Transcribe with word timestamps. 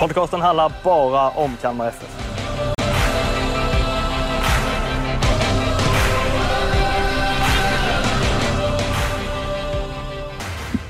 Podcasten 0.00 0.40
handlar 0.40 0.72
bara 0.84 1.30
om 1.30 1.56
Kalmar 1.62 1.88
FF. 1.88 2.29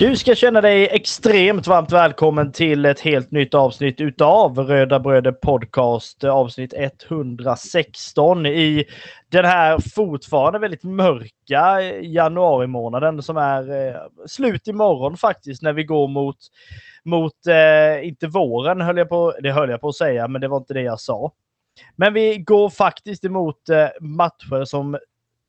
Du 0.01 0.17
ska 0.17 0.35
känna 0.35 0.61
dig 0.61 0.89
extremt 0.89 1.67
varmt 1.67 1.93
välkommen 1.93 2.53
till 2.53 2.85
ett 2.85 3.01
helt 3.01 3.31
nytt 3.31 3.55
avsnitt 3.55 4.01
utav 4.01 4.59
Röda 4.59 5.01
Bröder 5.01 5.33
Podcast, 5.33 6.25
avsnitt 6.25 6.75
116 6.77 8.47
i 8.47 8.85
den 9.29 9.45
här 9.45 9.79
fortfarande 9.95 10.59
väldigt 10.59 10.83
mörka 10.83 11.81
januari 12.03 12.67
månaden 12.67 13.23
som 13.23 13.37
är 13.37 13.89
eh, 13.89 13.95
slut 14.27 14.69
imorgon 14.69 15.17
faktiskt 15.17 15.63
när 15.63 15.73
vi 15.73 15.85
går 15.85 16.09
mot, 16.09 16.39
mot 17.05 17.47
eh, 17.47 18.09
inte 18.09 18.27
våren 18.27 18.81
höll 18.81 18.99
jag 18.99 19.09
på, 19.09 19.35
det 19.43 19.53
höll 19.53 19.71
jag 19.71 19.81
på 19.81 19.89
att 19.89 19.97
säga, 19.97 20.29
men 20.29 20.41
det 20.41 20.49
var 20.49 20.57
inte 20.57 20.75
det 20.75 20.83
jag 20.83 21.01
sa. 21.01 21.33
Men 21.97 22.15
vi 22.15 22.39
går 22.39 22.71
faktiskt 22.71 23.25
emot 23.25 23.69
eh, 23.69 23.89
matcher 24.01 24.65
som 24.65 24.99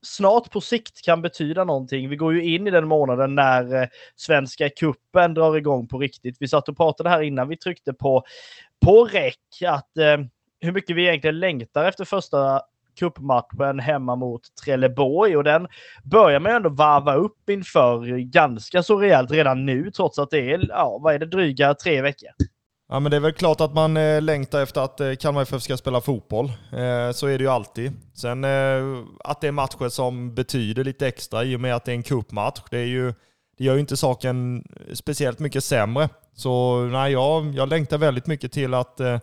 snart 0.06 0.52
på 0.52 0.62
sikt 0.62 1.02
kan 1.06 1.22
betyda 1.22 1.64
någonting. 1.64 2.10
Vi 2.10 2.16
går 2.16 2.34
ju 2.34 2.56
in 2.56 2.68
i 2.68 2.72
den 2.72 2.88
månaden 2.88 3.36
när 3.36 3.82
eh, 3.82 3.88
Svenska 4.16 4.70
kuppen 4.70 5.34
drar 5.34 5.58
igång 5.58 5.88
på 5.88 6.00
riktigt. 6.00 6.38
Vi 6.40 6.48
satt 6.48 6.70
och 6.70 6.78
pratade 6.78 7.10
här 7.10 7.22
innan 7.22 7.48
vi 7.48 7.58
tryckte 7.58 7.94
på, 7.94 8.24
på 8.86 9.06
räck 9.06 9.62
att 9.66 9.98
eh, 9.98 10.18
hur 10.60 10.72
mycket 10.72 10.96
vi 10.96 11.08
egentligen 11.08 11.40
längtar 11.40 11.86
efter 11.86 12.06
första 12.06 12.62
cupmatchen 13.00 13.80
hemma 13.80 14.16
mot 14.16 14.42
Trelleborg 14.64 15.38
och 15.38 15.44
den 15.44 15.68
börjar 16.04 16.40
man 16.40 16.52
ju 16.52 16.56
ändå 16.56 16.70
varva 16.70 17.16
upp 17.16 17.50
inför 17.50 18.18
ganska 18.18 18.84
så 18.84 18.98
rejält 19.00 19.32
redan 19.32 19.66
nu 19.66 19.92
trots 19.92 20.20
att 20.20 20.30
det 20.30 20.52
är, 20.52 20.66
ja, 20.70 21.00
vad 21.02 21.14
är 21.14 21.20
det, 21.20 21.26
dryga 21.26 21.74
tre 21.74 22.02
veckor. 22.02 22.30
Ja 22.94 23.00
men 23.00 23.12
det 23.12 23.18
är 23.18 23.22
väl 23.22 23.34
klart 23.34 23.62
att 23.62 23.74
man 23.74 23.98
eh, 23.98 24.22
längtar 24.22 24.64
efter 24.64 24.82
att 24.82 25.00
eh, 25.00 25.14
Kalmar 25.16 25.42
FF 25.42 25.62
ska 25.62 25.78
spela 25.78 26.02
fotboll. 26.02 26.46
Eh, 26.46 27.12
så 27.12 27.28
är 27.28 27.38
det 27.38 27.44
ju 27.44 27.48
alltid. 27.48 27.92
Sen 28.14 28.44
eh, 28.44 29.04
att 29.24 29.42
det 29.42 29.48
är 29.48 29.52
matcher 29.52 29.90
som 29.90 30.36
betyder 30.36 30.84
lite 30.84 31.08
extra 31.08 31.44
i 31.44 31.56
och 31.56 31.60
med 31.60 31.76
att 31.76 31.86
det 31.86 31.92
är 31.92 31.96
en 31.96 32.04
cupmatch. 32.04 32.60
Det, 32.72 32.78
är 32.78 32.86
ju, 32.86 33.14
det 33.58 33.64
gör 33.64 33.74
ju 33.74 33.80
inte 33.80 33.98
saken 33.98 34.64
speciellt 34.94 35.40
mycket 35.40 35.64
sämre. 35.64 36.10
Så 36.34 36.82
nej, 36.82 37.12
jag, 37.12 37.54
jag 37.56 37.70
längtar 37.70 37.98
väldigt 37.98 38.28
mycket 38.28 38.52
till 38.52 38.74
att 38.74 39.00
eh, 39.00 39.20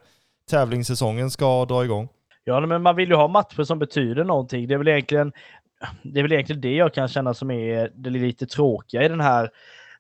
tävlingssäsongen 0.51 1.31
ska 1.31 1.65
dra 1.65 1.85
igång. 1.85 2.09
Ja, 2.45 2.61
men 2.61 2.83
man 2.83 2.97
vill 2.97 3.09
ju 3.09 3.15
ha 3.15 3.29
matcher 3.29 3.63
som 3.63 3.79
betyder 3.79 4.25
någonting. 4.25 4.69
Det 4.69 4.75
är 4.75 4.79
väl 4.79 4.89
egentligen 4.89 5.33
det, 6.03 6.19
är 6.19 6.23
väl 6.23 6.33
egentligen 6.33 6.61
det 6.61 6.75
jag 6.75 6.95
kan 6.95 7.09
känna 7.09 7.35
som 7.35 7.51
är 7.51 7.91
det 7.95 8.11
lite 8.11 8.47
tråkiga 8.47 9.03
i 9.03 9.09
den 9.09 9.21
här, 9.21 9.51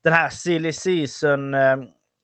den 0.02 0.12
här 0.12 0.28
silly 0.28 0.72
season 0.72 1.54
eh, 1.54 1.76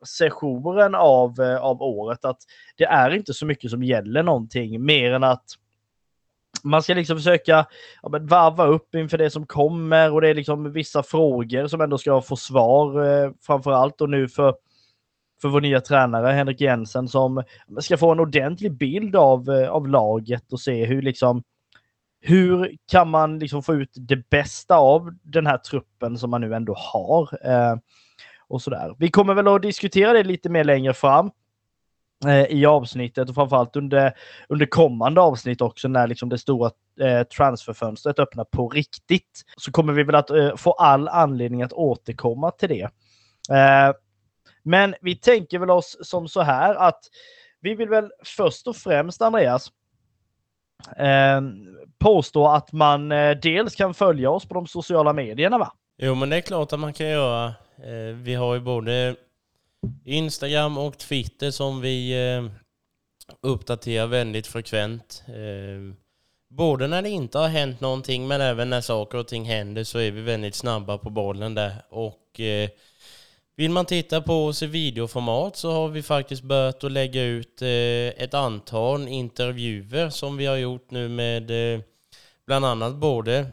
sessionen 0.04 0.94
av, 0.94 1.40
eh, 1.40 1.56
av 1.56 1.82
året. 1.82 2.24
Att 2.24 2.38
det 2.76 2.84
är 2.84 3.10
inte 3.10 3.34
så 3.34 3.46
mycket 3.46 3.70
som 3.70 3.82
gäller 3.82 4.22
någonting 4.22 4.84
mer 4.84 5.12
än 5.12 5.24
att 5.24 5.44
man 6.62 6.82
ska 6.82 6.94
liksom 6.94 7.16
försöka 7.16 7.66
ja, 8.02 8.08
men 8.08 8.26
varva 8.26 8.66
upp 8.66 8.94
inför 8.94 9.18
det 9.18 9.30
som 9.30 9.46
kommer 9.46 10.12
och 10.12 10.20
det 10.20 10.28
är 10.28 10.34
liksom 10.34 10.72
vissa 10.72 11.02
frågor 11.02 11.66
som 11.66 11.80
ändå 11.80 11.98
ska 11.98 12.20
få 12.20 12.36
svar 12.36 13.06
eh, 13.06 13.30
framför 13.40 13.72
allt 13.72 14.00
och 14.00 14.10
nu 14.10 14.28
för 14.28 14.54
för 15.42 15.48
vår 15.48 15.60
nya 15.60 15.80
tränare 15.80 16.32
Henrik 16.32 16.60
Jensen 16.60 17.08
som 17.08 17.42
ska 17.80 17.96
få 17.96 18.12
en 18.12 18.20
ordentlig 18.20 18.72
bild 18.72 19.16
av, 19.16 19.50
eh, 19.50 19.68
av 19.68 19.88
laget 19.88 20.52
och 20.52 20.60
se 20.60 20.84
hur 20.84 21.02
liksom 21.02 21.42
hur 22.20 22.76
kan 22.90 23.10
man 23.10 23.38
liksom 23.38 23.62
få 23.62 23.74
ut 23.74 23.90
det 23.94 24.30
bästa 24.30 24.76
av 24.76 25.14
den 25.22 25.46
här 25.46 25.58
truppen 25.58 26.18
som 26.18 26.30
man 26.30 26.40
nu 26.40 26.54
ändå 26.54 26.74
har? 26.78 27.28
Eh, 27.42 27.76
och 28.54 28.62
sådär. 28.62 28.94
Vi 28.98 29.10
kommer 29.10 29.34
väl 29.34 29.48
att 29.48 29.62
diskutera 29.62 30.12
det 30.12 30.22
lite 30.22 30.48
mer 30.48 30.64
längre 30.64 30.94
fram 30.94 31.30
eh, 32.26 32.44
i 32.44 32.66
avsnittet 32.66 33.28
och 33.28 33.34
framförallt 33.34 33.76
under, 33.76 34.12
under 34.48 34.66
kommande 34.66 35.20
avsnitt 35.20 35.60
också 35.60 35.88
när 35.88 36.06
liksom 36.06 36.28
det 36.28 36.38
stora 36.38 36.70
eh, 37.00 37.22
transferfönstret 37.22 38.18
öppnar 38.18 38.44
på 38.44 38.68
riktigt. 38.68 39.42
Så 39.56 39.72
kommer 39.72 39.92
vi 39.92 40.02
väl 40.02 40.14
att 40.14 40.30
eh, 40.30 40.56
få 40.56 40.72
all 40.72 41.08
anledning 41.08 41.62
att 41.62 41.72
återkomma 41.72 42.50
till 42.50 42.68
det. 42.68 42.82
Eh, 43.56 43.94
men 44.62 44.94
vi 45.00 45.16
tänker 45.16 45.58
väl 45.58 45.70
oss 45.70 45.96
som 46.00 46.28
så 46.28 46.40
här 46.40 46.74
att 46.74 47.00
vi 47.60 47.74
vill 47.74 47.88
väl 47.88 48.10
först 48.24 48.66
och 48.66 48.76
främst, 48.76 49.22
Andreas, 49.22 49.72
eh, 50.96 51.40
påstå 51.98 52.48
att 52.48 52.72
man 52.72 53.12
eh, 53.12 53.30
dels 53.30 53.74
kan 53.74 53.94
följa 53.94 54.30
oss 54.30 54.48
på 54.48 54.54
de 54.54 54.66
sociala 54.66 55.12
medierna, 55.12 55.58
va? 55.58 55.72
Jo, 55.96 56.14
men 56.14 56.30
det 56.30 56.36
är 56.36 56.40
klart 56.40 56.72
att 56.72 56.80
man 56.80 56.92
kan 56.92 57.08
göra. 57.08 57.54
Eh, 57.78 58.14
vi 58.14 58.34
har 58.34 58.54
ju 58.54 58.60
både 58.60 59.16
Instagram 60.04 60.78
och 60.78 60.98
Twitter 60.98 61.50
som 61.50 61.80
vi 61.80 62.26
eh, 62.28 62.50
uppdaterar 63.40 64.06
väldigt 64.06 64.46
frekvent. 64.46 65.22
Eh, 65.28 65.94
både 66.48 66.86
när 66.86 67.02
det 67.02 67.08
inte 67.08 67.38
har 67.38 67.48
hänt 67.48 67.80
någonting 67.80 68.26
men 68.26 68.40
även 68.40 68.70
när 68.70 68.80
saker 68.80 69.18
och 69.18 69.28
ting 69.28 69.44
händer 69.44 69.84
så 69.84 69.98
är 69.98 70.10
vi 70.10 70.20
väldigt 70.20 70.54
snabba 70.54 70.98
på 70.98 71.10
bollen 71.10 71.54
där. 71.54 71.72
Och 71.90 72.40
vill 73.56 73.70
man 73.70 73.86
titta 73.86 74.20
på 74.20 74.46
oss 74.46 74.62
i 74.62 74.66
videoformat 74.66 75.56
så 75.56 75.72
har 75.72 75.88
vi 75.88 76.02
faktiskt 76.02 76.42
börjat 76.42 76.84
att 76.84 76.92
lägga 76.92 77.22
ut 77.22 77.62
ett 78.16 78.34
antal 78.34 79.08
intervjuer 79.08 80.10
som 80.10 80.36
vi 80.36 80.46
har 80.46 80.56
gjort 80.56 80.90
nu 80.90 81.08
med 81.08 81.50
bland 82.46 82.64
annat 82.64 82.94
både 82.94 83.46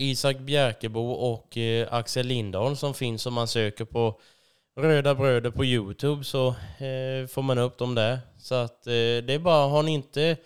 Isak 0.00 0.38
Bjärkebo 0.38 1.10
och 1.10 1.56
eh, 1.56 1.88
Axel 1.90 2.26
Lindahl 2.26 2.76
som 2.76 2.94
finns 2.94 3.26
om 3.26 3.34
man 3.34 3.48
söker 3.48 3.84
på 3.84 4.20
Röda 4.76 5.14
Bröder 5.14 5.50
på 5.50 5.64
Youtube 5.64 6.24
så 6.24 6.48
eh, 6.78 7.26
får 7.28 7.42
man 7.42 7.58
upp 7.58 7.78
dem 7.78 7.94
där. 7.94 8.18
Så 8.38 8.54
att 8.54 8.86
eh, 8.86 8.92
det 8.92 9.32
är 9.32 9.38
bara, 9.38 9.66
har 9.66 9.82
ni 9.82 9.92
inte 9.92 10.36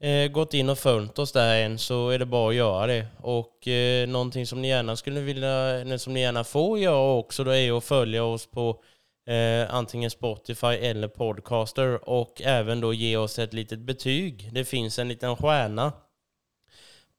eh, 0.00 0.30
gått 0.30 0.54
in 0.54 0.68
och 0.68 0.78
följt 0.78 1.18
oss 1.18 1.32
där 1.32 1.62
än 1.62 1.78
så 1.78 2.08
är 2.08 2.18
det 2.18 2.26
bara 2.26 2.48
att 2.48 2.54
göra 2.54 2.86
det. 2.86 3.06
Och 3.22 3.68
eh, 3.68 4.08
någonting 4.08 4.46
som 4.46 4.62
ni 4.62 4.68
gärna 4.68 4.96
skulle 4.96 5.20
vilja, 5.20 5.50
eller 5.50 5.98
som 5.98 6.14
ni 6.14 6.20
gärna 6.20 6.44
får 6.44 6.78
göra 6.78 7.12
också 7.12 7.44
då 7.44 7.50
är 7.50 7.76
att 7.76 7.84
följa 7.84 8.24
oss 8.24 8.46
på 8.46 8.82
eh, 9.28 9.74
antingen 9.74 10.10
Spotify 10.10 10.66
eller 10.66 11.08
Podcaster 11.08 12.08
och 12.08 12.42
även 12.44 12.80
då 12.80 12.94
ge 12.94 13.16
oss 13.16 13.38
ett 13.38 13.52
litet 13.52 13.78
betyg. 13.78 14.50
Det 14.52 14.64
finns 14.64 14.98
en 14.98 15.08
liten 15.08 15.36
stjärna 15.36 15.92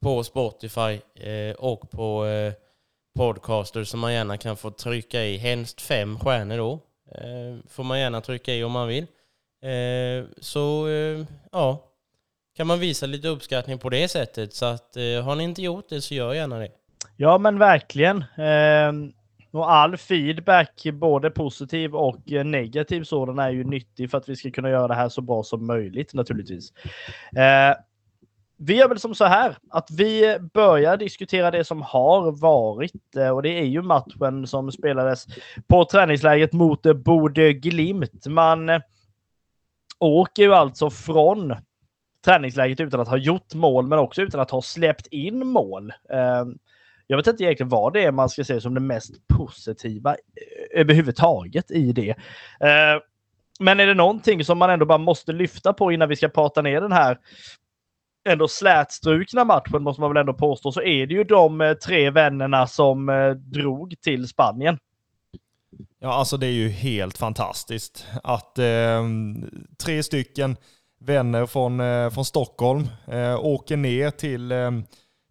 på 0.01 0.23
Spotify 0.23 0.99
eh, 1.15 1.55
och 1.57 1.91
på 1.91 2.25
eh, 2.25 2.53
Podcaster 3.15 3.83
som 3.83 3.99
man 3.99 4.13
gärna 4.13 4.37
kan 4.37 4.57
få 4.57 4.71
trycka 4.71 5.23
i. 5.23 5.37
Helst 5.37 5.81
fem 5.81 6.19
stjärnor 6.19 6.57
då. 6.57 6.79
Eh, 7.15 7.57
får 7.69 7.83
man 7.83 7.99
gärna 7.99 8.21
trycka 8.21 8.53
i 8.53 8.63
om 8.63 8.71
man 8.71 8.87
vill. 8.87 9.03
Eh, 9.63 10.25
så 10.37 10.87
eh, 10.87 11.25
ja, 11.51 11.83
kan 12.57 12.67
man 12.67 12.79
visa 12.79 13.05
lite 13.05 13.27
uppskattning 13.27 13.77
på 13.77 13.89
det 13.89 14.07
sättet. 14.07 14.53
Så 14.53 14.65
att 14.65 14.97
eh, 14.97 15.23
har 15.23 15.35
ni 15.35 15.43
inte 15.43 15.61
gjort 15.61 15.89
det 15.89 16.01
så 16.01 16.13
gör 16.13 16.33
gärna 16.33 16.59
det. 16.59 16.69
Ja, 17.17 17.37
men 17.37 17.59
verkligen. 17.59 18.23
Ehm, 18.37 19.13
och 19.51 19.71
all 19.71 19.97
feedback, 19.97 20.83
både 20.93 21.31
positiv 21.31 21.95
och 21.95 22.31
eh, 22.31 22.43
negativ 22.45 23.03
sådan, 23.03 23.39
är 23.39 23.49
ju 23.49 23.63
nyttig 23.63 24.11
för 24.11 24.17
att 24.17 24.29
vi 24.29 24.35
ska 24.35 24.51
kunna 24.51 24.69
göra 24.69 24.87
det 24.87 24.95
här 24.95 25.09
så 25.09 25.21
bra 25.21 25.43
som 25.43 25.67
möjligt 25.67 26.13
naturligtvis. 26.13 26.73
Eh, 27.35 27.75
vi 28.63 28.75
gör 28.75 28.87
väl 28.87 28.99
som 28.99 29.15
så 29.15 29.25
här 29.25 29.57
att 29.69 29.91
vi 29.91 30.37
börjar 30.53 30.97
diskutera 30.97 31.51
det 31.51 31.63
som 31.63 31.81
har 31.81 32.31
varit 32.31 33.15
eh, 33.15 33.29
och 33.29 33.43
det 33.43 33.49
är 33.49 33.65
ju 33.65 33.81
matchen 33.81 34.47
som 34.47 34.71
spelades 34.71 35.25
på 35.67 35.85
träningsläget 35.85 36.53
mot 36.53 36.85
eh, 36.85 36.93
Bode 36.93 37.53
Glimt. 37.53 38.25
Man 38.25 38.69
eh, 38.69 38.81
åker 39.99 40.43
ju 40.43 40.53
alltså 40.53 40.89
från 40.89 41.55
träningsläget 42.25 42.79
utan 42.79 42.99
att 42.99 43.07
ha 43.07 43.17
gjort 43.17 43.53
mål, 43.53 43.87
men 43.87 43.99
också 43.99 44.21
utan 44.21 44.41
att 44.41 44.51
ha 44.51 44.61
släppt 44.61 45.07
in 45.07 45.47
mål. 45.47 45.93
Jag 47.07 47.17
vet 47.17 47.27
inte 47.27 47.43
egentligen 47.43 47.69
vad 47.69 47.93
det 47.93 48.03
är 48.03 48.11
man 48.11 48.29
ska 48.29 48.43
se 48.43 48.61
som 48.61 48.73
det 48.73 48.79
mest 48.79 49.27
positiva 49.27 50.15
överhuvudtaget 50.71 51.71
i 51.71 51.91
det. 51.91 52.15
Men 53.59 53.79
är 53.79 53.87
det 53.87 53.93
någonting 53.93 54.45
som 54.45 54.57
man 54.57 54.69
ändå 54.69 54.85
bara 54.85 54.97
måste 54.97 55.31
lyfta 55.31 55.73
på 55.73 55.91
innan 55.91 56.09
vi 56.09 56.15
ska 56.15 56.29
prata 56.29 56.61
ner 56.61 56.81
den 56.81 56.91
här 56.91 57.17
ändå 58.29 58.47
slätstrukna 58.47 59.45
matchen 59.45 59.83
måste 59.83 60.01
man 60.01 60.09
väl 60.13 60.21
ändå 60.21 60.33
påstå, 60.33 60.71
så 60.71 60.81
är 60.81 61.07
det 61.07 61.13
ju 61.13 61.23
de 61.23 61.61
eh, 61.61 61.73
tre 61.73 62.09
vännerna 62.09 62.67
som 62.67 63.09
eh, 63.09 63.29
drog 63.29 63.95
till 64.01 64.27
Spanien. 64.27 64.77
Ja, 65.99 66.13
alltså 66.13 66.37
det 66.37 66.47
är 66.47 66.51
ju 66.51 66.69
helt 66.69 67.17
fantastiskt 67.17 68.07
att 68.23 68.57
eh, 68.57 69.05
tre 69.83 70.03
stycken 70.03 70.55
vänner 70.99 71.45
från, 71.45 71.79
eh, 71.79 72.09
från 72.09 72.25
Stockholm 72.25 72.87
eh, 73.07 73.45
åker 73.45 73.77
ner 73.77 74.11
till, 74.11 74.51
eh, 74.51 74.71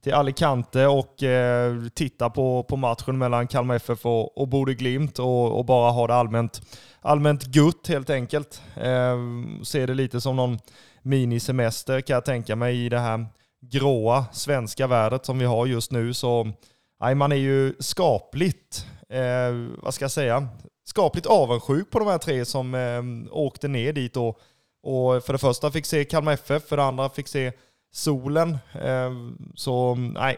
till 0.04 0.14
Alicante 0.14 0.86
och 0.86 1.22
eh, 1.22 1.76
tittar 1.94 2.30
på, 2.30 2.62
på 2.62 2.76
matchen 2.76 3.18
mellan 3.18 3.46
Kalmar 3.46 3.74
FF 3.74 4.06
och, 4.06 4.38
och 4.38 4.48
Bode 4.48 4.74
Glimt 4.74 5.18
och, 5.18 5.58
och 5.58 5.64
bara 5.64 5.90
har 5.90 6.08
det 6.08 6.14
allmänt, 6.14 6.60
allmänt 7.00 7.44
gutt 7.44 7.88
helt 7.88 8.10
enkelt. 8.10 8.62
Eh, 8.76 9.18
ser 9.64 9.86
det 9.86 9.94
lite 9.94 10.20
som 10.20 10.36
någon 10.36 10.58
minisemester 11.02 12.00
kan 12.00 12.14
jag 12.14 12.24
tänka 12.24 12.56
mig 12.56 12.84
i 12.84 12.88
det 12.88 12.98
här 12.98 13.26
gråa 13.60 14.24
svenska 14.32 14.86
vädret 14.86 15.26
som 15.26 15.38
vi 15.38 15.44
har 15.44 15.66
just 15.66 15.92
nu. 15.92 16.14
Så 16.14 16.52
nej, 17.00 17.14
man 17.14 17.32
är 17.32 17.36
ju 17.36 17.74
skapligt, 17.78 18.86
eh, 19.08 19.80
vad 19.82 19.94
ska 19.94 20.04
jag 20.04 20.10
säga, 20.10 20.48
skapligt 20.84 21.26
avundsjuk 21.26 21.90
på 21.90 21.98
de 21.98 22.08
här 22.08 22.18
tre 22.18 22.44
som 22.44 22.74
eh, 22.74 23.02
åkte 23.30 23.68
ner 23.68 23.92
dit 23.92 24.16
och, 24.16 24.40
och 24.82 25.24
för 25.24 25.32
det 25.32 25.38
första 25.38 25.70
fick 25.70 25.86
se 25.86 26.04
Kalmar 26.04 26.32
FF, 26.32 26.68
för 26.68 26.76
det 26.76 26.84
andra 26.84 27.08
fick 27.08 27.28
se 27.28 27.52
solen. 27.92 28.58
Eh, 28.72 29.10
så 29.54 29.94
nej, 29.94 30.36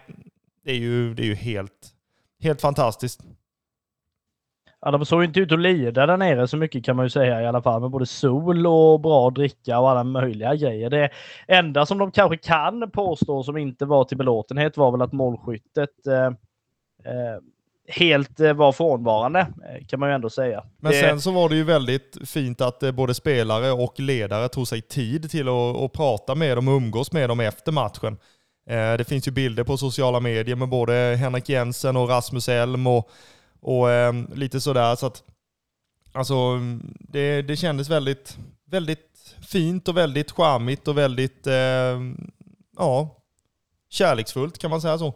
det 0.64 0.70
är 0.70 0.76
ju, 0.76 1.14
det 1.14 1.22
är 1.22 1.26
ju 1.26 1.34
helt, 1.34 1.94
helt 2.40 2.60
fantastiskt. 2.60 3.20
Ja, 4.84 4.90
de 4.90 5.06
såg 5.06 5.24
inte 5.24 5.40
ut 5.40 5.52
att 5.52 5.60
lida 5.60 6.06
där 6.06 6.16
nere 6.16 6.48
så 6.48 6.56
mycket 6.56 6.84
kan 6.84 6.96
man 6.96 7.06
ju 7.06 7.10
säga 7.10 7.42
i 7.42 7.46
alla 7.46 7.62
fall 7.62 7.80
med 7.80 7.90
både 7.90 8.06
sol 8.06 8.66
och 8.66 9.00
bra 9.00 9.30
dricka 9.30 9.78
och 9.78 9.90
alla 9.90 10.04
möjliga 10.04 10.54
grejer. 10.54 10.90
Det 10.90 11.10
enda 11.48 11.86
som 11.86 11.98
de 11.98 12.10
kanske 12.10 12.36
kan 12.36 12.90
påstå 12.90 13.42
som 13.42 13.56
inte 13.56 13.84
var 13.84 14.04
till 14.04 14.16
belåtenhet 14.16 14.76
var 14.76 14.92
väl 14.92 15.02
att 15.02 15.12
målskyttet 15.12 16.06
eh, 16.06 16.26
eh, 17.12 17.38
helt 17.88 18.40
eh, 18.40 18.52
var 18.52 18.72
frånvarande 18.72 19.40
eh, 19.40 19.86
kan 19.86 20.00
man 20.00 20.08
ju 20.08 20.14
ändå 20.14 20.30
säga. 20.30 20.64
Men 20.80 20.92
det... 20.92 21.00
sen 21.00 21.20
så 21.20 21.30
var 21.30 21.48
det 21.48 21.56
ju 21.56 21.64
väldigt 21.64 22.18
fint 22.24 22.60
att 22.60 22.82
eh, 22.82 22.92
både 22.92 23.14
spelare 23.14 23.72
och 23.72 24.00
ledare 24.00 24.48
tog 24.48 24.68
sig 24.68 24.82
tid 24.82 25.30
till 25.30 25.48
att, 25.48 25.76
att 25.76 25.92
prata 25.92 26.34
med 26.34 26.56
dem 26.56 26.68
och 26.68 26.74
umgås 26.74 27.12
med 27.12 27.28
dem 27.28 27.40
efter 27.40 27.72
matchen. 27.72 28.18
Det 28.98 29.08
finns 29.08 29.28
ju 29.28 29.32
bilder 29.32 29.64
på 29.64 29.76
sociala 29.76 30.20
medier 30.20 30.56
med 30.56 30.68
både 30.68 30.92
Henrik 31.20 31.48
Jensen 31.48 31.96
och 31.96 32.08
Rasmus 32.08 32.48
Elm 32.48 32.86
och 32.86 33.10
och 33.62 33.90
eh, 33.90 34.14
lite 34.34 34.60
sådär. 34.60 34.94
Så 34.94 35.06
att, 35.06 35.22
alltså, 36.12 36.58
det, 37.00 37.42
det 37.42 37.56
kändes 37.56 37.90
väldigt, 37.90 38.38
väldigt 38.64 39.36
fint 39.48 39.88
och 39.88 39.96
väldigt 39.96 40.30
charmigt 40.30 40.88
och 40.88 40.98
väldigt 40.98 41.46
eh, 41.46 42.00
ja, 42.76 43.16
kärleksfullt 43.88 44.58
kan 44.58 44.70
man 44.70 44.80
säga 44.80 44.98
så. 44.98 45.14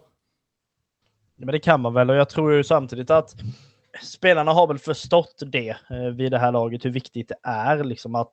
Men 1.35 1.51
det 1.51 1.59
kan 1.59 1.81
man 1.81 1.93
väl 1.93 2.09
och 2.09 2.15
jag 2.15 2.29
tror 2.29 2.53
ju 2.53 2.63
samtidigt 2.63 3.09
att 3.09 3.35
spelarna 4.03 4.53
har 4.53 4.67
väl 4.67 4.79
förstått 4.79 5.41
det 5.45 5.69
eh, 5.89 6.07
vid 6.15 6.31
det 6.31 6.39
här 6.39 6.51
laget 6.51 6.85
hur 6.85 6.89
viktigt 6.89 7.27
det 7.27 7.37
är 7.43 7.83
liksom 7.83 8.15
att 8.15 8.31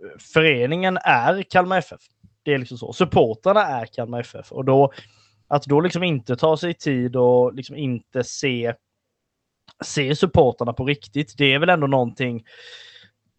eh, 0.00 0.18
föreningen 0.18 0.98
är 1.04 1.42
Kalmar 1.42 1.78
FF. 1.78 2.00
Det 2.42 2.54
är 2.54 2.58
liksom 2.58 2.78
så. 2.78 2.92
Supportrarna 2.92 3.66
är 3.66 3.86
Kalmar 3.86 4.20
FF 4.20 4.52
och 4.52 4.64
då 4.64 4.92
att 5.48 5.64
då 5.64 5.80
liksom 5.80 6.02
inte 6.02 6.36
ta 6.36 6.56
sig 6.56 6.74
tid 6.74 7.16
och 7.16 7.54
liksom 7.54 7.76
inte 7.76 8.24
se 8.24 8.74
se 9.84 10.16
supportarna 10.16 10.72
på 10.72 10.84
riktigt. 10.84 11.34
Det 11.38 11.54
är 11.54 11.58
väl 11.58 11.68
ändå 11.68 11.86
någonting 11.86 12.44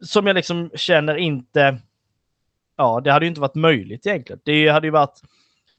som 0.04 0.28
jag 0.28 0.34
liksom 0.34 0.72
känner 0.76 1.16
inte. 1.16 1.78
Ja, 2.78 3.02
det 3.04 3.12
hade 3.12 3.26
ju 3.26 3.30
inte 3.30 3.42
varit 3.42 3.56
möjligt 3.56 4.08
egentligen. 4.08 4.42
Det 4.46 4.68
hade 4.68 4.88
ju 4.88 4.92
varit 4.92 5.22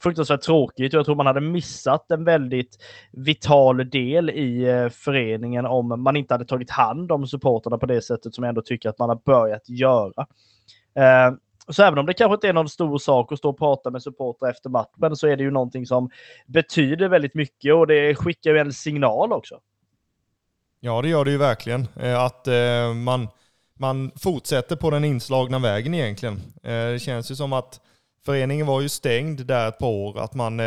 fruktansvärt 0.02 0.41
tråkigt 0.41 0.94
och 0.94 0.99
jag 0.99 1.06
tror 1.06 1.17
man 1.17 1.26
hade 1.26 1.41
missat 1.41 2.11
en 2.11 2.25
väldigt 2.25 2.79
vital 3.12 3.91
del 3.91 4.31
i 4.31 4.64
eh, 4.64 4.88
föreningen 4.88 5.67
om 5.67 6.02
man 6.02 6.17
inte 6.17 6.35
hade 6.35 6.44
tagit 6.44 6.70
hand 6.70 7.12
om 7.12 7.26
supporterna 7.26 7.79
på 7.79 7.87
det 7.87 8.02
sättet 8.02 8.35
som 8.35 8.44
jag 8.44 8.49
ändå 8.49 8.62
tycker 8.62 8.88
att 8.88 8.99
man 8.99 9.08
har 9.08 9.20
börjat 9.25 9.69
göra. 9.69 10.26
Eh, 10.94 11.35
så 11.69 11.82
även 11.82 11.99
om 11.99 12.06
det 12.06 12.14
kanske 12.14 12.35
inte 12.35 12.49
är 12.49 12.52
någon 12.52 12.69
stor 12.69 12.99
sak 12.99 13.32
att 13.32 13.38
stå 13.38 13.50
och 13.50 13.58
prata 13.58 13.90
med 13.90 14.02
supportrar 14.02 14.50
efter 14.50 14.70
matchen 14.70 15.17
så 15.17 15.26
är 15.26 15.37
det 15.37 15.43
ju 15.43 15.50
någonting 15.50 15.87
som 15.87 16.11
betyder 16.47 17.08
väldigt 17.08 17.35
mycket 17.35 17.75
och 17.75 17.87
det 17.87 18.14
skickar 18.14 18.50
ju 18.50 18.58
en 18.58 18.73
signal 18.73 19.32
också. 19.32 19.61
Ja, 20.84 21.02
det 21.02 21.08
gör 21.08 21.25
det 21.25 21.31
ju 21.31 21.36
verkligen. 21.36 21.88
Eh, 21.96 22.20
att 22.20 22.48
eh, 22.48 22.94
man, 22.94 23.28
man 23.78 24.10
fortsätter 24.16 24.76
på 24.76 24.90
den 24.90 25.04
inslagna 25.04 25.58
vägen 25.58 25.94
egentligen. 25.94 26.34
Eh, 26.62 26.72
det 26.72 27.02
känns 27.02 27.31
ju 27.31 27.36
som 27.36 27.52
att 27.52 27.81
föreningen 28.25 28.66
var 28.66 28.81
ju 28.81 28.88
stängd 28.88 29.46
där 29.46 29.69
ett 29.69 29.78
par 29.78 29.88
år. 29.88 30.19
Att 30.19 30.34
man, 30.34 30.58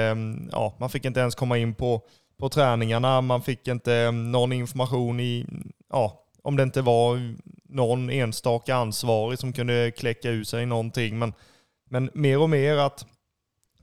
ja, 0.52 0.76
man 0.80 0.90
fick 0.90 1.06
inte 1.06 1.20
ens 1.20 1.36
komma 1.36 1.58
in 1.58 1.74
på, 1.74 2.02
på 2.40 2.50
träningarna. 2.50 3.22
Man 3.22 3.42
fick 3.42 3.68
inte 3.68 4.12
någon 4.12 4.54
information 4.54 5.20
i, 5.20 5.46
ja, 5.90 6.24
om 6.44 6.56
det 6.56 6.64
inte 6.64 6.82
var 6.82 7.36
någon 7.70 8.10
enstaka 8.10 8.76
ansvarig 8.76 9.40
som 9.40 9.54
kunde 9.54 9.92
kläcka 9.92 10.30
ur 10.30 10.44
sig 10.44 10.66
någonting. 10.66 11.20
Men, 11.20 11.34
men 11.90 12.10
mer 12.14 12.40
och 12.40 12.50
mer 12.50 12.78
att 12.78 13.06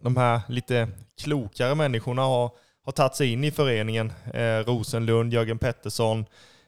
de 0.01 0.17
här 0.17 0.41
lite 0.49 0.89
klokare 1.23 1.75
människorna 1.75 2.23
har 2.23 2.51
har 2.85 2.93
tagit 2.93 3.15
sig 3.15 3.33
in 3.33 3.45
i 3.45 3.51
föreningen, 3.51 4.13
eh, 4.35 4.59
Rosenlund, 4.67 5.33
Jörgen 5.33 5.59
Pettersson, 5.59 6.25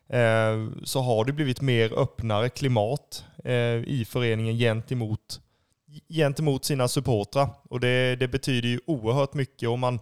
eh, 0.08 0.68
så 0.84 1.00
har 1.00 1.24
det 1.24 1.32
blivit 1.32 1.60
mer 1.60 1.98
öppnare 1.98 2.48
klimat 2.48 3.24
eh, 3.44 3.76
i 3.86 4.06
föreningen 4.08 4.58
gentemot, 4.58 5.40
gentemot 6.08 6.64
sina 6.64 6.88
supportrar. 6.88 7.48
Och 7.68 7.80
det, 7.80 8.16
det 8.16 8.28
betyder 8.28 8.68
ju 8.68 8.80
oerhört 8.86 9.34
mycket. 9.34 9.68
Och 9.68 9.78
man, 9.78 9.98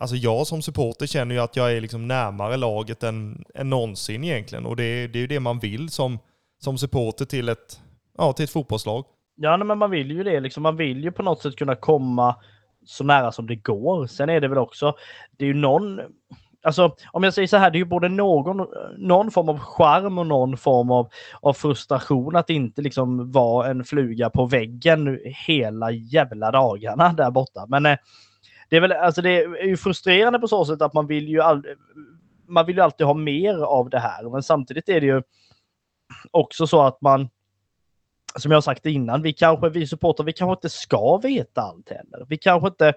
alltså 0.00 0.16
jag 0.16 0.46
som 0.46 0.62
supporter 0.62 1.06
känner 1.06 1.34
ju 1.34 1.40
att 1.40 1.56
jag 1.56 1.72
är 1.72 1.80
liksom 1.80 2.08
närmare 2.08 2.56
laget 2.56 3.02
än, 3.02 3.44
än 3.54 3.70
någonsin 3.70 4.24
egentligen. 4.24 4.66
Och 4.66 4.76
det, 4.76 5.06
det 5.06 5.18
är 5.18 5.20
ju 5.20 5.26
det 5.26 5.40
man 5.40 5.58
vill 5.58 5.90
som, 5.90 6.18
som 6.58 6.78
supporter 6.78 7.24
till 7.24 7.48
ett, 7.48 7.80
ja, 8.18 8.32
till 8.32 8.44
ett 8.44 8.50
fotbollslag. 8.50 9.04
Ja, 9.36 9.56
men 9.56 9.78
man 9.78 9.90
vill 9.90 10.10
ju 10.10 10.24
det. 10.24 10.40
Liksom, 10.40 10.62
man 10.62 10.76
vill 10.76 11.04
ju 11.04 11.12
på 11.12 11.22
något 11.22 11.42
sätt 11.42 11.56
kunna 11.56 11.76
komma 11.76 12.36
så 12.86 13.04
nära 13.04 13.32
som 13.32 13.46
det 13.46 13.56
går. 13.56 14.06
Sen 14.06 14.28
är 14.28 14.40
det 14.40 14.48
väl 14.48 14.58
också, 14.58 14.94
det 15.36 15.44
är 15.44 15.48
ju 15.48 15.54
någon, 15.54 16.00
alltså 16.62 16.96
om 17.12 17.22
jag 17.22 17.34
säger 17.34 17.48
så 17.48 17.56
här, 17.56 17.70
det 17.70 17.76
är 17.76 17.80
ju 17.80 17.84
både 17.84 18.08
någon, 18.08 18.66
någon 18.96 19.30
form 19.30 19.48
av 19.48 19.58
charm 19.58 20.18
och 20.18 20.26
någon 20.26 20.56
form 20.56 20.90
av, 20.90 21.08
av 21.40 21.52
frustration 21.52 22.36
att 22.36 22.50
inte 22.50 22.82
liksom 22.82 23.32
vara 23.32 23.70
en 23.70 23.84
fluga 23.84 24.30
på 24.30 24.46
väggen 24.46 25.20
hela 25.24 25.90
jävla 25.90 26.50
dagarna 26.50 27.12
där 27.12 27.30
borta. 27.30 27.66
Men 27.68 27.86
eh, 27.86 27.96
det 28.68 28.76
är 28.76 28.80
väl, 28.80 28.92
alltså 28.92 29.22
det 29.22 29.30
är 29.30 29.66
ju 29.66 29.76
frustrerande 29.76 30.38
på 30.38 30.48
så 30.48 30.64
sätt 30.64 30.82
att 30.82 30.94
man 30.94 31.06
vill 31.06 31.28
ju 31.28 31.40
aldrig, 31.40 31.76
man 32.48 32.66
vill 32.66 32.76
ju 32.76 32.82
alltid 32.82 33.06
ha 33.06 33.14
mer 33.14 33.64
av 33.64 33.90
det 33.90 33.98
här, 33.98 34.30
men 34.30 34.42
samtidigt 34.42 34.88
är 34.88 35.00
det 35.00 35.06
ju 35.06 35.22
också 36.30 36.66
så 36.66 36.82
att 36.82 37.00
man 37.00 37.28
som 38.36 38.52
jag 38.52 38.64
sagt 38.64 38.86
innan, 38.86 39.22
vi 39.22 39.32
kanske, 39.32 39.68
vi 39.68 39.86
supportrar, 39.86 40.26
vi 40.26 40.32
kanske 40.32 40.52
inte 40.52 40.76
ska 40.76 41.16
veta 41.16 41.60
allt 41.60 41.90
heller. 41.90 42.26
Vi 42.28 42.36
kanske 42.36 42.68
inte 42.68 42.94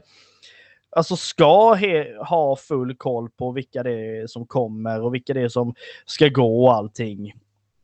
alltså 0.91 1.15
ska 1.15 1.73
he, 1.73 2.17
ha 2.29 2.55
full 2.55 2.95
koll 2.95 3.29
på 3.29 3.51
vilka 3.51 3.83
det 3.83 3.91
är 3.91 4.27
som 4.27 4.45
kommer 4.45 5.01
och 5.01 5.13
vilka 5.13 5.33
det 5.33 5.41
är 5.41 5.49
som 5.49 5.73
ska 6.05 6.27
gå 6.27 6.65
och 6.65 6.73
allting. 6.73 7.33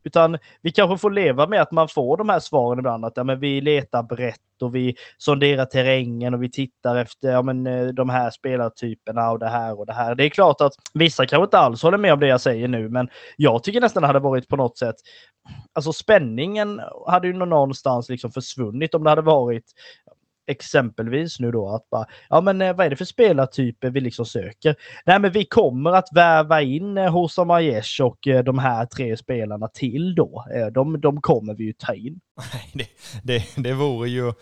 Utan 0.06 0.38
vi 0.62 0.72
kanske 0.72 0.98
får 0.98 1.10
leva 1.10 1.46
med 1.46 1.62
att 1.62 1.72
man 1.72 1.88
får 1.88 2.16
de 2.16 2.28
här 2.28 2.40
svaren 2.40 2.78
ibland. 2.78 3.04
Att 3.04 3.16
ja, 3.16 3.24
men 3.24 3.40
vi 3.40 3.60
letar 3.60 4.02
brett 4.02 4.62
och 4.62 4.74
vi 4.74 4.94
sonderar 5.18 5.64
terrängen 5.64 6.34
och 6.34 6.42
vi 6.42 6.50
tittar 6.50 6.96
efter 6.96 7.32
ja, 7.32 7.42
men, 7.42 7.66
eh, 7.66 7.86
de 7.86 8.08
här 8.08 8.30
spelartyperna 8.30 9.30
och 9.30 9.38
det 9.38 9.48
här 9.48 9.78
och 9.78 9.86
det 9.86 9.92
här. 9.92 10.14
Det 10.14 10.24
är 10.24 10.28
klart 10.28 10.60
att 10.60 10.72
vissa 10.94 11.26
kanske 11.26 11.44
inte 11.44 11.58
alls 11.58 11.82
håller 11.82 11.98
med 11.98 12.12
om 12.12 12.20
det 12.20 12.26
jag 12.26 12.40
säger 12.40 12.68
nu, 12.68 12.88
men 12.88 13.08
jag 13.36 13.62
tycker 13.62 13.80
nästan 13.80 14.00
det 14.00 14.06
hade 14.06 14.18
varit 14.18 14.48
på 14.48 14.56
något 14.56 14.78
sätt 14.78 14.96
Alltså 15.72 15.92
spänningen 15.92 16.80
hade 17.06 17.26
ju 17.26 17.32
någonstans 17.32 18.08
liksom 18.08 18.30
försvunnit 18.30 18.94
om 18.94 19.04
det 19.04 19.10
hade 19.10 19.22
varit 19.22 19.64
exempelvis 20.46 21.40
nu 21.40 21.50
då 21.50 21.68
att 21.68 21.90
bara, 21.90 22.06
ja 22.28 22.40
men 22.40 22.62
eh, 22.62 22.76
vad 22.76 22.86
är 22.86 22.90
det 22.90 22.96
för 22.96 23.04
spelartyper 23.04 23.88
eh, 23.88 23.92
vi 23.92 24.00
liksom 24.00 24.26
söker? 24.26 24.76
Nej 25.06 25.20
men 25.20 25.32
vi 25.32 25.44
kommer 25.44 25.92
att 25.92 26.08
värva 26.12 26.62
in 26.62 26.98
eh, 26.98 27.12
Hosa 27.12 27.44
Majesh 27.44 27.66
Aiesh 27.66 28.02
och 28.02 28.44
de 28.44 28.58
här 28.58 28.86
tre 28.86 29.16
spelarna 29.16 29.68
till 29.68 30.14
då. 30.14 30.44
De, 30.72 31.00
de 31.00 31.20
kommer 31.20 31.54
vi 31.54 31.64
ju 31.64 31.72
ta 31.72 31.94
in. 31.94 32.20
Nej, 32.52 32.70
det, 32.74 32.88
det, 33.22 33.62
det 33.62 33.72
vore 33.72 34.08
ju, 34.08 34.32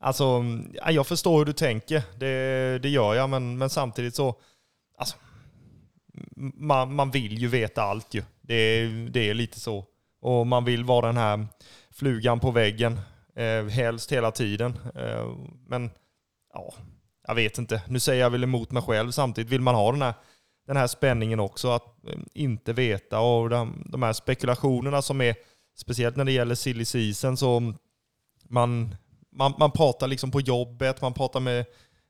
alltså 0.00 0.44
jag 0.90 1.06
förstår 1.06 1.38
hur 1.38 1.44
du 1.44 1.52
tänker, 1.52 2.02
det, 2.16 2.78
det 2.82 2.88
gör 2.88 3.14
jag, 3.14 3.30
men, 3.30 3.58
men 3.58 3.70
samtidigt 3.70 4.14
så, 4.14 4.34
alltså, 4.98 5.16
man, 6.54 6.94
man 6.94 7.10
vill 7.10 7.38
ju 7.38 7.48
veta 7.48 7.82
allt 7.82 8.14
ju. 8.14 8.22
Det, 8.40 8.86
det 9.10 9.30
är 9.30 9.34
lite 9.34 9.60
så. 9.60 9.84
Och 10.20 10.46
man 10.46 10.64
vill 10.64 10.84
vara 10.84 11.06
den 11.06 11.16
här 11.16 11.46
flugan 11.92 12.40
på 12.40 12.50
väggen 12.50 13.00
eh, 13.36 13.64
helst 13.64 14.12
hela 14.12 14.30
tiden. 14.30 14.78
Eh, 14.94 15.36
men 15.66 15.90
ja, 16.54 16.74
jag 17.26 17.34
vet 17.34 17.58
inte. 17.58 17.82
Nu 17.88 18.00
säger 18.00 18.22
jag 18.22 18.30
väl 18.30 18.44
emot 18.44 18.70
mig 18.70 18.82
själv. 18.82 19.10
Samtidigt 19.10 19.52
vill 19.52 19.60
man 19.60 19.74
ha 19.74 19.92
den 19.92 20.02
här, 20.02 20.14
den 20.66 20.76
här 20.76 20.86
spänningen 20.86 21.40
också, 21.40 21.70
att 21.70 22.08
eh, 22.08 22.18
inte 22.34 22.72
veta. 22.72 23.20
Och 23.20 23.50
de, 23.50 23.86
de 23.86 24.02
här 24.02 24.12
spekulationerna 24.12 25.02
som 25.02 25.20
är, 25.20 25.34
speciellt 25.76 26.16
när 26.16 26.24
det 26.24 26.32
gäller 26.32 26.54
silly 26.54 26.84
season, 26.84 27.36
så 27.36 27.72
man, 28.48 28.94
man, 29.32 29.54
man 29.58 29.70
pratar 29.70 30.06
liksom 30.06 30.30
på 30.30 30.40
jobbet, 30.40 31.00
man 31.00 31.14
pratar 31.14 31.40
med, 31.40 31.64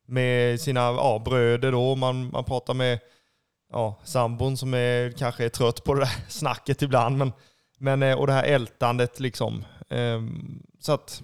med 0.07 0.61
sina 0.61 0.81
ja, 0.81 1.23
bröder 1.25 1.73
då, 1.73 1.95
man, 1.95 2.31
man 2.31 2.45
pratar 2.45 2.75
med 2.75 2.99
ja, 3.73 4.01
sambon 4.05 4.57
som 4.57 4.75
är, 4.75 5.11
kanske 5.11 5.45
är 5.45 5.49
trött 5.49 5.85
på 5.85 5.95
det 5.95 6.01
där 6.01 6.15
snacket 6.29 6.83
ibland. 6.83 7.19
Men, 7.19 7.33
men, 7.79 8.03
eh, 8.03 8.19
och 8.19 8.27
det 8.27 8.33
här 8.33 8.45
ältandet 8.45 9.21
liksom. 9.21 9.65
Ehm, 9.95 10.63
så 10.79 10.93
att 10.93 11.23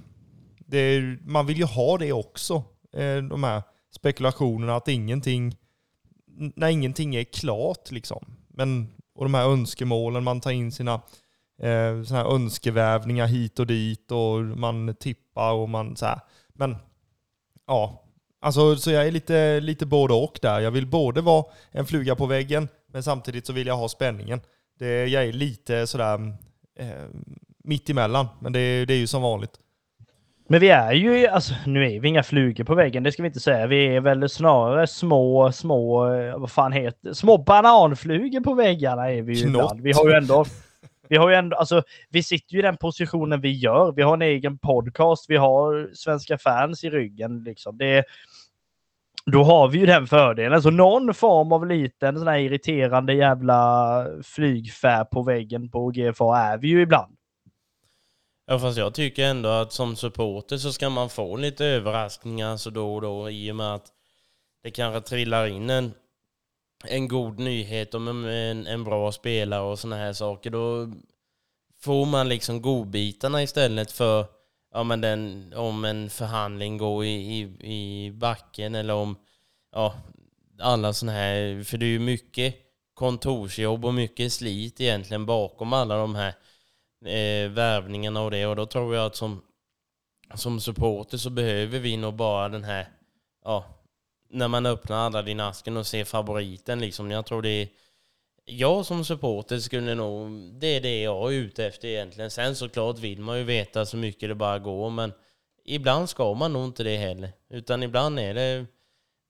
är, 0.72 1.18
man 1.22 1.46
vill 1.46 1.56
ju 1.58 1.64
ha 1.64 1.98
det 1.98 2.12
också. 2.12 2.62
Ehm, 2.92 3.28
de 3.28 3.44
här 3.44 3.62
spekulationerna 3.90 4.76
att 4.76 4.88
ingenting, 4.88 5.56
när 6.56 6.68
ingenting 6.68 7.14
är 7.14 7.24
klart 7.24 7.90
liksom. 7.90 8.24
Men, 8.48 8.88
och 9.14 9.24
de 9.24 9.34
här 9.34 9.48
önskemålen, 9.48 10.24
man 10.24 10.40
tar 10.40 10.50
in 10.50 10.72
sina 10.72 10.94
eh, 11.62 12.02
såna 12.02 12.18
här 12.18 12.34
önskevävningar 12.34 13.26
hit 13.26 13.58
och 13.58 13.66
dit 13.66 14.12
och 14.12 14.42
man 14.42 14.94
tippar 15.00 15.52
och 15.52 15.68
man 15.68 15.96
så 15.96 16.06
här. 16.06 16.20
Men 16.54 16.76
ja, 17.66 18.04
alltså 18.40 18.76
så 18.76 18.90
jag 18.90 19.06
är 19.06 19.10
lite, 19.10 19.60
lite 19.60 19.86
både 19.86 20.14
och 20.14 20.38
där. 20.42 20.60
Jag 20.60 20.70
vill 20.70 20.86
både 20.86 21.20
vara 21.20 21.44
en 21.70 21.86
fluga 21.86 22.16
på 22.16 22.26
väggen, 22.26 22.68
men 22.86 23.02
samtidigt 23.02 23.46
så 23.46 23.52
vill 23.52 23.66
jag 23.66 23.76
ha 23.76 23.88
spänningen. 23.88 24.40
Det, 24.78 25.06
jag 25.06 25.24
är 25.24 25.32
lite 25.32 25.86
sådär 25.86 26.34
eh, 26.78 27.08
mitt 27.64 27.90
emellan, 27.90 28.26
men 28.40 28.52
det, 28.52 28.84
det 28.84 28.94
är 28.94 28.98
ju 28.98 29.06
som 29.06 29.22
vanligt. 29.22 29.52
Men 30.48 30.60
vi 30.60 30.68
är 30.68 30.92
ju, 30.92 31.26
alltså 31.26 31.54
nu 31.66 31.92
är 31.92 32.00
vi 32.00 32.08
inga 32.08 32.22
flugor 32.22 32.64
på 32.64 32.74
väggen, 32.74 33.02
det 33.02 33.12
ska 33.12 33.22
vi 33.22 33.26
inte 33.26 33.40
säga. 33.40 33.66
Vi 33.66 33.96
är 33.96 34.00
väl 34.00 34.28
snarare 34.28 34.86
små, 34.86 35.52
små, 35.52 36.04
vad 36.38 36.50
fan 36.50 36.72
heter 36.72 37.12
Små 37.12 37.38
bananflugor 37.38 38.40
på 38.40 38.54
väggarna 38.54 39.12
är 39.12 39.22
vi 39.22 39.34
ju 39.34 39.46
ibland. 39.46 39.80
Vi 39.80 39.92
har 39.92 40.08
ju 40.08 40.14
ändå, 40.14 40.44
vi 41.08 41.16
har 41.16 41.30
ju 41.30 41.34
ändå, 41.34 41.56
alltså 41.56 41.82
vi 42.08 42.22
sitter 42.22 42.54
ju 42.54 42.58
i 42.58 42.62
den 42.62 42.76
positionen 42.76 43.40
vi 43.40 43.52
gör. 43.52 43.92
Vi 43.92 44.02
har 44.02 44.14
en 44.14 44.22
egen 44.22 44.58
podcast, 44.58 45.24
vi 45.28 45.36
har 45.36 45.90
svenska 45.94 46.38
fans 46.38 46.84
i 46.84 46.90
ryggen 46.90 47.44
liksom. 47.44 47.78
Det, 47.78 48.04
då 49.26 49.44
har 49.44 49.68
vi 49.68 49.78
ju 49.78 49.86
den 49.86 50.06
fördelen. 50.06 50.62
Så 50.62 50.70
någon 50.70 51.14
form 51.14 51.52
av 51.52 51.66
liten 51.66 52.18
sån 52.18 52.28
här 52.28 52.38
irriterande 52.38 53.14
jävla 53.14 54.06
flygfär 54.24 55.04
på 55.04 55.22
väggen 55.22 55.70
på 55.70 55.88
GFA 55.88 56.38
är 56.38 56.58
vi 56.58 56.68
ju 56.68 56.82
ibland. 56.82 57.16
Ja 58.50 58.58
fast 58.58 58.78
jag 58.78 58.94
tycker 58.94 59.24
ändå 59.24 59.48
att 59.48 59.72
som 59.72 59.96
supporter 59.96 60.56
så 60.56 60.72
ska 60.72 60.90
man 60.90 61.10
få 61.10 61.36
lite 61.36 61.66
överraskningar 61.66 62.56
så 62.56 62.70
då 62.70 62.94
och 62.94 63.00
då 63.00 63.30
i 63.30 63.52
och 63.52 63.56
med 63.56 63.74
att 63.74 63.92
det 64.62 64.70
kanske 64.70 65.00
trillar 65.00 65.46
in 65.46 65.70
en, 65.70 65.94
en 66.84 67.08
god 67.08 67.38
nyhet 67.38 67.94
om 67.94 68.08
en, 68.08 68.66
en 68.66 68.84
bra 68.84 69.12
spelare 69.12 69.62
och 69.62 69.78
sådana 69.78 69.96
här 69.96 70.12
saker. 70.12 70.50
Då 70.50 70.92
får 71.80 72.06
man 72.06 72.28
liksom 72.28 72.62
godbitarna 72.62 73.42
istället 73.42 73.92
för 73.92 74.26
ja, 74.72 74.82
men 74.82 75.00
den, 75.00 75.52
om 75.56 75.84
en 75.84 76.10
förhandling 76.10 76.78
går 76.78 77.04
i, 77.04 77.08
i, 77.08 77.40
i 77.74 78.10
backen 78.10 78.74
eller 78.74 78.94
om 78.94 79.16
ja, 79.72 79.94
alla 80.60 80.92
sådana 80.92 81.18
här, 81.18 81.64
för 81.64 81.78
det 81.78 81.86
är 81.86 81.90
ju 81.90 81.98
mycket 81.98 82.54
kontorsjobb 82.94 83.84
och 83.84 83.94
mycket 83.94 84.32
slit 84.32 84.80
egentligen 84.80 85.26
bakom 85.26 85.72
alla 85.72 85.96
de 85.96 86.14
här 86.14 86.34
eh, 87.04 87.50
värvningarna 87.50 88.22
och 88.22 88.30
det. 88.30 88.46
Och 88.46 88.56
då 88.56 88.66
tror 88.66 88.94
jag 88.94 89.06
att 89.06 89.16
som, 89.16 89.42
som 90.34 90.60
supporter 90.60 91.18
så 91.18 91.30
behöver 91.30 91.78
vi 91.78 91.96
nog 91.96 92.14
bara 92.14 92.48
den 92.48 92.64
här, 92.64 92.88
ja, 93.44 93.64
när 94.30 94.48
man 94.48 94.66
öppnar 94.66 95.06
Aladdin-asken 95.06 95.76
och 95.76 95.86
ser 95.86 96.04
favoriten 96.04 96.80
liksom. 96.80 97.10
Jag 97.10 97.26
tror 97.26 97.42
det 97.42 97.48
är, 97.48 97.68
jag 98.44 98.86
som 98.86 99.04
supporter 99.04 99.58
skulle 99.58 99.94
nog, 99.94 100.30
det 100.60 100.66
är 100.66 100.80
det 100.80 101.02
jag 101.02 101.34
är 101.34 101.36
ute 101.36 101.66
efter 101.66 101.88
egentligen. 101.88 102.30
Sen 102.30 102.56
såklart 102.56 102.98
vill 102.98 103.20
man 103.20 103.38
ju 103.38 103.44
veta 103.44 103.86
så 103.86 103.96
mycket 103.96 104.28
det 104.28 104.34
bara 104.34 104.58
går, 104.58 104.90
men 104.90 105.12
ibland 105.64 106.08
ska 106.08 106.34
man 106.34 106.52
nog 106.52 106.64
inte 106.64 106.82
det 106.82 106.96
heller. 106.96 107.32
Utan 107.50 107.82
ibland 107.82 108.18
är 108.18 108.34
det, 108.34 108.66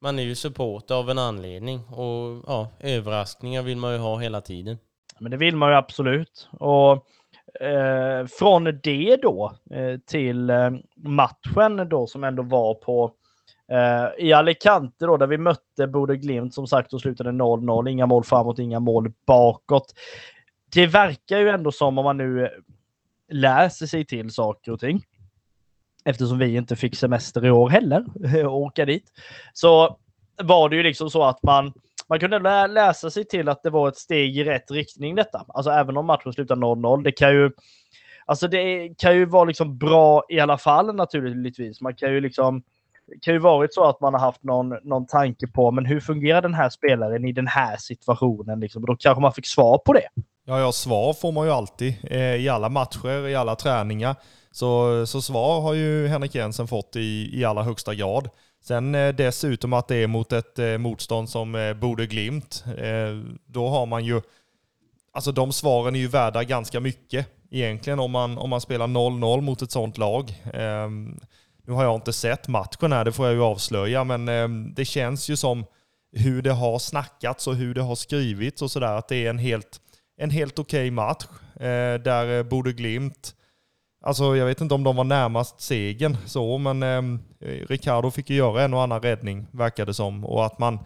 man 0.00 0.18
är 0.18 0.22
ju 0.22 0.34
supporter 0.34 0.94
av 0.94 1.10
en 1.10 1.18
anledning 1.18 1.78
och 1.84 2.44
ja, 2.46 2.68
överraskningar 2.80 3.62
vill 3.62 3.76
man 3.76 3.92
ju 3.92 3.98
ha 3.98 4.18
hela 4.18 4.40
tiden. 4.40 4.78
Men 5.18 5.30
det 5.30 5.36
vill 5.36 5.56
man 5.56 5.70
ju 5.70 5.76
absolut. 5.76 6.48
Och 6.52 7.06
eh, 7.60 8.26
från 8.26 8.64
det 8.82 9.16
då 9.22 9.52
eh, 9.70 9.98
till 10.06 10.50
eh, 10.50 10.70
matchen 10.96 11.88
då 11.88 12.06
som 12.06 12.24
ändå 12.24 12.42
var 12.42 12.74
på 12.74 13.12
eh, 13.68 14.26
i 14.26 14.32
Alicante 14.32 15.06
då 15.06 15.16
där 15.16 15.26
vi 15.26 15.38
mötte 15.38 15.86
Bode 15.86 16.16
Glimt 16.16 16.54
som 16.54 16.66
sagt 16.66 16.92
och 16.92 17.00
slutade 17.00 17.30
0-0. 17.30 17.88
Inga 17.88 18.06
mål 18.06 18.24
framåt, 18.24 18.58
inga 18.58 18.80
mål 18.80 19.12
bakåt. 19.26 19.94
Det 20.72 20.86
verkar 20.86 21.38
ju 21.38 21.48
ändå 21.48 21.72
som 21.72 21.98
om 21.98 22.04
man 22.04 22.16
nu 22.16 22.48
läser 23.28 23.86
sig 23.86 24.04
till 24.04 24.30
saker 24.30 24.72
och 24.72 24.80
ting. 24.80 25.02
Eftersom 26.04 26.38
vi 26.38 26.56
inte 26.56 26.76
fick 26.76 26.96
semester 26.96 27.46
i 27.46 27.50
år 27.50 27.68
heller 27.68 28.04
och 28.46 28.56
åka 28.58 28.84
dit. 28.84 29.12
Så 29.52 29.98
var 30.42 30.68
det 30.68 30.76
ju 30.76 30.82
liksom 30.82 31.10
så 31.10 31.22
att 31.22 31.42
man 31.42 31.72
man 32.10 32.20
kunde 32.20 32.38
lä 32.38 32.66
läsa 32.66 33.10
sig 33.10 33.24
till 33.24 33.48
att 33.48 33.62
det 33.62 33.70
var 33.70 33.88
ett 33.88 33.96
steg 33.96 34.36
i 34.36 34.44
rätt 34.44 34.70
riktning 34.70 35.14
detta. 35.14 35.44
Alltså 35.48 35.70
även 35.70 35.96
om 35.96 36.06
matchen 36.06 36.32
slutar 36.32 36.56
0-0. 36.56 37.02
Det 37.02 37.12
kan 37.12 37.32
ju, 37.32 37.50
alltså 38.26 38.48
det 38.48 38.88
kan 38.98 39.16
ju 39.16 39.24
vara 39.24 39.44
liksom 39.44 39.78
bra 39.78 40.22
i 40.28 40.40
alla 40.40 40.58
fall 40.58 40.94
naturligtvis. 40.94 41.80
Man 41.80 41.94
kan 41.94 42.12
ju 42.12 42.20
liksom, 42.20 42.62
det 43.06 43.18
kan 43.22 43.34
ju 43.34 43.40
varit 43.40 43.74
så 43.74 43.84
att 43.84 44.00
man 44.00 44.14
har 44.14 44.20
haft 44.20 44.42
någon, 44.42 44.68
någon 44.82 45.06
tanke 45.06 45.46
på, 45.46 45.70
men 45.70 45.86
hur 45.86 46.00
fungerar 46.00 46.42
den 46.42 46.54
här 46.54 46.68
spelaren 46.68 47.24
i 47.24 47.32
den 47.32 47.46
här 47.46 47.76
situationen? 47.76 48.60
Liksom? 48.60 48.86
Då 48.86 48.96
kanske 48.96 49.22
man 49.22 49.32
fick 49.32 49.46
svar 49.46 49.78
på 49.78 49.92
det. 49.92 50.08
Ja, 50.46 50.60
ja, 50.60 50.72
svar 50.72 51.12
får 51.12 51.32
man 51.32 51.46
ju 51.46 51.52
alltid 51.52 51.94
eh, 52.10 52.34
i 52.34 52.48
alla 52.48 52.68
matcher, 52.68 53.28
i 53.28 53.34
alla 53.34 53.56
träningar. 53.56 54.16
Så, 54.50 55.06
så 55.06 55.22
svar 55.22 55.60
har 55.60 55.74
ju 55.74 56.06
Henrik 56.06 56.34
Jensen 56.34 56.66
fått 56.66 56.96
i, 56.96 57.40
i 57.40 57.44
allra 57.44 57.62
högsta 57.62 57.94
grad. 57.94 58.28
Sen 58.62 58.94
eh, 58.94 59.14
dessutom 59.14 59.72
att 59.72 59.88
det 59.88 59.96
är 59.96 60.06
mot 60.06 60.32
ett 60.32 60.58
eh, 60.58 60.78
motstånd 60.78 61.28
som 61.28 61.52
borde 61.52 61.74
Bode 61.74 62.06
Glimt, 62.06 62.64
då 63.46 63.68
har 63.68 63.86
man 63.86 64.04
ju, 64.04 64.20
alltså 65.12 65.32
de 65.32 65.52
svaren 65.52 65.94
är 65.94 66.00
ju 66.00 66.08
värda 66.08 66.44
ganska 66.44 66.80
mycket 66.80 67.26
egentligen 67.50 68.00
om 68.00 68.10
man, 68.10 68.38
om 68.38 68.50
man 68.50 68.60
spelar 68.60 68.86
0-0 68.86 69.40
mot 69.40 69.62
ett 69.62 69.70
sånt 69.70 69.98
lag. 69.98 70.42
Ehm, 70.54 71.20
nu 71.66 71.72
har 71.72 71.84
jag 71.84 71.94
inte 71.94 72.12
sett 72.12 72.48
matchen 72.48 72.92
här, 72.92 73.04
det 73.04 73.12
får 73.12 73.26
jag 73.26 73.34
ju 73.34 73.42
avslöja, 73.42 74.04
men 74.04 74.28
ehm, 74.28 74.74
det 74.74 74.84
känns 74.84 75.28
ju 75.28 75.36
som 75.36 75.64
hur 76.12 76.42
det 76.42 76.52
har 76.52 76.78
snackats 76.78 77.46
och 77.46 77.54
hur 77.54 77.74
det 77.74 77.82
har 77.82 77.94
skrivits 77.94 78.62
och 78.62 78.70
sådär, 78.70 78.96
att 78.96 79.08
det 79.08 79.26
är 79.26 79.30
en 79.30 79.38
helt, 79.38 79.80
en 80.16 80.30
helt 80.30 80.58
okej 80.58 80.80
okay 80.80 80.90
match 80.90 81.24
där 82.04 82.42
Bode 82.42 82.72
Glimt 82.72 83.34
Alltså 84.02 84.36
jag 84.36 84.46
vet 84.46 84.60
inte 84.60 84.74
om 84.74 84.84
de 84.84 84.96
var 84.96 85.04
närmast 85.04 85.60
segern 85.60 86.16
så, 86.26 86.58
men 86.58 86.82
ehm, 86.82 87.20
Eh, 87.40 87.66
Ricardo 87.68 88.10
fick 88.10 88.30
ju 88.30 88.36
göra 88.36 88.62
en 88.62 88.74
och 88.74 88.82
annan 88.82 89.02
räddning, 89.02 89.46
verkade 89.50 89.94
som. 89.94 90.24
Och 90.24 90.46
att 90.46 90.58
man, 90.58 90.78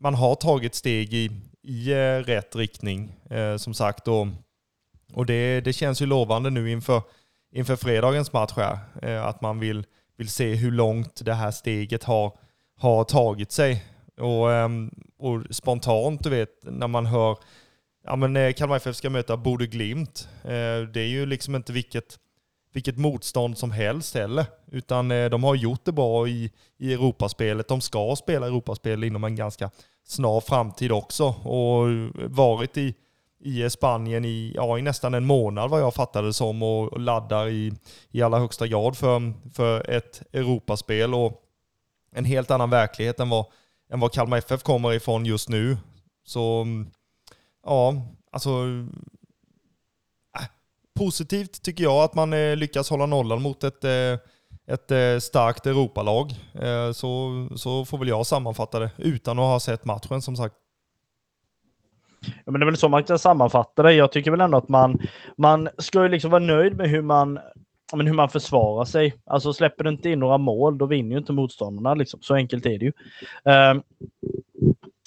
man 0.00 0.14
har 0.14 0.34
tagit 0.34 0.74
steg 0.74 1.14
i, 1.14 1.30
i 1.62 1.92
eh, 1.92 2.18
rätt 2.18 2.56
riktning, 2.56 3.12
eh, 3.30 3.56
som 3.56 3.74
sagt. 3.74 4.08
Och, 4.08 4.26
och 5.12 5.26
det, 5.26 5.60
det 5.60 5.72
känns 5.72 6.02
ju 6.02 6.06
lovande 6.06 6.50
nu 6.50 6.70
inför, 6.70 7.02
inför 7.52 7.76
fredagens 7.76 8.32
match 8.32 8.52
här. 8.56 8.78
Eh, 9.02 9.24
att 9.24 9.40
man 9.40 9.58
vill, 9.58 9.86
vill 10.16 10.28
se 10.28 10.54
hur 10.54 10.70
långt 10.70 11.24
det 11.24 11.34
här 11.34 11.50
steget 11.50 12.04
har, 12.04 12.36
har 12.76 13.04
tagit 13.04 13.52
sig. 13.52 13.84
Och, 14.20 14.52
eh, 14.52 14.68
och 15.18 15.42
spontant, 15.50 16.22
du 16.22 16.30
vet, 16.30 16.50
när 16.62 16.88
man 16.88 17.06
hör 17.06 17.38
ja, 18.04 18.16
men 18.16 18.36
eh, 18.36 18.52
Kalmar 18.52 18.76
FF 18.76 18.96
ska 18.96 19.10
möta 19.10 19.36
Bode 19.36 19.66
Glimt. 19.66 20.28
Det 20.92 21.00
är 21.00 21.08
ju 21.08 21.26
liksom 21.26 21.54
inte 21.54 21.72
vilket 21.72 22.18
vilket 22.74 22.98
motstånd 22.98 23.58
som 23.58 23.70
helst 23.70 24.14
heller. 24.14 24.46
Utan 24.70 25.10
eh, 25.10 25.30
de 25.30 25.44
har 25.44 25.54
gjort 25.54 25.84
det 25.84 25.92
bra 25.92 26.28
i, 26.28 26.50
i 26.78 26.92
Europaspelet. 26.92 27.68
De 27.68 27.80
ska 27.80 28.16
spela 28.16 28.46
Europaspel 28.46 29.04
inom 29.04 29.24
en 29.24 29.36
ganska 29.36 29.70
snar 30.06 30.40
framtid 30.40 30.92
också. 30.92 31.24
Och 31.28 31.88
varit 32.30 32.76
i, 32.76 32.94
i 33.44 33.70
Spanien 33.70 34.24
i, 34.24 34.52
ja, 34.54 34.78
i 34.78 34.82
nästan 34.82 35.14
en 35.14 35.26
månad 35.26 35.70
vad 35.70 35.80
jag 35.80 35.94
fattade 35.94 36.32
som 36.32 36.62
och 36.62 37.00
laddar 37.00 37.48
i, 37.48 37.72
i 38.10 38.22
allra 38.22 38.38
högsta 38.38 38.66
grad 38.66 38.96
för, 38.96 39.32
för 39.54 39.90
ett 39.90 40.22
Europaspel 40.32 41.14
och 41.14 41.40
en 42.12 42.24
helt 42.24 42.50
annan 42.50 42.70
verklighet 42.70 43.20
än 43.20 43.28
vad, 43.28 43.46
än 43.92 44.00
vad 44.00 44.12
Kalmar 44.12 44.38
FF 44.38 44.62
kommer 44.62 44.92
ifrån 44.92 45.26
just 45.26 45.48
nu. 45.48 45.76
Så 46.24 46.60
mm, 46.60 46.90
ja, 47.66 47.94
alltså 48.32 48.50
positivt 50.98 51.62
tycker 51.62 51.84
jag 51.84 52.04
att 52.04 52.14
man 52.14 52.32
eh, 52.32 52.56
lyckas 52.56 52.90
hålla 52.90 53.06
nollan 53.06 53.42
mot 53.42 53.64
ett, 53.64 53.84
eh, 53.84 54.18
ett 54.66 54.90
eh, 54.90 55.18
starkt 55.20 55.66
Europalag. 55.66 56.30
Så, 56.94 57.48
så 57.56 57.84
får 57.84 57.98
väl 57.98 58.08
jag 58.08 58.26
sammanfatta 58.26 58.78
det 58.78 58.90
utan 58.98 59.38
att 59.38 59.44
ha 59.44 59.60
sett 59.60 59.84
matchen 59.84 60.22
som 60.22 60.36
sagt. 60.36 60.54
Ja, 62.44 62.52
men 62.52 62.60
det 62.60 62.64
är 62.64 62.66
väl 62.66 62.76
så 62.76 62.88
man 62.88 63.04
kan 63.04 63.18
sammanfatta 63.18 63.82
det. 63.82 63.92
Jag 63.92 64.12
tycker 64.12 64.30
väl 64.30 64.40
ändå 64.40 64.58
att 64.58 64.68
man, 64.68 64.98
man 65.36 65.68
ska 65.78 66.02
ju 66.02 66.08
liksom 66.08 66.30
vara 66.30 66.42
nöjd 66.42 66.76
med 66.76 66.90
hur 66.90 67.02
man, 67.02 67.38
men 67.92 68.06
hur 68.06 68.14
man 68.14 68.28
försvarar 68.28 68.84
sig. 68.84 69.14
Alltså 69.26 69.52
släpper 69.52 69.84
du 69.84 69.90
inte 69.90 70.10
in 70.10 70.18
några 70.18 70.38
mål, 70.38 70.78
då 70.78 70.86
vinner 70.86 71.10
ju 71.10 71.18
inte 71.18 71.32
motståndarna. 71.32 71.94
Liksom. 71.94 72.20
Så 72.22 72.34
enkelt 72.34 72.66
är 72.66 72.78
det 72.78 72.84
ju. 72.84 72.92
Uh, 73.48 73.82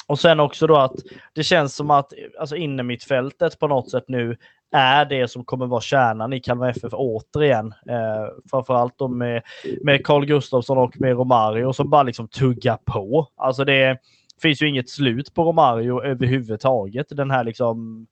och 0.08 0.20
sen 0.20 0.40
också 0.40 0.68
då 0.68 0.76
att 0.76 0.96
det 1.34 1.44
känns 1.44 1.76
som 1.76 1.92
att 1.92 2.14
alltså 2.40 2.56
innermittfältet 2.56 3.60
på 3.60 3.68
något 3.68 3.92
sätt 3.92 4.06
nu 4.08 4.38
är 4.72 5.06
det 5.06 5.28
som 5.28 5.46
kommer 5.46 5.66
vara 5.66 5.82
kärnan 5.82 6.34
i 6.34 6.40
Kalmar 6.40 6.70
FF 6.70 6.94
återigen. 6.94 7.74
Eh, 7.90 8.28
framförallt 8.50 8.98
då 8.98 9.08
med, 9.08 9.44
med 9.82 10.06
Carl 10.06 10.26
Gustafsson 10.26 10.78
och 10.78 11.02
med 11.02 11.18
Romario 11.18 11.74
som 11.74 11.90
bara 11.90 12.04
liksom 12.04 12.28
tuggar 12.28 12.78
på. 12.86 13.28
Alltså 13.36 13.66
det, 13.66 13.98
finns 14.42 14.62
ju 14.62 14.68
inget 14.68 14.90
slut 14.90 15.34
på 15.34 15.44
Romario 15.44 16.04
överhuvudtaget. 16.04 17.08
Den 17.10 17.32
här 17.32 17.44
liksom 17.44 18.08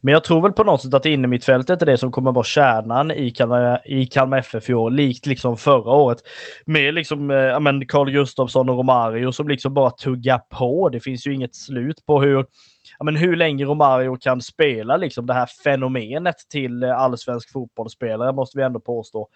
men 0.00 0.12
jag 0.12 0.24
tror 0.24 0.42
väl 0.42 0.52
på 0.52 0.64
något 0.64 0.82
sätt 0.82 0.94
att 0.94 1.06
innermittfältet 1.06 1.82
är 1.82 1.86
det 1.86 1.98
som 1.98 2.12
kommer 2.12 2.32
vara 2.32 2.44
kärnan 2.44 3.10
i 3.10 3.30
Kalmar, 3.30 3.82
i 3.84 4.06
Kalmar 4.06 4.38
FF 4.38 4.70
i 4.70 4.74
år, 4.74 4.90
likt 4.90 5.26
liksom 5.26 5.56
förra 5.56 5.92
året. 5.92 6.18
Med 6.66 6.94
liksom, 6.94 7.30
eh, 7.30 7.60
men 7.60 7.86
Carl 7.86 8.10
Gustafsson 8.10 8.68
och 8.68 8.76
Romario 8.76 9.32
som 9.32 9.48
liksom 9.48 9.74
bara 9.74 9.90
tuggar 9.90 10.38
på. 10.38 10.88
Det 10.88 11.00
finns 11.00 11.26
ju 11.26 11.34
inget 11.34 11.54
slut 11.54 12.06
på 12.06 12.22
hur, 12.22 12.46
ja 12.98 13.04
men 13.04 13.16
hur 13.16 13.36
länge 13.36 13.64
Romario 13.64 14.16
kan 14.16 14.40
spela 14.40 14.96
liksom 14.96 15.26
det 15.26 15.34
här 15.34 15.48
fenomenet 15.64 16.36
till 16.50 16.82
eh, 16.82 16.98
allsvensk 16.98 17.52
fotbollsspelare, 17.52 18.32
måste 18.32 18.58
vi 18.58 18.64
ändå 18.64 18.80
påstå. 18.80 19.28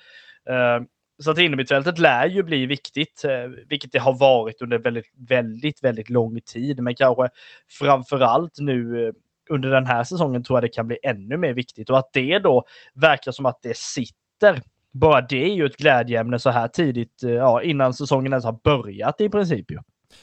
Uh, 0.50 0.86
så 1.20 1.30
att 1.30 1.38
innermittfältet 1.38 1.98
lär 1.98 2.26
ju 2.26 2.42
bli 2.42 2.66
viktigt, 2.66 3.24
eh, 3.24 3.50
vilket 3.68 3.92
det 3.92 3.98
har 3.98 4.18
varit 4.18 4.62
under 4.62 4.78
väldigt, 4.78 5.12
väldigt, 5.28 5.84
väldigt 5.84 6.10
lång 6.10 6.40
tid. 6.40 6.82
Men 6.82 6.94
kanske 6.94 7.28
framför 7.68 8.20
allt 8.20 8.58
nu 8.58 9.12
under 9.50 9.70
den 9.70 9.86
här 9.86 10.04
säsongen 10.04 10.44
tror 10.44 10.56
jag 10.56 10.64
det 10.64 10.68
kan 10.68 10.86
bli 10.86 10.98
ännu 11.02 11.36
mer 11.36 11.54
viktigt 11.54 11.90
och 11.90 11.98
att 11.98 12.10
det 12.12 12.38
då 12.38 12.64
verkar 12.94 13.32
som 13.32 13.46
att 13.46 13.58
det 13.62 13.76
sitter. 13.76 14.62
Bara 14.92 15.20
det 15.20 15.44
är 15.44 15.54
ju 15.54 15.66
ett 15.66 15.76
glädjeämne 15.76 16.38
så 16.38 16.50
här 16.50 16.68
tidigt, 16.68 17.22
eh, 17.22 17.30
ja, 17.30 17.62
innan 17.62 17.94
säsongen 17.94 18.32
ens 18.32 18.44
har 18.44 18.58
börjat 18.64 19.20
i 19.20 19.28
princip. 19.28 19.70
Ju. 19.70 19.78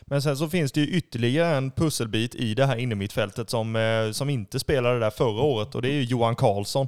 Men 0.05 0.21
sen 0.21 0.37
så 0.37 0.49
finns 0.49 0.71
det 0.71 0.81
ju 0.81 0.87
ytterligare 0.87 1.55
en 1.55 1.71
pusselbit 1.71 2.35
i 2.35 2.53
det 2.53 2.65
här 2.65 2.75
innermittfältet 2.75 3.49
som, 3.49 3.75
eh, 3.75 4.11
som 4.11 4.29
inte 4.29 4.59
spelade 4.59 4.99
där 4.99 5.09
förra 5.09 5.41
året 5.41 5.75
och 5.75 5.81
det 5.81 5.89
är 5.89 5.93
ju 5.93 6.03
Johan 6.03 6.35
Karlsson. 6.35 6.87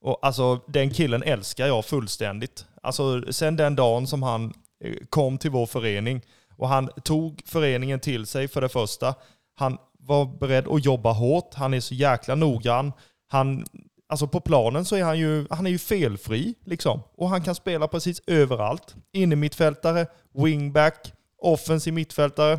Och 0.00 0.18
alltså 0.22 0.60
den 0.66 0.90
killen 0.90 1.22
älskar 1.22 1.66
jag 1.66 1.84
fullständigt. 1.84 2.66
Alltså 2.82 3.32
sen 3.32 3.56
den 3.56 3.76
dagen 3.76 4.06
som 4.06 4.22
han 4.22 4.52
eh, 4.84 4.94
kom 5.10 5.38
till 5.38 5.50
vår 5.50 5.66
förening 5.66 6.20
och 6.56 6.68
han 6.68 6.88
tog 7.04 7.42
föreningen 7.46 8.00
till 8.00 8.26
sig 8.26 8.48
för 8.48 8.60
det 8.60 8.68
första. 8.68 9.14
Han 9.54 9.78
var 10.06 10.38
beredd 10.38 10.68
att 10.68 10.84
jobba 10.84 11.12
hårt. 11.12 11.54
Han 11.54 11.74
är 11.74 11.80
så 11.80 11.94
jäkla 11.94 12.34
noggrann. 12.34 12.92
Han, 13.28 13.64
alltså 14.08 14.28
på 14.28 14.40
planen 14.40 14.84
så 14.84 14.96
är 14.96 15.04
han 15.04 15.18
ju, 15.18 15.46
han 15.50 15.66
är 15.66 15.70
ju 15.70 15.78
felfri 15.78 16.54
liksom. 16.64 17.00
Och 17.16 17.28
han 17.28 17.42
kan 17.42 17.54
spela 17.54 17.88
precis 17.88 18.22
överallt. 18.26 18.94
Innermittfältare, 19.12 20.06
wingback, 20.34 21.12
offensiv 21.38 21.92
mittfältare. 21.92 22.58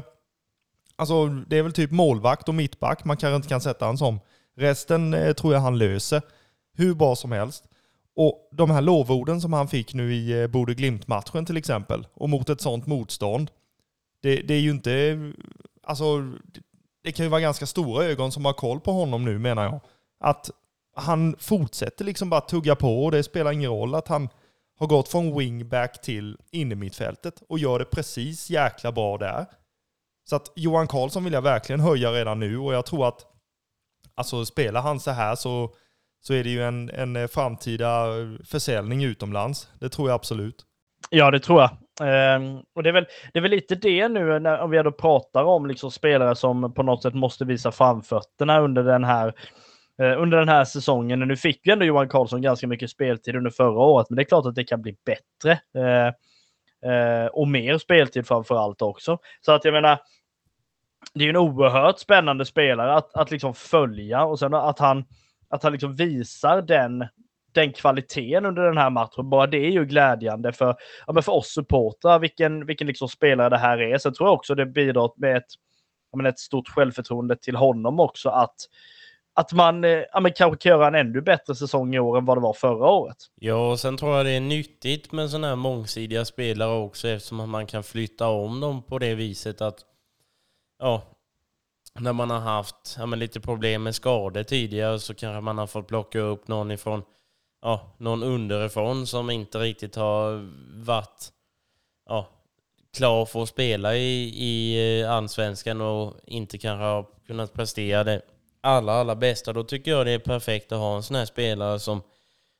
Alltså 0.95 1.27
det 1.27 1.57
är 1.57 1.63
väl 1.63 1.73
typ 1.73 1.91
målvakt 1.91 2.49
och 2.49 2.55
mittback 2.55 3.05
man 3.05 3.17
kanske 3.17 3.35
inte 3.35 3.47
kan 3.47 3.61
sätta 3.61 3.85
han 3.85 3.97
som. 3.97 4.19
Resten 4.57 5.13
eh, 5.13 5.33
tror 5.33 5.53
jag 5.53 5.61
han 5.61 5.77
löser 5.77 6.21
hur 6.77 6.95
bra 6.95 7.15
som 7.15 7.31
helst. 7.31 7.63
Och 8.15 8.49
de 8.51 8.71
här 8.71 8.81
lovorden 8.81 9.41
som 9.41 9.53
han 9.53 9.67
fick 9.67 9.93
nu 9.93 10.13
i 10.13 10.41
eh, 10.41 10.47
Bode 10.47 10.73
Glimt-matchen 10.73 11.45
till 11.45 11.57
exempel, 11.57 12.07
och 12.13 12.29
mot 12.29 12.49
ett 12.49 12.61
sånt 12.61 12.87
motstånd. 12.87 13.51
Det, 14.21 14.35
det, 14.35 14.53
är 14.53 14.59
ju 14.59 14.71
inte, 14.71 15.17
alltså 15.83 16.33
det 17.07 17.11
kan 17.11 17.25
ju 17.25 17.29
vara 17.29 17.41
ganska 17.41 17.65
stora 17.65 18.05
ögon 18.05 18.31
som 18.31 18.45
har 18.45 18.53
koll 18.53 18.79
på 18.79 18.91
honom 18.91 19.25
nu 19.25 19.39
menar 19.39 19.63
jag. 19.63 19.79
Att 20.19 20.49
han 20.95 21.35
fortsätter 21.39 22.05
liksom 22.05 22.29
bara 22.29 22.41
tugga 22.41 22.75
på 22.75 23.05
och 23.05 23.11
det 23.11 23.23
spelar 23.23 23.51
ingen 23.51 23.71
roll 23.71 23.95
att 23.95 24.07
han 24.07 24.29
har 24.79 24.87
gått 24.87 25.07
från 25.07 25.37
wingback 25.37 26.01
till 26.01 26.37
innermittfältet 26.51 27.43
och 27.49 27.59
gör 27.59 27.79
det 27.79 27.85
precis 27.85 28.49
jäkla 28.49 28.91
bra 28.91 29.17
där. 29.17 29.45
Så 30.29 30.35
att 30.35 30.51
Johan 30.55 30.87
Karlsson 30.87 31.23
vill 31.23 31.33
jag 31.33 31.41
verkligen 31.41 31.79
höja 31.79 32.11
redan 32.11 32.39
nu 32.39 32.57
och 32.57 32.73
jag 32.73 32.85
tror 32.85 33.07
att 33.07 33.25
alltså 34.15 34.45
spelar 34.45 34.81
han 34.81 34.99
så 34.99 35.11
här 35.11 35.35
så, 35.35 35.73
så 36.21 36.33
är 36.33 36.43
det 36.43 36.49
ju 36.49 36.63
en, 36.63 36.89
en 36.89 37.27
framtida 37.29 38.05
försäljning 38.45 39.03
utomlands. 39.03 39.69
Det 39.79 39.89
tror 39.89 40.09
jag 40.09 40.15
absolut. 40.15 40.65
Ja, 41.09 41.31
det 41.31 41.39
tror 41.39 41.61
jag. 41.61 41.71
Um, 42.01 42.63
och 42.75 42.83
det 42.83 42.89
är, 42.89 42.93
väl, 42.93 43.05
det 43.33 43.39
är 43.39 43.41
väl 43.41 43.51
lite 43.51 43.75
det 43.75 44.07
nu 44.07 44.39
när 44.39 44.59
om 44.59 44.69
vi 44.69 44.77
ändå 44.77 44.91
pratar 44.91 45.43
om 45.43 45.65
liksom 45.65 45.91
spelare 45.91 46.35
som 46.35 46.73
på 46.73 46.83
något 46.83 47.03
sätt 47.03 47.13
måste 47.13 47.45
visa 47.45 47.71
framfötterna 47.71 48.59
under 48.59 48.83
den 48.83 49.03
här 49.03 49.27
uh, 50.01 50.21
under 50.21 50.37
den 50.37 50.49
här 50.49 50.65
säsongen. 50.65 51.19
Nu 51.19 51.35
fick 51.35 51.67
ju 51.67 51.73
ändå 51.73 51.85
Johan 51.85 52.09
Karlsson 52.09 52.41
ganska 52.41 52.67
mycket 52.67 52.89
speltid 52.89 53.35
under 53.35 53.51
förra 53.51 53.79
året, 53.79 54.09
men 54.09 54.15
det 54.15 54.21
är 54.21 54.25
klart 54.25 54.45
att 54.45 54.55
det 54.55 54.63
kan 54.63 54.81
bli 54.81 54.95
bättre. 55.05 55.59
Uh, 55.77 56.13
uh, 56.91 57.27
och 57.27 57.47
mer 57.47 57.77
speltid 57.77 58.27
framför 58.27 58.55
allt 58.55 58.81
också. 58.81 59.17
Så 59.41 59.51
att 59.51 59.65
jag 59.65 59.73
menar, 59.73 59.99
det 61.13 61.19
är 61.19 61.23
ju 61.23 61.29
en 61.29 61.37
oerhört 61.37 61.99
spännande 61.99 62.45
spelare 62.45 62.93
att, 62.93 63.15
att 63.15 63.31
liksom 63.31 63.53
följa 63.53 64.25
och 64.25 64.39
sen 64.39 64.53
att 64.53 64.79
han, 64.79 65.05
att 65.49 65.63
han 65.63 65.71
liksom 65.71 65.95
visar 65.95 66.61
den 66.61 67.07
den 67.51 67.73
kvaliteten 67.73 68.45
under 68.45 68.63
den 68.63 68.77
här 68.77 68.89
matchen. 68.89 69.29
Bara 69.29 69.47
det 69.47 69.57
är 69.57 69.69
ju 69.69 69.85
glädjande 69.85 70.53
för, 70.53 70.75
ja, 71.07 71.13
men 71.13 71.23
för 71.23 71.31
oss 71.31 71.53
supportrar, 71.53 72.19
vilken, 72.19 72.65
vilken 72.65 72.87
liksom 72.87 73.09
spelare 73.09 73.49
det 73.49 73.57
här 73.57 73.81
är. 73.81 73.97
Sen 73.97 74.13
tror 74.13 74.29
jag 74.29 74.33
också 74.33 74.55
det 74.55 74.65
bidrar 74.65 75.11
med 75.17 75.37
ett, 75.37 75.45
ja, 76.11 76.17
men 76.17 76.25
ett 76.25 76.39
stort 76.39 76.69
självförtroende 76.69 77.35
till 77.35 77.55
honom 77.55 77.99
också 77.99 78.29
att 78.29 78.55
att 79.37 79.53
man 79.53 79.83
eh, 79.83 80.03
ja, 80.13 80.19
men 80.19 80.33
kanske 80.33 80.57
kan 80.57 80.69
göra 80.69 80.87
en 80.87 80.95
ännu 80.95 81.21
bättre 81.21 81.55
säsong 81.55 81.95
i 81.95 81.99
år 81.99 82.17
än 82.17 82.25
vad 82.25 82.37
det 82.37 82.41
var 82.41 82.53
förra 82.53 82.89
året. 82.89 83.17
Ja, 83.35 83.71
och 83.71 83.79
sen 83.79 83.97
tror 83.97 84.17
jag 84.17 84.25
det 84.25 84.31
är 84.31 84.39
nyttigt 84.39 85.11
med 85.11 85.29
sådana 85.29 85.47
här 85.47 85.55
mångsidiga 85.55 86.25
spelare 86.25 86.77
också 86.77 87.07
eftersom 87.07 87.49
man 87.49 87.67
kan 87.67 87.83
flytta 87.83 88.27
om 88.27 88.59
dem 88.59 88.83
på 88.83 88.99
det 88.99 89.15
viset 89.15 89.61
att 89.61 89.79
ja, 90.79 91.01
när 91.99 92.13
man 92.13 92.29
har 92.29 92.39
haft 92.39 92.95
ja, 92.97 93.05
men 93.05 93.19
lite 93.19 93.39
problem 93.39 93.83
med 93.83 93.95
skador 93.95 94.43
tidigare 94.43 94.99
så 94.99 95.13
kanske 95.13 95.41
man 95.41 95.57
har 95.57 95.67
fått 95.67 95.87
plocka 95.87 96.19
upp 96.19 96.47
någon 96.47 96.71
ifrån 96.71 97.03
ja, 97.61 97.95
någon 97.97 98.23
underifrån 98.23 99.07
som 99.07 99.29
inte 99.29 99.57
riktigt 99.59 99.95
har 99.95 100.49
varit 100.85 101.31
ja, 102.05 102.27
klar 102.97 103.25
för 103.25 103.43
att 103.43 103.49
spela 103.49 103.95
i, 103.95 104.33
i 104.35 105.01
eh, 105.01 105.11
allsvenskan 105.11 105.81
och 105.81 106.13
inte 106.25 106.57
kanske 106.57 106.83
har 106.83 107.05
kunnat 107.27 107.53
prestera 107.53 108.03
det 108.03 108.21
allra, 108.61 108.93
allra 108.93 109.15
bästa. 109.15 109.53
Då 109.53 109.63
tycker 109.63 109.91
jag 109.91 110.05
det 110.05 110.11
är 110.11 110.19
perfekt 110.19 110.71
att 110.71 110.79
ha 110.79 110.95
en 110.95 111.03
sån 111.03 111.15
här 111.15 111.25
spelare 111.25 111.79
som, 111.79 112.01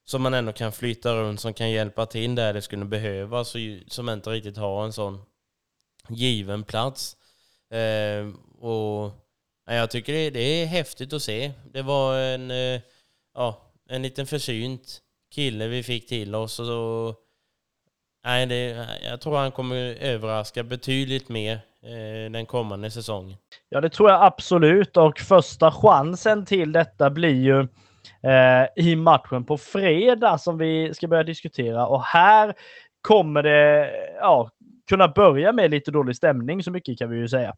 som 0.06 0.22
man 0.22 0.34
ändå 0.34 0.54
kan 0.54 0.72
flytta 0.72 1.16
runt, 1.16 1.40
som 1.40 1.54
kan 1.54 1.72
hjälpa 1.72 2.06
till 2.06 2.36
där 2.36 2.54
det 2.54 2.62
skulle 2.62 2.86
behövas, 2.86 3.56
och 3.56 3.62
som 3.88 4.10
inte 4.10 4.30
riktigt 4.30 4.58
har 4.58 4.86
en 4.86 4.94
sån 4.94 5.22
given 6.10 6.64
plats. 6.64 7.18
Eh, 7.72 8.28
och 8.60 9.12
jag 9.66 9.92
tycker 9.92 10.14
det, 10.14 10.30
det, 10.30 10.40
är 10.40 10.66
häftigt 10.66 11.14
att 11.14 11.22
se. 11.22 11.52
Det 11.72 11.82
var 11.82 12.18
en, 12.18 12.52
eh, 12.52 12.82
ja, 13.34 13.67
en 13.90 14.02
liten 14.02 14.26
försynt 14.26 15.02
kille 15.36 15.68
vi 15.68 15.84
fick 15.84 16.08
till 16.08 16.36
oss. 16.36 16.60
Och 16.60 16.66
så, 16.66 17.16
nej, 18.26 18.46
det, 18.46 18.88
jag 19.10 19.22
tror 19.22 19.38
han 19.38 19.52
kommer 19.52 19.76
överraska 20.02 20.64
betydligt 20.64 21.30
mer 21.30 21.54
eh, 21.84 22.32
den 22.32 22.46
kommande 22.46 22.92
säsongen. 22.92 23.38
Ja, 23.70 23.82
det 23.82 23.90
tror 23.90 24.10
jag 24.10 24.24
absolut. 24.24 24.98
Och 24.98 25.20
första 25.20 25.72
chansen 25.72 26.46
till 26.46 26.72
detta 26.72 27.10
blir 27.10 27.42
ju 27.42 27.60
eh, 28.32 28.86
i 28.86 28.96
matchen 28.96 29.46
på 29.46 29.58
fredag 29.58 30.38
som 30.38 30.58
vi 30.58 30.94
ska 30.94 31.08
börja 31.08 31.24
diskutera. 31.24 31.88
Och 31.88 32.04
här 32.04 32.54
kommer 33.02 33.44
det 33.44 33.92
ja, 34.20 34.50
kunna 34.90 35.08
börja 35.08 35.52
med 35.52 35.72
lite 35.72 35.92
dålig 35.92 36.16
stämning, 36.16 36.64
så 36.64 36.72
mycket 36.72 37.00
kan 37.00 37.10
vi 37.10 37.18
ju 37.18 37.28
säga. 37.28 37.56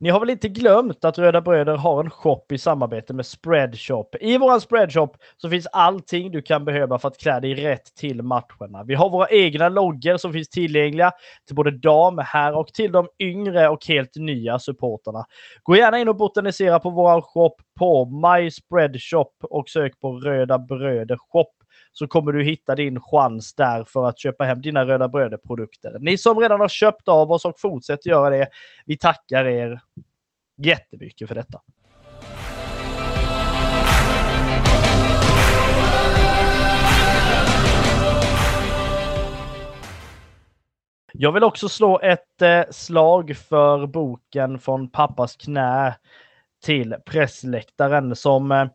Ni 0.00 0.10
har 0.10 0.20
väl 0.20 0.30
inte 0.30 0.48
glömt 0.48 1.04
att 1.04 1.18
Röda 1.18 1.40
Bröder 1.40 1.76
har 1.76 2.04
en 2.04 2.10
shop 2.10 2.44
i 2.52 2.58
samarbete 2.58 3.14
med 3.14 3.26
Spreadshop. 3.26 4.16
I 4.20 4.38
vår 4.38 4.58
Spreadshop 4.58 5.16
så 5.36 5.50
finns 5.50 5.66
allting 5.66 6.30
du 6.30 6.42
kan 6.42 6.64
behöva 6.64 6.98
för 6.98 7.08
att 7.08 7.18
klä 7.18 7.40
dig 7.40 7.54
rätt 7.54 7.94
till 7.94 8.22
matcherna. 8.22 8.84
Vi 8.86 8.94
har 8.94 9.10
våra 9.10 9.28
egna 9.28 9.68
loggor 9.68 10.16
som 10.16 10.32
finns 10.32 10.48
tillgängliga 10.48 11.12
till 11.46 11.56
både 11.56 11.70
dam, 11.70 12.18
här 12.24 12.56
och 12.56 12.68
till 12.68 12.92
de 12.92 13.08
yngre 13.18 13.68
och 13.68 13.86
helt 13.86 14.16
nya 14.16 14.58
supporterna. 14.58 15.24
Gå 15.62 15.76
gärna 15.76 15.98
in 15.98 16.08
och 16.08 16.16
botanisera 16.16 16.78
på 16.80 16.90
vår 16.90 17.20
shop 17.20 17.56
på 17.78 18.04
My 18.04 18.50
Spreadshop 18.50 19.32
och 19.40 19.68
sök 19.68 20.00
på 20.00 20.12
Röda 20.12 20.58
Bröder 20.58 21.16
Shop 21.32 21.52
så 21.98 22.06
kommer 22.06 22.32
du 22.32 22.44
hitta 22.44 22.74
din 22.74 23.00
chans 23.00 23.54
där 23.54 23.84
för 23.84 24.08
att 24.08 24.18
köpa 24.18 24.44
hem 24.44 24.60
dina 24.60 24.84
Röda 24.84 25.08
Bröder-produkter. 25.08 25.96
Ni 26.00 26.18
som 26.18 26.38
redan 26.38 26.60
har 26.60 26.68
köpt 26.68 27.08
av 27.08 27.32
oss 27.32 27.44
och 27.44 27.60
fortsätter 27.60 28.10
göra 28.10 28.30
det, 28.30 28.48
vi 28.86 28.98
tackar 28.98 29.44
er 29.44 29.80
jättemycket 30.56 31.28
för 31.28 31.34
detta. 31.34 31.60
Jag 41.12 41.32
vill 41.32 41.44
också 41.44 41.68
slå 41.68 42.00
ett 42.00 42.42
eh, 42.42 42.62
slag 42.70 43.36
för 43.36 43.86
boken 43.86 44.58
Från 44.58 44.90
pappas 44.90 45.36
knä 45.36 45.96
till 46.64 46.96
pressläktaren 47.06 48.16
som 48.16 48.52
eh, 48.52 48.66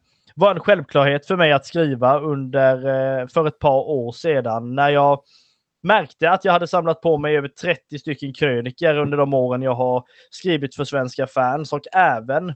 var 0.42 0.56
en 0.56 0.60
självklarhet 0.60 1.26
för 1.26 1.36
mig 1.36 1.52
att 1.52 1.66
skriva 1.66 2.20
under, 2.20 2.76
eh, 2.76 3.28
för 3.28 3.48
ett 3.48 3.60
par 3.60 3.90
år 3.90 4.12
sedan 4.12 4.76
när 4.76 4.90
jag 4.90 5.24
märkte 5.84 6.30
att 6.30 6.46
jag 6.46 6.52
hade 6.52 6.68
samlat 6.68 7.02
på 7.02 7.18
mig 7.18 7.38
över 7.38 7.48
30 7.48 8.00
stycken 8.00 8.34
kröniker 8.34 8.98
under 8.98 9.18
de 9.18 9.34
åren 9.34 9.62
jag 9.62 9.76
har 9.76 10.04
skrivit 10.30 10.76
för 10.76 10.84
svenska 10.84 11.28
fans 11.28 11.74
och 11.74 11.82
även 11.94 12.50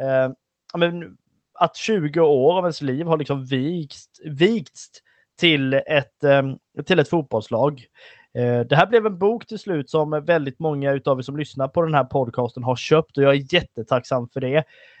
eh, 0.00 0.30
men, 0.76 1.16
att 1.54 1.76
20 1.76 2.20
år 2.20 2.58
av 2.58 2.64
ens 2.64 2.82
liv 2.82 3.06
har 3.06 3.16
liksom 3.16 3.44
vikts, 3.44 4.06
vikts 4.24 4.88
till, 5.38 5.74
ett, 5.74 6.24
eh, 6.24 6.42
till 6.86 6.98
ett 6.98 7.08
fotbollslag. 7.08 7.84
Eh, 8.34 8.60
det 8.60 8.76
här 8.76 8.86
blev 8.86 9.06
en 9.06 9.18
bok 9.18 9.46
till 9.46 9.58
slut 9.58 9.90
som 9.90 10.24
väldigt 10.24 10.58
många 10.58 10.92
utav 10.92 11.18
er 11.18 11.22
som 11.22 11.36
lyssnar 11.36 11.68
på 11.68 11.82
den 11.82 11.94
här 11.94 12.04
podcasten 12.04 12.64
har 12.64 12.76
köpt 12.76 13.18
och 13.18 13.24
jag 13.24 13.34
är 13.34 13.54
jättetacksam 13.54 14.28
för 14.28 14.40
det. 14.40 14.56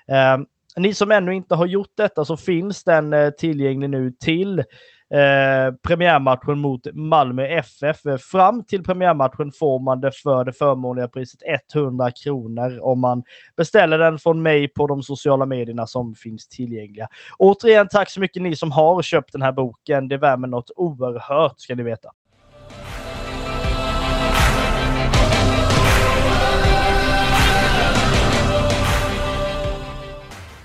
Eh, 0.08 0.38
ni 0.78 0.94
som 0.94 1.10
ännu 1.10 1.34
inte 1.34 1.54
har 1.54 1.66
gjort 1.66 1.92
detta 1.96 2.24
så 2.24 2.36
finns 2.36 2.84
den 2.84 3.12
eh, 3.12 3.30
tillgänglig 3.30 3.90
nu 3.90 4.12
till 4.12 4.58
eh, 4.58 5.74
premiärmatchen 5.82 6.58
mot 6.58 6.86
Malmö 6.94 7.46
FF. 7.46 7.96
Fram 8.20 8.64
till 8.64 8.84
premiärmatchen 8.84 9.52
får 9.52 9.78
man 9.78 10.00
det 10.00 10.12
för 10.12 10.44
det 10.44 10.52
förmånliga 10.52 11.08
priset 11.08 11.40
100 11.74 12.10
kronor 12.10 12.78
om 12.82 13.00
man 13.00 13.22
beställer 13.56 13.98
den 13.98 14.18
från 14.18 14.42
mig 14.42 14.68
på 14.68 14.86
de 14.86 15.02
sociala 15.02 15.46
medierna 15.46 15.86
som 15.86 16.14
finns 16.14 16.48
tillgängliga. 16.48 17.08
Återigen 17.38 17.88
tack 17.88 18.10
så 18.10 18.20
mycket 18.20 18.42
ni 18.42 18.56
som 18.56 18.72
har 18.72 19.02
köpt 19.02 19.32
den 19.32 19.42
här 19.42 19.52
boken. 19.52 20.08
Det 20.08 20.16
värmer 20.16 20.48
något 20.48 20.70
oerhört 20.76 21.60
ska 21.60 21.74
ni 21.74 21.82
veta. 21.82 22.08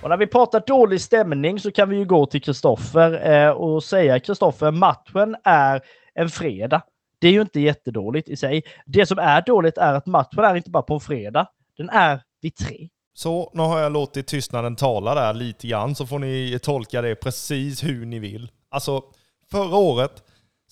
Och 0.03 0.09
när 0.09 0.17
vi 0.17 0.27
pratar 0.27 0.63
dålig 0.67 1.01
stämning 1.01 1.59
så 1.59 1.71
kan 1.71 1.89
vi 1.89 1.95
ju 1.95 2.05
gå 2.05 2.25
till 2.25 2.41
Kristoffer 2.41 3.31
eh, 3.31 3.49
och 3.49 3.83
säga 3.83 4.19
Kristoffer, 4.19 4.71
matchen 4.71 5.35
är 5.43 5.81
en 6.13 6.29
fredag. 6.29 6.81
Det 7.19 7.27
är 7.27 7.31
ju 7.31 7.41
inte 7.41 7.59
jättedåligt 7.59 8.29
i 8.29 8.37
sig. 8.37 8.63
Det 8.85 9.05
som 9.05 9.19
är 9.19 9.41
dåligt 9.41 9.77
är 9.77 9.93
att 9.93 10.05
matchen 10.05 10.39
är 10.39 10.55
inte 10.55 10.69
bara 10.69 10.83
på 10.83 10.93
en 10.93 10.99
fredag, 10.99 11.47
den 11.77 11.89
är 11.89 12.21
vid 12.41 12.55
tre. 12.55 12.89
Så, 13.13 13.51
nu 13.53 13.61
har 13.61 13.79
jag 13.79 13.91
låtit 13.91 14.27
tystnaden 14.27 14.75
tala 14.75 15.15
där 15.15 15.33
lite 15.33 15.67
grann, 15.67 15.95
så 15.95 16.05
får 16.05 16.19
ni 16.19 16.59
tolka 16.61 17.01
det 17.01 17.15
precis 17.15 17.83
hur 17.83 18.05
ni 18.05 18.19
vill. 18.19 18.51
Alltså, 18.69 19.03
förra 19.51 19.75
året 19.75 20.23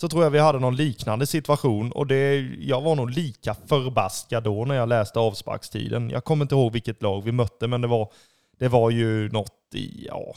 så 0.02 0.10
tror 0.10 0.24
jag 0.24 0.30
vi 0.32 0.40
hade 0.40 0.60
någon 0.60 0.76
liknande 0.76 1.28
situation 1.28 1.92
och 1.92 2.08
det, 2.08 2.36
jag 2.60 2.82
var 2.82 2.96
nog 2.96 3.10
lika 3.10 3.54
förbaskad 3.54 4.44
då 4.44 4.66
när 4.66 4.76
jag 4.76 4.90
läste 4.90 5.20
avsparkstiden. 5.20 6.10
Jag 6.10 6.24
kommer 6.24 6.46
inte 6.46 6.56
ihåg 6.56 6.72
vilket 6.72 7.02
lag 7.02 7.24
vi 7.24 7.32
mötte, 7.32 7.68
men 7.68 7.82
det 7.82 7.88
var 7.88 8.12
det 8.62 8.68
var 8.68 8.90
ju 8.90 9.30
något 9.30 9.76
i, 9.76 10.06
ja, 10.08 10.34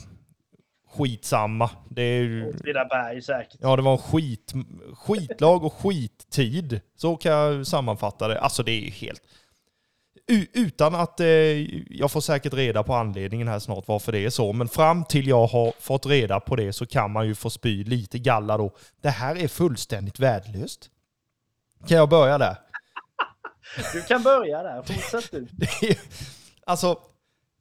skitsamma. 0.89 1.69
Det 1.89 2.01
är 2.01 2.21
ju... 2.21 2.49
Åtvidaberg 2.49 3.21
säkert. 3.21 3.59
Ja, 3.61 3.75
det 3.75 3.81
var 3.81 3.91
en 3.91 3.97
skit, 3.97 4.53
skitlag 4.93 5.63
och 5.63 5.73
skittid. 5.73 6.81
Så 6.95 7.15
kan 7.15 7.31
jag 7.31 7.67
sammanfatta 7.67 8.27
det. 8.27 8.39
Alltså 8.39 8.63
det 8.63 8.71
är 8.71 8.81
ju 8.81 8.89
helt... 8.89 9.21
Utan 10.53 10.95
att 10.95 11.19
eh, 11.19 11.27
jag 11.97 12.11
får 12.11 12.21
säkert 12.21 12.53
reda 12.53 12.83
på 12.83 12.93
anledningen 12.93 13.47
här 13.47 13.59
snart 13.59 13.87
varför 13.87 14.11
det 14.11 14.19
är 14.19 14.29
så. 14.29 14.53
Men 14.53 14.67
fram 14.67 15.03
till 15.03 15.27
jag 15.27 15.47
har 15.47 15.73
fått 15.79 16.05
reda 16.05 16.39
på 16.39 16.55
det 16.55 16.73
så 16.73 16.85
kan 16.85 17.11
man 17.11 17.27
ju 17.27 17.35
få 17.35 17.49
spy 17.49 17.83
lite 17.83 18.19
galla 18.19 18.57
då. 18.57 18.71
Det 19.01 19.09
här 19.09 19.35
är 19.35 19.47
fullständigt 19.47 20.19
värdelöst. 20.19 20.89
Kan 21.87 21.97
jag 21.97 22.09
börja 22.09 22.37
där? 22.37 22.57
Du 23.93 24.01
kan 24.01 24.23
börja 24.23 24.63
där. 24.63 24.83
Fortsätt 24.83 25.31
du. 25.31 25.47
alltså, 26.65 26.99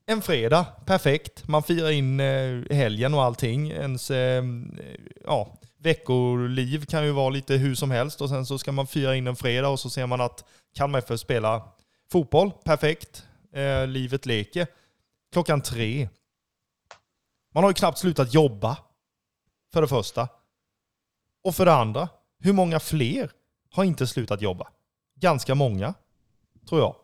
en 0.06 0.22
fredag, 0.22 0.66
perfekt. 0.86 1.48
Man 1.48 1.62
firar 1.62 1.90
in 1.90 2.20
eh, 2.20 2.62
helgen 2.70 3.14
och 3.14 3.22
allting. 3.22 3.70
Ens 3.70 4.10
ehm, 4.10 4.78
ja, 5.24 5.58
veckoliv 5.78 6.86
kan 6.86 7.04
ju 7.04 7.12
vara 7.12 7.30
lite 7.30 7.54
hur 7.54 7.74
som 7.74 7.90
helst 7.90 8.20
och 8.20 8.28
sen 8.28 8.46
så 8.46 8.58
ska 8.58 8.72
man 8.72 8.86
fira 8.86 9.16
in 9.16 9.26
en 9.26 9.36
fredag 9.36 9.68
och 9.68 9.80
så 9.80 9.90
ser 9.90 10.06
man 10.06 10.20
att 10.20 10.44
Kalmar 10.74 10.98
FF 10.98 11.20
spelar 11.20 11.62
fotboll. 12.12 12.50
Perfekt. 12.64 13.26
Eh, 13.52 13.86
livet 13.86 14.26
leker. 14.26 14.66
Klockan 15.32 15.60
tre. 15.60 16.08
Man 17.54 17.64
har 17.64 17.70
ju 17.70 17.74
knappt 17.74 17.98
slutat 17.98 18.34
jobba. 18.34 18.78
För 19.72 19.82
det 19.82 19.88
första. 19.88 20.28
Och 21.44 21.54
för 21.54 21.66
det 21.66 21.74
andra, 21.74 22.08
hur 22.38 22.52
många 22.52 22.80
fler 22.80 23.30
har 23.70 23.84
inte 23.84 24.06
slutat 24.06 24.42
jobba? 24.42 24.68
Ganska 25.20 25.54
många, 25.54 25.94
tror 26.68 26.80
jag. 26.80 26.96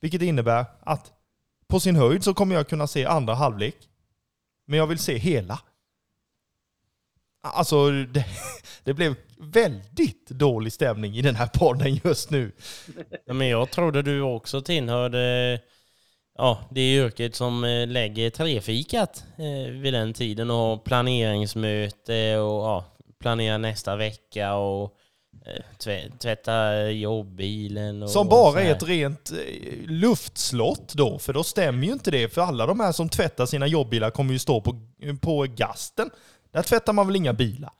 Vilket 0.00 0.22
innebär 0.22 0.64
att 0.80 1.12
på 1.72 1.80
sin 1.80 1.96
höjd 1.96 2.24
så 2.24 2.34
kommer 2.34 2.54
jag 2.54 2.68
kunna 2.68 2.86
se 2.86 3.04
andra 3.04 3.34
halvlek. 3.34 3.76
Men 4.66 4.78
jag 4.78 4.86
vill 4.86 4.98
se 4.98 5.16
hela. 5.16 5.60
Alltså, 7.42 7.90
det, 7.90 8.24
det, 8.84 8.94
blev 8.94 9.14
väldigt 9.38 10.30
dålig 10.30 10.72
stämning 10.72 11.16
i 11.16 11.22
den 11.22 11.34
här 11.34 11.46
podden 11.46 12.00
just 12.04 12.30
nu. 12.30 12.52
Ja, 13.24 13.32
men 13.34 13.48
jag 13.48 13.70
trodde 13.70 14.02
du 14.02 14.20
också 14.20 14.60
tillhörde 14.60 15.60
ja, 16.38 16.68
det 16.70 16.94
yrket 16.94 17.34
som 17.34 17.64
eh, 17.64 17.86
lägger 17.86 18.30
trefikat 18.30 19.24
eh, 19.38 19.72
vid 19.72 19.94
den 19.94 20.12
tiden 20.12 20.50
och 20.50 20.84
planeringsmöte 20.84 22.38
och 22.38 22.64
ja, 22.64 22.84
planera 23.20 23.58
nästa 23.58 23.96
vecka 23.96 24.54
och 24.54 24.96
Eh, 25.46 26.12
tvätta 26.18 26.90
jobbbilen. 26.90 28.02
Och 28.02 28.10
som 28.10 28.28
bara 28.28 28.60
är 28.60 28.72
ett 28.72 28.88
rent 28.88 29.30
eh, 29.30 29.90
luftslott 29.90 30.92
då, 30.94 31.18
för 31.18 31.32
då 31.32 31.42
stämmer 31.42 31.86
ju 31.86 31.92
inte 31.92 32.10
det. 32.10 32.28
För 32.28 32.42
alla 32.42 32.66
de 32.66 32.80
här 32.80 32.92
som 32.92 33.08
tvättar 33.08 33.46
sina 33.46 33.66
jobbbilar 33.66 34.10
kommer 34.10 34.32
ju 34.32 34.38
stå 34.38 34.60
på, 34.60 34.80
på 35.20 35.46
gasten. 35.56 36.10
Där 36.52 36.62
tvättar 36.62 36.92
man 36.92 37.06
väl 37.06 37.16
inga 37.16 37.32
bilar? 37.32 37.70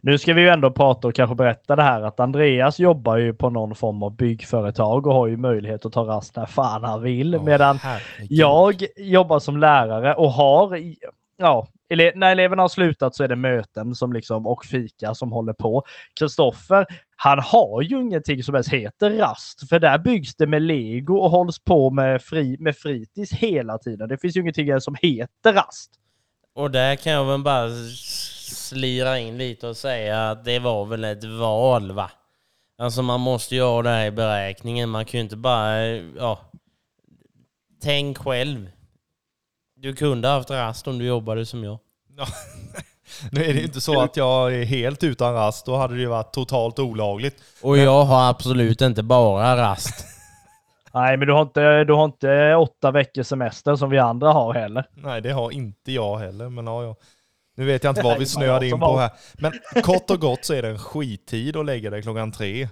Nu 0.00 0.18
ska 0.18 0.34
vi 0.34 0.40
ju 0.40 0.48
ändå 0.48 0.70
prata 0.70 1.08
och 1.08 1.14
kanske 1.14 1.34
berätta 1.34 1.76
det 1.76 1.82
här 1.82 2.02
att 2.02 2.20
Andreas 2.20 2.78
jobbar 2.78 3.16
ju 3.16 3.34
på 3.34 3.50
någon 3.50 3.74
form 3.74 4.02
av 4.02 4.16
byggföretag 4.16 5.06
och 5.06 5.14
har 5.14 5.26
ju 5.26 5.36
möjlighet 5.36 5.86
att 5.86 5.92
ta 5.92 6.04
rast 6.04 6.36
när 6.36 6.46
fan 6.46 6.84
han 6.84 7.02
vill. 7.02 7.36
Oh, 7.36 7.44
medan 7.44 7.78
herregud. 7.78 8.26
jag 8.30 8.86
jobbar 8.96 9.38
som 9.38 9.56
lärare 9.56 10.14
och 10.14 10.32
har, 10.32 10.78
ja, 11.36 11.66
ele 11.92 12.12
när 12.14 12.32
eleverna 12.32 12.62
har 12.62 12.68
slutat 12.68 13.14
så 13.14 13.24
är 13.24 13.28
det 13.28 13.36
möten 13.36 13.94
som 13.94 14.12
liksom, 14.12 14.46
och 14.46 14.64
fika 14.64 15.14
som 15.14 15.32
håller 15.32 15.52
på. 15.52 15.82
Kristoffer, 16.18 16.86
han 17.16 17.38
har 17.38 17.82
ju 17.82 18.00
ingenting 18.00 18.42
som 18.42 18.54
ens 18.54 18.68
heter 18.68 19.10
rast, 19.10 19.68
för 19.68 19.78
där 19.78 19.98
byggs 19.98 20.36
det 20.36 20.46
med 20.46 20.62
lego 20.62 21.16
och 21.16 21.30
hålls 21.30 21.58
på 21.58 21.90
med, 21.90 22.22
fri, 22.22 22.56
med 22.60 22.76
fritids 22.76 23.32
hela 23.32 23.78
tiden. 23.78 24.08
Det 24.08 24.18
finns 24.18 24.36
ju 24.36 24.40
ingenting 24.40 24.80
som 24.80 24.96
heter 25.02 25.52
rast. 25.52 25.90
Och 26.54 26.70
där 26.70 26.96
kan 26.96 27.12
jag 27.12 27.24
väl 27.24 27.42
bara 27.42 27.68
slira 28.52 29.18
in 29.18 29.38
lite 29.38 29.68
och 29.68 29.76
säga 29.76 30.30
att 30.30 30.44
det 30.44 30.58
var 30.58 30.84
väl 30.84 31.04
ett 31.04 31.24
val 31.24 31.92
va? 31.92 32.10
Alltså 32.78 33.02
man 33.02 33.20
måste 33.20 33.54
ju 33.54 33.62
ha 33.62 33.82
det 33.82 33.90
här 33.90 34.06
i 34.06 34.10
beräkningen. 34.10 34.88
Man 34.88 35.04
kan 35.04 35.18
ju 35.18 35.24
inte 35.24 35.36
bara, 35.36 35.86
eh, 35.86 36.02
ja, 36.16 36.38
tänk 37.82 38.18
själv. 38.18 38.70
Du 39.82 39.94
kunde 39.94 40.28
haft 40.28 40.50
rast 40.50 40.88
om 40.88 40.98
du 40.98 41.04
jobbade 41.04 41.46
som 41.46 41.64
jag. 41.64 41.78
Ja. 42.16 42.26
Nu 43.32 43.44
är 43.44 43.54
det 43.54 43.60
ju 43.60 43.64
inte 43.64 43.80
så 43.80 44.00
att 44.00 44.16
jag 44.16 44.54
är 44.54 44.64
helt 44.64 45.04
utan 45.04 45.34
rast, 45.34 45.66
då 45.66 45.76
hade 45.76 45.94
det 45.94 46.00
ju 46.00 46.06
varit 46.06 46.32
totalt 46.32 46.78
olagligt. 46.78 47.42
Och 47.62 47.78
jag 47.78 48.04
har 48.04 48.30
absolut 48.30 48.80
inte 48.80 49.02
bara 49.02 49.56
rast. 49.56 50.06
Nej, 50.94 51.16
men 51.16 51.26
du 51.26 51.34
har, 51.34 51.42
inte, 51.42 51.84
du 51.84 51.92
har 51.92 52.04
inte 52.04 52.54
åtta 52.54 52.90
veckors 52.90 53.26
semester 53.26 53.76
som 53.76 53.90
vi 53.90 53.98
andra 53.98 54.32
har 54.32 54.54
heller. 54.54 54.84
Nej, 54.94 55.20
det 55.20 55.32
har 55.32 55.50
inte 55.50 55.92
jag 55.92 56.18
heller, 56.18 56.48
men 56.48 56.66
ja, 56.66 56.84
ja. 56.84 56.96
Nu 57.56 57.64
vet 57.64 57.84
jag 57.84 57.90
inte 57.90 58.02
vad 58.02 58.18
vi 58.18 58.26
snöade 58.36 58.68
in 58.68 58.80
på 58.80 58.96
här. 58.96 59.10
Men 59.34 59.52
kort 59.82 60.10
och 60.10 60.20
gott 60.20 60.44
så 60.44 60.54
är 60.54 60.62
det 60.62 60.68
en 60.68 60.78
skittid 60.78 61.56
att 61.56 61.66
lägga 61.66 61.90
det 61.90 62.02
klockan 62.02 62.32
tre. 62.32 62.68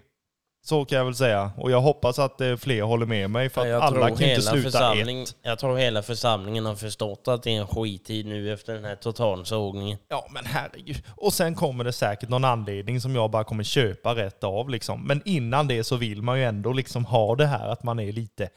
Så 0.62 0.84
kan 0.84 0.98
jag 0.98 1.04
väl 1.04 1.14
säga. 1.14 1.52
Och 1.56 1.70
jag 1.70 1.80
hoppas 1.80 2.18
att 2.18 2.40
eh, 2.40 2.56
fler 2.56 2.82
håller 2.82 3.06
med 3.06 3.30
mig 3.30 3.48
för 3.48 3.60
att 3.60 3.68
jag 3.68 3.82
alla 3.82 4.08
kan 4.10 4.28
inte 4.28 4.42
sluta 4.42 4.94
ett. 4.94 5.36
Jag 5.42 5.58
tror 5.58 5.76
hela 5.76 6.02
församlingen 6.02 6.66
har 6.66 6.74
förstått 6.74 7.28
att 7.28 7.42
det 7.42 7.50
är 7.56 7.60
en 7.60 7.66
skittid 7.66 8.26
nu 8.26 8.52
efter 8.52 8.74
den 8.74 8.84
här 8.84 8.96
totalsågningen. 8.96 9.98
Ja 10.08 10.28
men 10.30 10.44
herregud. 10.46 11.02
Och 11.16 11.32
sen 11.32 11.54
kommer 11.54 11.84
det 11.84 11.92
säkert 11.92 12.28
någon 12.28 12.44
anledning 12.44 13.00
som 13.00 13.14
jag 13.14 13.30
bara 13.30 13.44
kommer 13.44 13.64
köpa 13.64 14.14
rätt 14.14 14.44
av 14.44 14.70
liksom. 14.70 15.06
Men 15.06 15.22
innan 15.24 15.68
det 15.68 15.84
så 15.84 15.96
vill 15.96 16.22
man 16.22 16.38
ju 16.38 16.44
ändå 16.44 16.72
liksom 16.72 17.04
ha 17.04 17.36
det 17.36 17.46
här 17.46 17.68
att 17.68 17.82
man 17.82 18.00
är 18.00 18.12
lite, 18.12 18.48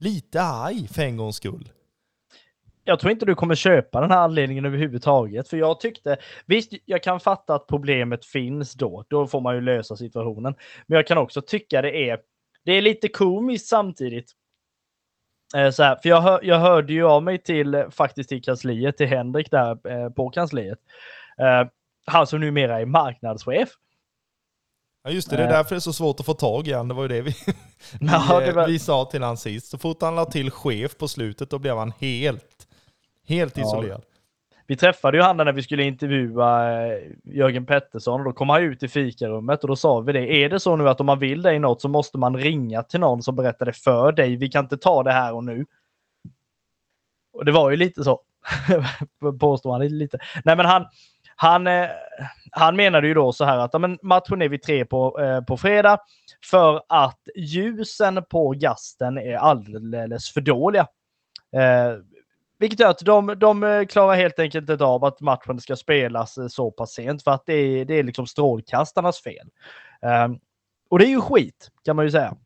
lite 0.00 0.42
arg 0.42 0.88
för 0.88 1.02
en 1.02 1.16
gångs 1.16 1.36
skull 1.36 1.68
jag 2.84 3.00
tror 3.00 3.12
inte 3.12 3.26
du 3.26 3.34
kommer 3.34 3.54
köpa 3.54 4.00
den 4.00 4.10
här 4.10 4.18
anledningen 4.18 4.64
överhuvudtaget. 4.64 5.48
För 5.48 5.56
jag 5.56 5.80
tyckte, 5.80 6.16
visst, 6.46 6.72
jag 6.84 7.02
kan 7.02 7.20
fatta 7.20 7.54
att 7.54 7.66
problemet 7.66 8.24
finns 8.24 8.72
då. 8.74 9.04
Då 9.08 9.26
får 9.26 9.40
man 9.40 9.54
ju 9.54 9.60
lösa 9.60 9.96
situationen. 9.96 10.54
Men 10.86 10.96
jag 10.96 11.06
kan 11.06 11.18
också 11.18 11.42
tycka 11.42 11.82
det 11.82 12.10
är, 12.10 12.18
det 12.64 12.72
är 12.72 12.82
lite 12.82 13.08
komiskt 13.08 13.66
samtidigt. 13.66 14.32
Eh, 15.56 15.70
så 15.70 15.82
här, 15.82 15.96
för 16.02 16.08
jag, 16.08 16.20
hör, 16.20 16.40
jag 16.42 16.58
hörde 16.58 16.92
ju 16.92 17.06
av 17.06 17.22
mig 17.22 17.38
till, 17.38 17.84
faktiskt 17.90 18.28
till 18.28 18.42
kansliet, 18.42 18.96
till 18.96 19.06
Henrik 19.06 19.50
där 19.50 19.88
eh, 19.88 20.10
på 20.10 20.30
kansliet. 20.30 20.78
Eh, 21.38 21.68
han 22.06 22.26
som 22.26 22.40
numera 22.40 22.80
är 22.80 22.86
marknadschef. 22.86 23.68
Ja 25.04 25.10
just 25.10 25.30
det, 25.30 25.36
det 25.36 25.42
är 25.42 25.48
därför 25.48 25.74
det 25.74 25.78
är 25.78 25.80
så 25.80 25.92
svårt 25.92 26.20
att 26.20 26.26
få 26.26 26.34
tag 26.34 26.68
i 26.68 26.72
han. 26.72 26.88
Det 26.88 26.94
var 26.94 27.02
ju 27.02 27.08
det 27.08 27.22
vi, 27.22 27.34
ja, 28.00 28.40
det 28.46 28.52
var... 28.52 28.66
vi 28.66 28.78
sa 28.78 29.04
till 29.04 29.22
han 29.22 29.36
sist. 29.36 29.66
Så 29.66 29.78
fort 29.78 30.02
han 30.02 30.14
la 30.14 30.24
till 30.24 30.50
chef 30.50 30.96
på 30.98 31.08
slutet, 31.08 31.50
då 31.50 31.58
blev 31.58 31.76
han 31.76 31.92
helt 32.00 32.53
Helt 33.26 33.56
ja. 33.56 33.62
isolerad. 33.62 34.02
Vi 34.66 34.76
träffade 34.76 35.16
ju 35.16 35.22
han 35.22 35.36
när 35.36 35.52
vi 35.52 35.62
skulle 35.62 35.82
intervjua 35.82 36.82
eh, 36.86 36.98
Jörgen 37.24 37.66
Pettersson 37.66 38.20
och 38.20 38.24
då 38.24 38.32
kom 38.32 38.48
han 38.48 38.62
ut 38.62 38.82
i 38.82 38.88
fikarummet 38.88 39.62
och 39.62 39.68
då 39.68 39.76
sa 39.76 40.00
vi 40.00 40.12
det. 40.12 40.32
Är 40.32 40.48
det 40.48 40.60
så 40.60 40.76
nu 40.76 40.88
att 40.88 41.00
om 41.00 41.06
man 41.06 41.18
vill 41.18 41.42
dig 41.42 41.58
något 41.58 41.80
så 41.80 41.88
måste 41.88 42.18
man 42.18 42.36
ringa 42.36 42.82
till 42.82 43.00
någon 43.00 43.22
som 43.22 43.36
berättar 43.36 43.66
det 43.66 43.72
för 43.72 44.12
dig. 44.12 44.36
Vi 44.36 44.48
kan 44.48 44.64
inte 44.64 44.76
ta 44.76 45.02
det 45.02 45.12
här 45.12 45.34
och 45.34 45.44
nu. 45.44 45.66
Och 47.32 47.44
det 47.44 47.52
var 47.52 47.70
ju 47.70 47.76
lite 47.76 48.04
så. 48.04 48.20
Påstår 49.40 49.72
han 49.72 49.88
lite. 49.88 50.18
Nej, 50.44 50.56
men 50.56 50.66
han, 50.66 50.86
han, 51.36 51.66
eh, 51.66 51.88
han 52.50 52.76
menade 52.76 53.08
ju 53.08 53.14
då 53.14 53.32
så 53.32 53.44
här 53.44 53.58
att 53.58 53.70
ja, 53.72 53.78
men 53.78 53.98
matchen 54.02 54.42
är 54.42 54.48
vid 54.48 54.62
tre 54.62 54.84
på, 54.84 55.20
eh, 55.20 55.40
på 55.40 55.56
fredag 55.56 55.98
för 56.50 56.82
att 56.88 57.20
ljusen 57.36 58.24
på 58.30 58.50
gasten 58.50 59.18
är 59.18 59.36
alldeles 59.36 60.30
för 60.30 60.40
dåliga. 60.40 60.86
Vilket 62.58 62.80
gör 62.80 62.90
att 62.90 62.98
de, 62.98 63.34
de 63.38 63.62
eh, 63.62 63.84
klarar 63.84 64.14
helt 64.14 64.38
enkelt 64.38 64.70
inte 64.70 64.84
av 64.84 65.04
att 65.04 65.20
matchen 65.20 65.60
ska 65.60 65.76
spelas 65.76 66.38
eh, 66.38 66.46
så 66.46 66.70
pass 66.70 66.92
sent 66.92 67.24
för 67.24 67.30
att 67.30 67.46
det 67.46 67.54
är, 67.54 67.84
det 67.84 67.94
är 67.94 68.02
liksom 68.02 68.26
strålkastarnas 68.26 69.22
fel. 69.22 69.48
Um, 70.26 70.38
och 70.90 70.98
det 70.98 71.06
är 71.06 71.10
ju 71.10 71.20
skit 71.20 71.70
kan 71.84 71.96
man 71.96 72.04
ju 72.04 72.10
säga. 72.10 72.36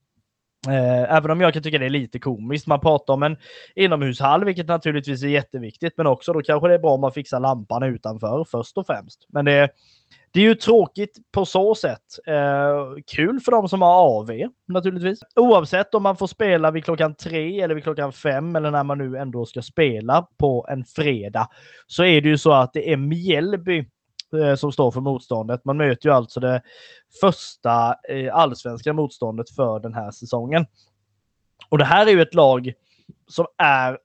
Eh, 0.66 1.16
även 1.16 1.30
om 1.30 1.40
jag 1.40 1.54
kan 1.54 1.62
tycka 1.62 1.78
det 1.78 1.86
är 1.86 1.90
lite 1.90 2.18
komiskt. 2.18 2.66
Man 2.66 2.80
pratar 2.80 3.14
om 3.14 3.22
en 3.22 3.36
inomhushall, 3.74 4.44
vilket 4.44 4.66
naturligtvis 4.66 5.22
är 5.22 5.28
jätteviktigt, 5.28 5.94
men 5.96 6.06
också 6.06 6.32
då 6.32 6.42
kanske 6.42 6.68
det 6.68 6.74
är 6.74 6.78
bra 6.78 6.90
om 6.90 7.00
man 7.00 7.12
fixar 7.12 7.40
lampan 7.40 7.82
utanför 7.82 8.44
först 8.50 8.78
och 8.78 8.86
främst. 8.86 9.26
Men 9.28 9.44
det, 9.44 9.68
det 10.32 10.40
är 10.40 10.44
ju 10.44 10.54
tråkigt 10.54 11.16
på 11.32 11.44
så 11.44 11.74
sätt. 11.74 12.02
Eh, 12.26 13.02
kul 13.06 13.40
för 13.40 13.52
de 13.52 13.68
som 13.68 13.82
har 13.82 13.94
AV 13.94 14.30
naturligtvis. 14.68 15.20
Oavsett 15.36 15.94
om 15.94 16.02
man 16.02 16.16
får 16.16 16.26
spela 16.26 16.70
vid 16.70 16.84
klockan 16.84 17.14
tre 17.14 17.60
eller 17.60 17.74
vid 17.74 17.84
klockan 17.84 18.12
fem 18.12 18.56
eller 18.56 18.70
när 18.70 18.84
man 18.84 18.98
nu 18.98 19.16
ändå 19.16 19.46
ska 19.46 19.62
spela 19.62 20.26
på 20.38 20.66
en 20.70 20.84
fredag 20.84 21.48
så 21.86 22.04
är 22.04 22.20
det 22.20 22.28
ju 22.28 22.38
så 22.38 22.52
att 22.52 22.72
det 22.72 22.92
är 22.92 22.96
Mjällby 22.96 23.84
Eh, 24.34 24.54
som 24.54 24.72
står 24.72 24.90
för 24.90 25.00
motståndet. 25.00 25.64
Man 25.64 25.76
möter 25.76 26.08
ju 26.08 26.14
alltså 26.14 26.40
det 26.40 26.62
första 27.20 27.96
eh, 28.08 28.34
allsvenska 28.34 28.92
motståndet 28.92 29.50
för 29.50 29.80
den 29.80 29.94
här 29.94 30.10
säsongen. 30.10 30.66
Och 31.68 31.78
det 31.78 31.84
här 31.84 32.06
är 32.06 32.10
ju 32.10 32.22
ett 32.22 32.34
lag 32.34 32.72
som 33.26 33.46
är 33.58 33.98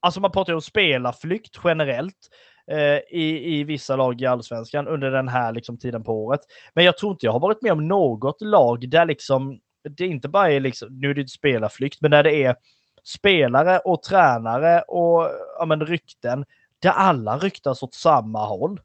Alltså 0.00 0.20
man 0.20 0.32
pratar 0.32 0.52
ju 0.52 0.54
om 0.54 0.62
spelarflykt 0.62 1.60
generellt 1.64 2.30
eh, 2.70 3.18
i, 3.18 3.58
i 3.58 3.64
vissa 3.64 3.96
lag 3.96 4.20
i 4.20 4.26
allsvenskan 4.26 4.88
under 4.88 5.10
den 5.10 5.28
här 5.28 5.52
liksom, 5.52 5.78
tiden 5.78 6.04
på 6.04 6.24
året. 6.24 6.40
Men 6.74 6.84
jag 6.84 6.98
tror 6.98 7.12
inte 7.12 7.26
jag 7.26 7.32
har 7.32 7.40
varit 7.40 7.62
med 7.62 7.72
om 7.72 7.88
något 7.88 8.40
lag 8.40 8.90
där 8.90 9.06
liksom 9.06 9.60
det 9.88 10.06
inte 10.06 10.28
bara 10.28 10.50
är 10.50 10.60
liksom, 10.60 10.88
nu 11.00 11.10
är 11.10 11.14
det 11.14 11.20
inte 11.20 11.32
spelarflykt, 11.32 12.00
men 12.00 12.10
där 12.10 12.22
det 12.22 12.44
är 12.44 12.56
spelare 13.04 13.78
och 13.78 14.02
tränare 14.02 14.80
och 14.80 15.30
ja, 15.58 15.64
men, 15.66 15.86
rykten 15.86 16.44
där 16.82 16.90
alla 16.90 17.38
ryktas 17.38 17.82
åt 17.82 17.94
samma 17.94 18.46
håll. 18.46 18.80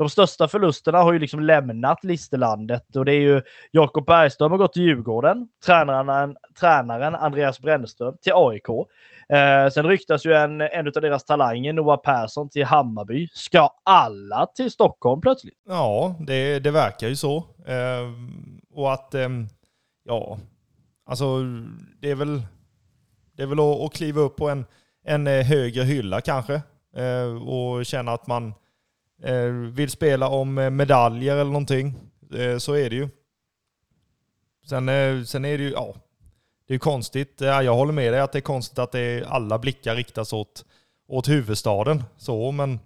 De 0.00 0.10
största 0.10 0.48
förlusterna 0.48 0.98
har 0.98 1.12
ju 1.12 1.18
liksom 1.18 1.40
lämnat 1.40 2.04
listelandet 2.04 2.96
och 2.96 3.04
det 3.04 3.12
är 3.12 3.20
ju 3.20 3.42
Jakob 3.70 4.06
Bergström 4.06 4.50
har 4.50 4.58
gått 4.58 4.72
till 4.72 4.82
Djurgården, 4.82 5.48
tränaren, 5.66 6.36
tränaren 6.60 7.14
Andreas 7.14 7.60
Brännström 7.60 8.16
till 8.22 8.32
AIK. 8.34 8.68
Eh, 9.28 9.70
sen 9.70 9.86
ryktas 9.86 10.26
ju 10.26 10.32
en, 10.32 10.60
en 10.60 10.86
av 10.86 10.92
deras 10.92 11.24
talanger, 11.24 11.72
Noah 11.72 12.00
Persson, 12.00 12.48
till 12.48 12.64
Hammarby. 12.64 13.28
Ska 13.32 13.70
alla 13.84 14.46
till 14.46 14.70
Stockholm 14.70 15.20
plötsligt? 15.20 15.54
Ja, 15.68 16.16
det, 16.20 16.58
det 16.58 16.70
verkar 16.70 17.08
ju 17.08 17.16
så. 17.16 17.36
Eh, 17.66 18.10
och 18.74 18.92
att, 18.92 19.14
eh, 19.14 19.28
ja, 20.04 20.38
alltså 21.06 21.42
det 22.00 22.10
är 22.10 22.14
väl, 22.14 22.42
det 23.36 23.42
är 23.42 23.46
väl 23.46 23.60
att, 23.60 23.80
att 23.80 23.94
kliva 23.94 24.20
upp 24.20 24.36
på 24.36 24.48
en, 24.48 24.64
en 25.04 25.26
eh, 25.26 25.44
högre 25.44 25.82
hylla 25.82 26.20
kanske. 26.20 26.62
Eh, 26.96 27.48
och 27.48 27.86
känna 27.86 28.12
att 28.12 28.26
man 28.26 28.54
eh, 29.22 29.44
vill 29.72 29.90
spela 29.90 30.28
om 30.28 30.58
eh, 30.58 30.70
medaljer 30.70 31.32
eller 31.32 31.44
någonting. 31.44 31.94
så 32.58 32.74
är 32.74 32.90
det 32.90 32.96
ju. 32.96 33.08
Sen, 34.68 34.86
sen 35.26 35.44
är 35.44 35.58
det 35.58 35.64
ju, 35.64 35.70
ja, 35.70 35.94
det 36.68 36.74
är 36.74 36.78
konstigt. 36.78 37.40
Jag 37.40 37.74
håller 37.74 37.92
med 37.92 38.12
dig 38.12 38.20
att 38.20 38.32
det 38.32 38.38
är 38.38 38.42
konstigt 38.42 38.78
att 38.78 38.92
det 38.92 39.24
alla 39.26 39.58
blickar 39.58 39.96
riktas 39.96 40.32
åt, 40.32 40.64
åt 41.08 41.28
huvudstaden. 41.28 42.02
Så, 42.16 42.52
men 42.52 42.80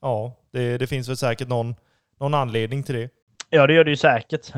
ja, 0.00 0.32
det, 0.52 0.78
det 0.78 0.86
finns 0.86 1.08
väl 1.08 1.16
säkert 1.16 1.48
någon, 1.48 1.74
någon 2.20 2.34
anledning 2.34 2.82
till 2.82 2.94
det. 2.94 3.10
Ja, 3.50 3.66
det 3.66 3.74
gör 3.74 3.84
det 3.84 3.90
ju 3.90 3.96
säkert. 3.96 4.52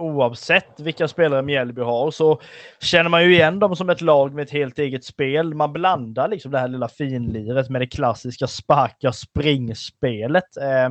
Oavsett 0.00 0.80
vilka 0.80 1.08
spelare 1.08 1.42
Mjällby 1.42 1.82
har 1.82 2.10
så 2.10 2.40
känner 2.80 3.10
man 3.10 3.24
ju 3.24 3.34
igen 3.34 3.58
dem 3.58 3.76
som 3.76 3.90
ett 3.90 4.00
lag 4.00 4.34
med 4.34 4.42
ett 4.42 4.50
helt 4.50 4.78
eget 4.78 5.04
spel. 5.04 5.54
Man 5.54 5.72
blandar 5.72 6.28
liksom 6.28 6.52
det 6.52 6.58
här 6.58 6.68
lilla 6.68 6.88
finliret 6.88 7.70
med 7.70 7.80
det 7.80 7.86
klassiska 7.86 8.46
sparka 8.46 9.12
springspelet. 9.12 10.56
Eh, 10.56 10.90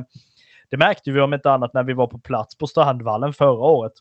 det 0.70 0.76
märkte 0.76 1.10
vi 1.10 1.20
om 1.20 1.34
inte 1.34 1.50
annat 1.50 1.74
när 1.74 1.82
vi 1.82 1.92
var 1.92 2.06
på 2.06 2.18
plats 2.18 2.58
på 2.58 2.66
Strandvallen 2.66 3.32
förra 3.32 3.66
året. 3.66 3.92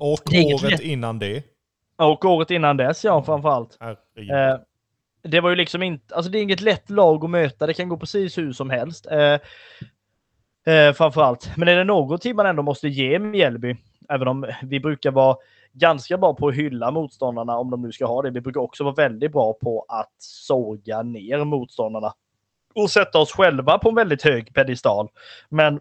Och 0.00 0.34
året 0.62 0.80
innan 0.80 1.18
det. 1.18 1.44
Och 1.96 2.24
året 2.24 2.50
innan 2.50 2.76
dess, 2.76 3.04
ja, 3.04 3.22
framförallt. 3.22 3.78
Eh, 3.80 4.60
det 5.22 5.40
var 5.40 5.50
ju 5.50 5.56
liksom 5.56 5.82
inte, 5.82 6.14
alltså 6.14 6.30
det 6.30 6.38
är 6.38 6.42
inget 6.42 6.60
lätt 6.60 6.90
lag 6.90 7.24
att 7.24 7.30
möta. 7.30 7.66
Det 7.66 7.74
kan 7.74 7.88
gå 7.88 7.96
precis 7.96 8.38
hur 8.38 8.52
som 8.52 8.70
helst. 8.70 9.06
Eh, 9.06 9.38
eh, 10.74 10.92
framförallt. 10.92 11.50
Men 11.56 11.68
är 11.68 11.76
det 11.76 11.84
någonting 11.84 12.36
man 12.36 12.46
ändå 12.46 12.62
måste 12.62 12.88
ge 12.88 13.18
Mjällby, 13.18 13.76
även 14.10 14.28
om 14.28 14.46
vi 14.62 14.80
brukar 14.80 15.10
vara 15.10 15.36
ganska 15.72 16.18
bra 16.18 16.34
på 16.34 16.48
att 16.48 16.54
hylla 16.54 16.90
motståndarna 16.90 17.56
om 17.56 17.70
de 17.70 17.82
nu 17.82 17.92
ska 17.92 18.06
ha 18.06 18.22
det. 18.22 18.30
Vi 18.30 18.40
brukar 18.40 18.60
också 18.60 18.84
vara 18.84 18.94
väldigt 18.94 19.32
bra 19.32 19.52
på 19.52 19.84
att 19.88 20.14
såga 20.18 21.02
ner 21.02 21.44
motståndarna 21.44 22.12
och 22.74 22.90
sätta 22.90 23.18
oss 23.18 23.32
själva 23.32 23.78
på 23.78 23.88
en 23.88 23.94
väldigt 23.94 24.22
hög 24.22 24.54
pedestal. 24.54 25.08
Men 25.48 25.80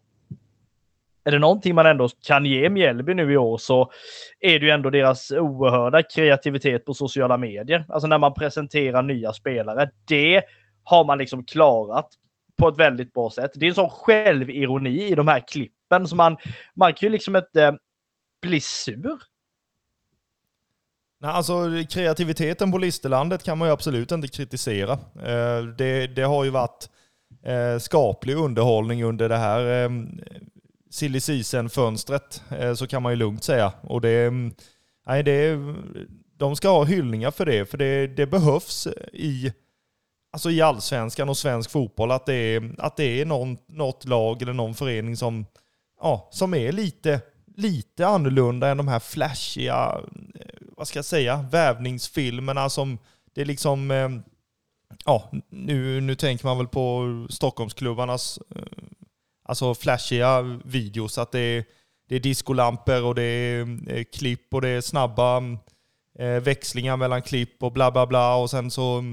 är 1.24 1.32
det 1.32 1.40
någonting 1.40 1.76
man 1.76 1.86
ändå 1.86 2.10
kan 2.28 2.46
ge 2.46 2.70
Mjällby 2.70 3.14
nu 3.14 3.34
i 3.34 3.38
år 3.38 3.58
så 3.58 3.92
är 4.40 4.60
det 4.60 4.66
ju 4.66 4.72
ändå 4.72 4.90
deras 4.90 5.32
oerhörda 5.32 6.04
kreativitet 6.04 6.86
på 6.86 6.94
sociala 6.94 7.38
medier. 7.38 7.86
Alltså 7.90 8.08
när 8.08 8.18
man 8.18 8.34
presenterar 8.34 9.02
nya 9.02 9.34
spelare. 9.34 9.90
Det 10.08 10.44
har 10.84 11.06
man 11.06 11.18
liksom 11.18 11.46
klarat 11.46 12.10
på 12.58 12.68
ett 12.68 12.78
väldigt 12.78 13.14
bra 13.14 13.30
sätt. 13.30 13.52
Det 13.56 13.66
är 13.66 13.70
en 13.70 13.76
sån 13.76 13.90
självironi 13.90 15.04
i 15.04 15.16
de 15.16 15.28
här 15.28 15.44
klippen 15.48 16.08
så 16.08 16.16
man, 16.16 16.38
man 16.76 16.94
kan 16.94 17.08
ju 17.08 17.12
liksom 17.12 17.36
inte 17.36 17.78
bli 18.42 18.62
sur. 18.62 19.20
Nej, 21.22 21.32
alltså 21.32 21.84
kreativiteten 21.90 22.72
på 22.72 22.78
Listerlandet 22.78 23.44
kan 23.44 23.58
man 23.58 23.68
ju 23.68 23.72
absolut 23.72 24.12
inte 24.12 24.28
kritisera. 24.28 24.94
Eh, 25.16 25.64
det, 25.64 26.08
det 26.08 26.22
har 26.22 26.44
ju 26.44 26.50
varit 26.50 26.90
eh, 27.44 27.80
skaplig 27.80 28.36
underhållning 28.36 29.04
under 29.04 29.30
det 29.30 29.38
här 29.38 29.84
eh, 29.84 29.90
silly 30.92 31.20
season-fönstret, 31.20 32.44
så 32.76 32.88
kan 32.88 33.04
man 33.04 33.12
ju 33.12 33.16
lugnt 33.16 33.44
säga. 33.44 33.74
Och 33.82 34.02
det, 34.02 34.26
mm, 34.26 34.54
nej, 35.08 35.24
det, 35.24 35.58
de 36.38 36.56
ska 36.56 36.70
ha 36.70 36.84
hyllningar 36.84 37.32
för 37.32 37.46
det, 37.46 37.66
för 37.66 37.78
det, 37.78 38.08
det 38.08 38.28
behövs 38.28 38.88
i, 39.14 39.54
alltså 40.32 40.52
i 40.52 40.62
allsvenskan 40.62 41.30
och 41.30 41.38
svensk 41.38 41.72
fotboll 41.72 42.12
att 42.12 42.26
det 42.26 42.34
är, 42.34 42.76
att 42.78 42.98
det 42.98 43.22
är 43.22 43.26
någon, 43.26 43.58
något 43.68 44.06
lag 44.06 44.42
eller 44.42 44.54
någon 44.54 44.76
förening 44.76 45.18
som, 45.18 45.46
ja, 46.02 46.30
som 46.32 46.54
är 46.54 46.72
lite, 46.72 47.22
lite 47.60 48.08
annorlunda 48.08 48.68
än 48.68 48.78
de 48.78 48.88
här 48.88 49.00
flashiga, 49.00 50.02
eh, 50.36 50.68
vad 50.78 50.88
ska 50.88 50.98
jag 50.98 51.06
säga, 51.06 51.46
vävningsfilmerna 51.52 52.70
som 52.70 52.98
det 53.34 53.42
är 53.42 53.46
liksom, 53.46 53.92
eh, 53.92 54.10
ja, 55.06 55.30
nu, 55.50 56.02
nu 56.02 56.16
tänker 56.16 56.46
man 56.46 56.58
väl 56.58 56.68
på 56.68 57.06
Stockholmsklubbarnas 57.30 58.40
eh, 58.56 58.64
alltså 59.46 59.76
flashiga 59.76 60.42
videos. 60.66 61.18
Att 61.18 61.32
det 61.32 61.40
är, 61.40 61.66
det 62.10 62.16
är 62.16 62.20
discolampor 62.20 63.04
och 63.04 63.16
det 63.16 63.24
är 63.24 64.04
klipp 64.04 64.54
och 64.54 64.62
det 64.62 64.70
är 64.70 64.82
snabba 64.82 65.42
växlingar 66.42 66.98
mellan 66.98 67.22
klipp 67.22 67.64
och 67.64 67.72
bla 67.72 67.92
bla 67.92 68.08
bla. 68.08 68.36
Och 68.36 68.50
sen 68.50 68.72
så 68.72 69.04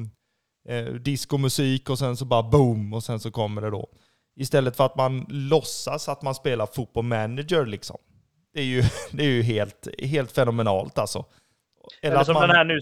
eh, 0.68 0.84
diskomusik 0.84 1.90
och 1.90 1.98
sen 1.98 2.16
så 2.16 2.24
bara 2.24 2.42
boom 2.42 2.92
och 2.92 3.04
sen 3.04 3.20
så 3.20 3.30
kommer 3.30 3.62
det 3.62 3.70
då. 3.70 3.88
Istället 4.36 4.76
för 4.76 4.86
att 4.86 4.96
man 4.96 5.26
låtsas 5.28 6.08
att 6.08 6.22
man 6.22 6.34
spelar 6.34 6.66
fotboll 6.66 7.04
manager 7.04 7.66
liksom. 7.66 7.96
Det 8.56 8.62
är 8.62 8.64
ju, 8.64 8.82
det 9.12 9.22
är 9.22 9.28
ju 9.28 9.42
helt, 9.42 9.88
helt 10.02 10.32
fenomenalt 10.32 10.98
alltså. 10.98 11.24
Eller, 12.02 12.14
Eller 12.14 12.24
som 12.24 12.34
man... 12.34 12.48
den 12.48 12.56
här 12.56 12.64
nu, 12.64 12.78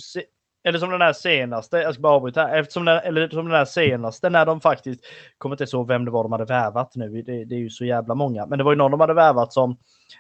eller 0.65 0.79
som 0.79 0.91
den 0.91 1.01
här 1.01 1.13
senaste, 1.13 1.77
jag 1.77 1.95
ska 1.95 2.01
bara 2.01 2.13
avbryta 2.13 2.43
här, 2.43 2.59
eftersom 2.59 2.85
den, 2.85 2.99
eller 2.99 3.29
som 3.29 3.45
den 3.45 3.55
här 3.55 3.65
senaste 3.65 4.31
när 4.31 4.47
de 4.47 4.61
faktiskt, 4.61 5.01
kommer 5.39 5.63
inte 5.63 5.77
ihåg 5.77 5.89
vem 5.89 6.05
det 6.05 6.11
var 6.11 6.23
de 6.23 6.33
hade 6.33 6.45
värvat 6.45 6.93
nu, 6.95 7.23
det, 7.23 7.45
det, 7.45 7.55
är 7.55 7.59
ju 7.59 7.71
så 7.71 7.85
jävla 7.85 8.15
många, 8.15 8.47
men 8.47 8.59
det 8.59 8.65
var 8.65 8.73
ju 8.73 8.77
någon 8.77 8.91
de 8.91 9.01
hade 9.01 9.15
värvat 9.15 9.53
som, 9.53 9.77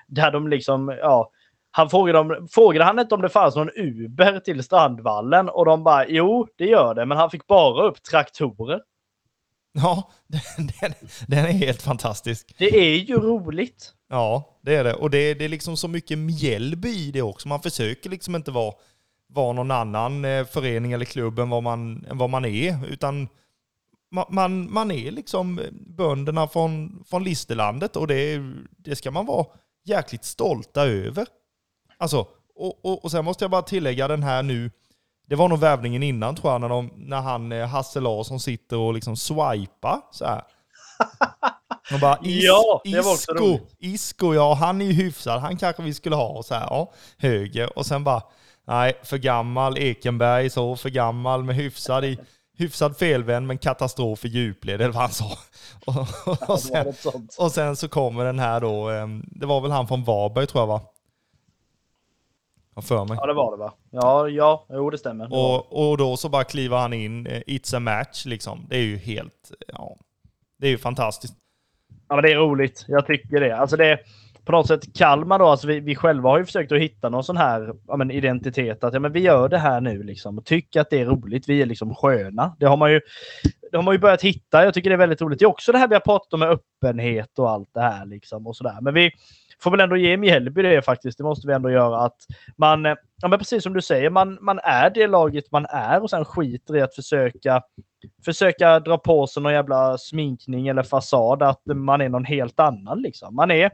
där 0.06 0.30
de 0.30 0.48
liksom, 0.48 0.96
ja, 1.00 1.30
han 1.70 1.90
frågade, 1.90 2.18
om, 2.18 2.48
frågade 2.50 2.84
han 2.84 2.98
inte 2.98 3.14
om 3.14 3.22
det 3.22 3.28
fanns 3.28 3.56
någon 3.56 3.70
Uber 3.76 4.40
till 4.40 4.62
Strandvallen 4.62 5.48
och 5.48 5.64
de 5.64 5.84
bara, 5.84 6.06
jo, 6.08 6.46
det 6.56 6.66
gör 6.66 6.94
det, 6.94 7.06
men 7.06 7.18
han 7.18 7.30
fick 7.30 7.46
bara 7.46 7.84
upp 7.84 8.02
traktorer. 8.02 8.80
Ja, 9.76 10.10
den, 10.80 10.94
den 11.26 11.44
är 11.44 11.52
helt 11.52 11.82
fantastisk. 11.82 12.54
Det 12.58 12.76
är 12.76 12.96
ju 12.96 13.14
roligt. 13.14 13.92
Ja, 14.08 14.58
det 14.62 14.74
är 14.74 14.84
det. 14.84 14.94
Och 14.94 15.10
det, 15.10 15.34
det 15.34 15.44
är 15.44 15.48
liksom 15.48 15.76
så 15.76 15.88
mycket 15.88 16.18
Mjällby 16.18 16.88
i 16.88 17.10
det 17.10 17.22
också. 17.22 17.48
Man 17.48 17.62
försöker 17.62 18.10
liksom 18.10 18.34
inte 18.34 18.50
vara 18.50 18.74
vara 19.34 19.52
någon 19.52 19.70
annan 19.70 20.24
eh, 20.24 20.44
förening 20.44 20.92
eller 20.92 21.04
klubb 21.04 21.38
än 21.38 21.50
vad 21.50 21.62
man, 21.62 22.06
än 22.10 22.18
vad 22.18 22.30
man 22.30 22.44
är. 22.44 22.86
Utan 22.86 23.28
man, 24.30 24.72
man, 24.72 24.90
är 24.90 25.10
liksom 25.10 25.60
bönderna 25.72 26.48
från, 26.48 27.04
från 27.06 27.24
Listerlandet 27.24 27.96
och 27.96 28.06
det, 28.06 28.42
det 28.76 28.96
ska 28.96 29.10
man 29.10 29.26
vara 29.26 29.46
jäkligt 29.84 30.24
stolta 30.24 30.86
över. 30.86 31.26
Alltså, 31.98 32.26
och, 32.54 32.84
och, 32.84 33.04
och 33.04 33.10
sen 33.10 33.24
måste 33.24 33.44
jag 33.44 33.50
bara 33.50 33.62
tillägga 33.62 34.08
den 34.08 34.22
här 34.22 34.42
nu 34.42 34.70
det 35.28 35.34
var 35.34 35.48
nog 35.48 35.58
värvningen 35.58 36.02
innan 36.02 36.36
tror 36.36 36.52
jag, 36.52 36.60
när, 36.60 36.68
de, 36.68 36.90
när 36.96 37.20
han, 37.20 37.52
eh, 37.52 37.66
Hasse 37.66 38.00
Larsson 38.00 38.40
sitter 38.40 38.76
och 38.76 38.94
liksom 38.94 39.16
swipar 39.16 40.00
så 40.12 40.24
här. 40.24 40.42
Och 41.92 42.00
bara, 42.00 42.18
is, 42.22 42.44
Ja, 42.44 42.80
det 42.84 43.00
var 43.00 43.12
också 43.12 43.32
roligt. 43.32 43.76
Isco, 43.78 44.34
ja 44.34 44.54
han 44.54 44.80
är 44.80 44.84
ju 44.86 44.92
hyfsad, 44.92 45.40
han 45.40 45.56
kanske 45.56 45.82
vi 45.82 45.94
skulle 45.94 46.16
ha. 46.16 46.42
Så 46.42 46.54
här, 46.54 46.66
ja, 46.70 46.92
höger. 47.18 47.78
Och 47.78 47.86
sen 47.86 48.04
bara, 48.04 48.22
nej, 48.66 49.00
för 49.02 49.18
gammal, 49.18 49.78
Ekenberg 49.78 50.50
så, 50.50 50.76
för 50.76 50.88
gammal 50.88 51.44
med 51.44 51.56
hyfsad 51.56 52.04
i, 52.04 52.18
hyfsad 52.58 52.96
felvänd 52.96 53.46
men 53.46 53.58
katastrof 53.58 54.24
i 54.24 54.28
djupled, 54.28 54.80
eller 54.80 54.92
vad 54.92 55.02
han 55.02 55.12
sa. 55.12 55.38
Och, 55.84 55.96
och, 55.96 56.08
och, 56.26 56.38
Det 56.40 56.48
var 56.48 56.56
sen, 56.56 57.28
och 57.38 57.52
sen 57.52 57.76
så 57.76 57.88
kommer 57.88 58.24
den 58.24 58.38
här 58.38 58.60
då, 58.60 58.88
ehm, 58.88 59.24
det 59.26 59.46
var 59.46 59.60
väl 59.60 59.70
han 59.70 59.88
från 59.88 60.04
Varberg 60.04 60.46
tror 60.46 60.62
jag 60.62 60.66
va? 60.66 60.80
Har 62.74 62.82
för 62.82 63.04
mig. 63.04 63.18
Ja, 63.20 63.26
det 63.26 63.34
var 63.34 63.50
det 63.50 63.56
va? 63.56 63.72
Ja, 63.90 64.28
ja, 64.28 64.66
jo 64.70 64.90
det 64.90 64.98
stämmer. 64.98 65.28
Det. 65.28 65.36
Och, 65.36 65.90
och 65.90 65.98
då 65.98 66.16
så 66.16 66.28
bara 66.28 66.44
kliver 66.44 66.76
han 66.76 66.92
in, 66.92 67.26
eh, 67.26 67.42
it's 67.46 67.76
a 67.76 67.80
match 67.80 68.26
liksom. 68.26 68.66
Det 68.68 68.76
är 68.76 68.82
ju 68.82 68.96
helt, 68.96 69.52
ja, 69.68 69.96
det 70.58 70.66
är 70.66 70.70
ju 70.70 70.78
fantastiskt. 70.78 71.34
Ja, 72.08 72.14
men 72.14 72.24
det 72.24 72.32
är 72.32 72.36
roligt. 72.36 72.84
Jag 72.88 73.06
tycker 73.06 73.40
det. 73.40 73.56
Alltså 73.56 73.76
det 73.76 73.98
på 74.44 74.52
något 74.52 74.66
sätt 74.66 74.96
Kalmar 74.96 75.38
då, 75.38 75.46
alltså 75.46 75.66
vi, 75.66 75.80
vi 75.80 75.94
själva 75.94 76.30
har 76.30 76.38
ju 76.38 76.44
försökt 76.44 76.72
att 76.72 76.78
hitta 76.78 77.08
någon 77.08 77.24
sån 77.24 77.36
här 77.36 77.74
ja, 77.86 77.96
men 77.96 78.10
identitet. 78.10 78.84
Att 78.84 78.94
ja, 78.94 79.00
men 79.00 79.12
vi 79.12 79.20
gör 79.20 79.48
det 79.48 79.58
här 79.58 79.80
nu 79.80 80.02
liksom 80.02 80.38
och 80.38 80.44
tycker 80.44 80.80
att 80.80 80.90
det 80.90 81.00
är 81.00 81.06
roligt. 81.06 81.48
Vi 81.48 81.62
är 81.62 81.66
liksom 81.66 81.94
sköna. 81.94 82.56
Det 82.58 82.66
har 82.66 82.76
man 82.76 82.92
ju, 82.92 83.00
det 83.70 83.76
har 83.76 83.82
man 83.82 83.94
ju 83.94 83.98
börjat 83.98 84.22
hitta. 84.22 84.64
Jag 84.64 84.74
tycker 84.74 84.90
det 84.90 84.96
är 84.96 84.98
väldigt 84.98 85.22
roligt. 85.22 85.38
Det 85.38 85.44
är 85.44 85.48
också 85.48 85.72
det 85.72 85.78
här 85.78 85.88
vi 85.88 85.94
har 85.94 86.00
pratat 86.00 86.32
om 86.32 86.40
med 86.40 86.48
öppenhet 86.48 87.38
och 87.38 87.50
allt 87.50 87.68
det 87.74 87.80
här 87.80 88.06
liksom 88.06 88.46
och 88.46 88.56
sådär. 88.56 88.78
Men 88.80 88.94
vi 88.94 89.10
får 89.64 89.70
väl 89.70 89.80
ändå 89.80 89.96
ge 89.96 90.16
Mjällby 90.16 90.62
det 90.62 90.82
faktiskt. 90.82 91.18
Det 91.18 91.24
måste 91.24 91.46
vi 91.46 91.52
ändå 91.52 91.70
göra 91.70 91.98
att 91.98 92.16
man, 92.56 92.86
eh, 92.86 92.94
ja 93.22 93.28
men 93.28 93.38
precis 93.38 93.62
som 93.62 93.72
du 93.72 93.82
säger, 93.82 94.10
man, 94.10 94.38
man 94.40 94.58
är 94.58 94.90
det 94.90 95.06
laget 95.06 95.52
man 95.52 95.66
är 95.66 96.02
och 96.02 96.10
sen 96.10 96.24
skiter 96.24 96.76
i 96.76 96.82
att 96.82 96.94
försöka 96.94 97.62
försöka 98.24 98.80
dra 98.80 98.98
på 98.98 99.26
sig 99.26 99.42
någon 99.42 99.52
jävla 99.52 99.98
sminkning 99.98 100.68
eller 100.68 100.82
fasad 100.82 101.42
att 101.42 101.60
man 101.66 102.00
är 102.00 102.08
någon 102.08 102.24
helt 102.24 102.60
annan 102.60 103.02
liksom. 103.02 103.34
Man 103.34 103.50
är, 103.50 103.70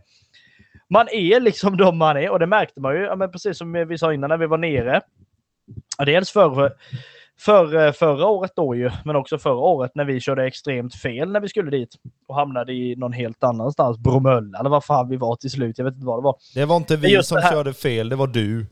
man 0.88 1.09
är 1.09 1.40
liksom 1.40 1.76
de 1.76 1.98
man 1.98 2.16
är 2.16 2.31
och 2.31 2.38
det 2.38 2.46
märkte 2.46 2.81
man 2.81 2.94
ju, 2.94 3.00
ja, 3.00 3.16
men 3.16 3.33
precis 3.33 3.59
som 3.59 3.72
vi 3.72 3.98
sa 3.98 4.14
innan 4.14 4.29
när 4.31 4.37
vi 4.37 4.46
var 4.46 4.59
nere. 4.59 5.00
Dels 5.98 6.31
för, 6.31 6.72
för, 7.40 7.92
förra 7.92 8.26
året 8.26 8.53
då 8.57 8.74
ju, 8.74 8.90
men 9.05 9.16
också 9.16 9.38
förra 9.38 9.55
året 9.55 9.94
när 9.94 10.05
vi 10.05 10.20
körde 10.20 10.46
extremt 10.46 10.94
fel 10.94 11.33
när 11.33 11.40
vi 11.40 11.48
skulle 11.48 11.70
dit 11.70 11.94
och 12.29 12.35
hamnade 12.35 12.72
i 12.72 12.96
någon 12.96 13.12
helt 13.12 13.44
annanstans, 13.44 13.98
Bromölla 13.98 14.59
eller 14.59 14.70
vad 14.70 14.85
fan 14.85 15.09
vi 15.09 15.16
var 15.16 15.37
till 15.37 15.50
slut, 15.50 15.79
jag 15.79 15.85
vet 15.85 15.94
inte 15.94 16.07
vad 16.07 16.18
det 16.18 16.24
var. 16.24 16.37
Det 16.55 16.64
var 16.64 16.76
inte 16.76 16.96
vi 16.96 17.22
som 17.22 17.42
körde 17.50 17.74
fel, 17.74 18.09
det 18.09 18.16
var 18.16 18.26
du. 18.26 18.66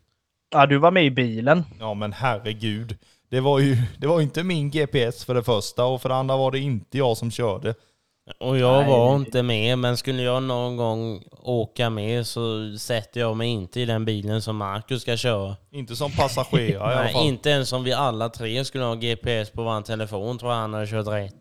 Ja, 0.50 0.66
du 0.66 0.78
var 0.78 0.90
med 0.90 1.04
i 1.04 1.10
bilen. 1.10 1.64
Ja 1.80 1.94
men 1.94 2.12
herregud. 2.12 2.96
Det 3.30 3.40
var 3.40 3.58
ju 3.58 3.76
det 3.98 4.06
var 4.06 4.20
inte 4.20 4.42
min 4.42 4.70
GPS 4.70 5.24
för 5.24 5.34
det 5.34 5.42
första 5.42 5.84
och 5.84 6.02
för 6.02 6.08
det 6.08 6.14
andra 6.14 6.36
var 6.36 6.50
det 6.50 6.58
inte 6.58 6.98
jag 6.98 7.16
som 7.16 7.30
körde. 7.30 7.74
Och 8.38 8.58
jag 8.58 8.78
Nej. 8.78 8.88
var 8.88 9.16
inte 9.16 9.42
med, 9.42 9.78
men 9.78 9.96
skulle 9.96 10.22
jag 10.22 10.42
någon 10.42 10.76
gång 10.76 11.22
åka 11.42 11.90
med 11.90 12.26
så 12.26 12.72
sätter 12.78 13.20
jag 13.20 13.36
mig 13.36 13.48
inte 13.48 13.80
i 13.80 13.84
den 13.84 14.04
bilen 14.04 14.42
som 14.42 14.56
Marcus 14.56 15.02
ska 15.02 15.16
köra. 15.16 15.56
Inte 15.70 15.96
som 15.96 16.10
passagerare 16.10 16.70
i 16.70 16.76
alla 16.76 16.94
Nej, 17.02 17.12
fall. 17.12 17.26
inte 17.26 17.50
ens 17.50 17.72
om 17.72 17.84
vi 17.84 17.92
alla 17.92 18.28
tre 18.28 18.64
skulle 18.64 18.84
ha 18.84 18.94
GPS 18.94 19.50
på 19.50 19.62
vår 19.62 19.80
telefon 19.82 20.38
tror 20.38 20.52
jag 20.52 20.58
han 20.58 20.74
hade 20.74 20.86
kört 20.86 21.06
rätt. 21.06 21.34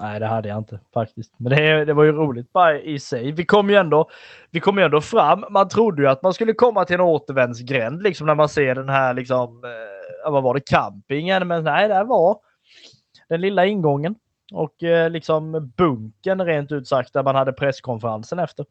Nej, 0.00 0.20
det 0.20 0.26
hade 0.26 0.48
jag 0.48 0.58
inte 0.58 0.80
faktiskt. 0.94 1.34
Men 1.38 1.50
det, 1.56 1.84
det 1.84 1.94
var 1.94 2.04
ju 2.04 2.12
roligt 2.12 2.52
bara 2.52 2.78
i 2.80 2.98
sig. 3.00 3.32
Vi 3.32 3.44
kom 3.44 3.70
ju 3.70 3.76
ändå, 3.76 4.08
vi 4.50 4.60
kom 4.60 4.78
ju 4.78 4.84
ändå 4.84 5.00
fram. 5.00 5.44
Man 5.50 5.68
trodde 5.68 6.02
ju 6.02 6.08
att 6.08 6.22
man 6.22 6.34
skulle 6.34 6.52
komma 6.52 6.84
till 6.84 6.94
en 6.94 7.00
återvändsgränd 7.00 8.02
liksom 8.02 8.26
när 8.26 8.34
man 8.34 8.48
ser 8.48 8.74
den 8.74 8.88
här 8.88 9.14
liksom, 9.14 9.64
eh, 9.64 10.30
vad 10.32 10.42
var 10.42 10.54
det, 10.54 10.60
campingen. 10.60 11.48
Men 11.48 11.64
nej, 11.64 11.88
det 11.88 12.04
var 12.04 12.36
den 13.28 13.40
lilla 13.40 13.66
ingången 13.66 14.14
och 14.52 14.82
eh, 14.82 15.10
liksom 15.10 15.72
bunken 15.76 16.44
rent 16.44 16.72
ut 16.72 16.88
sagt 16.88 17.12
där 17.12 17.22
man 17.22 17.34
hade 17.34 17.52
presskonferensen 17.52 18.38
efter. 18.38 18.66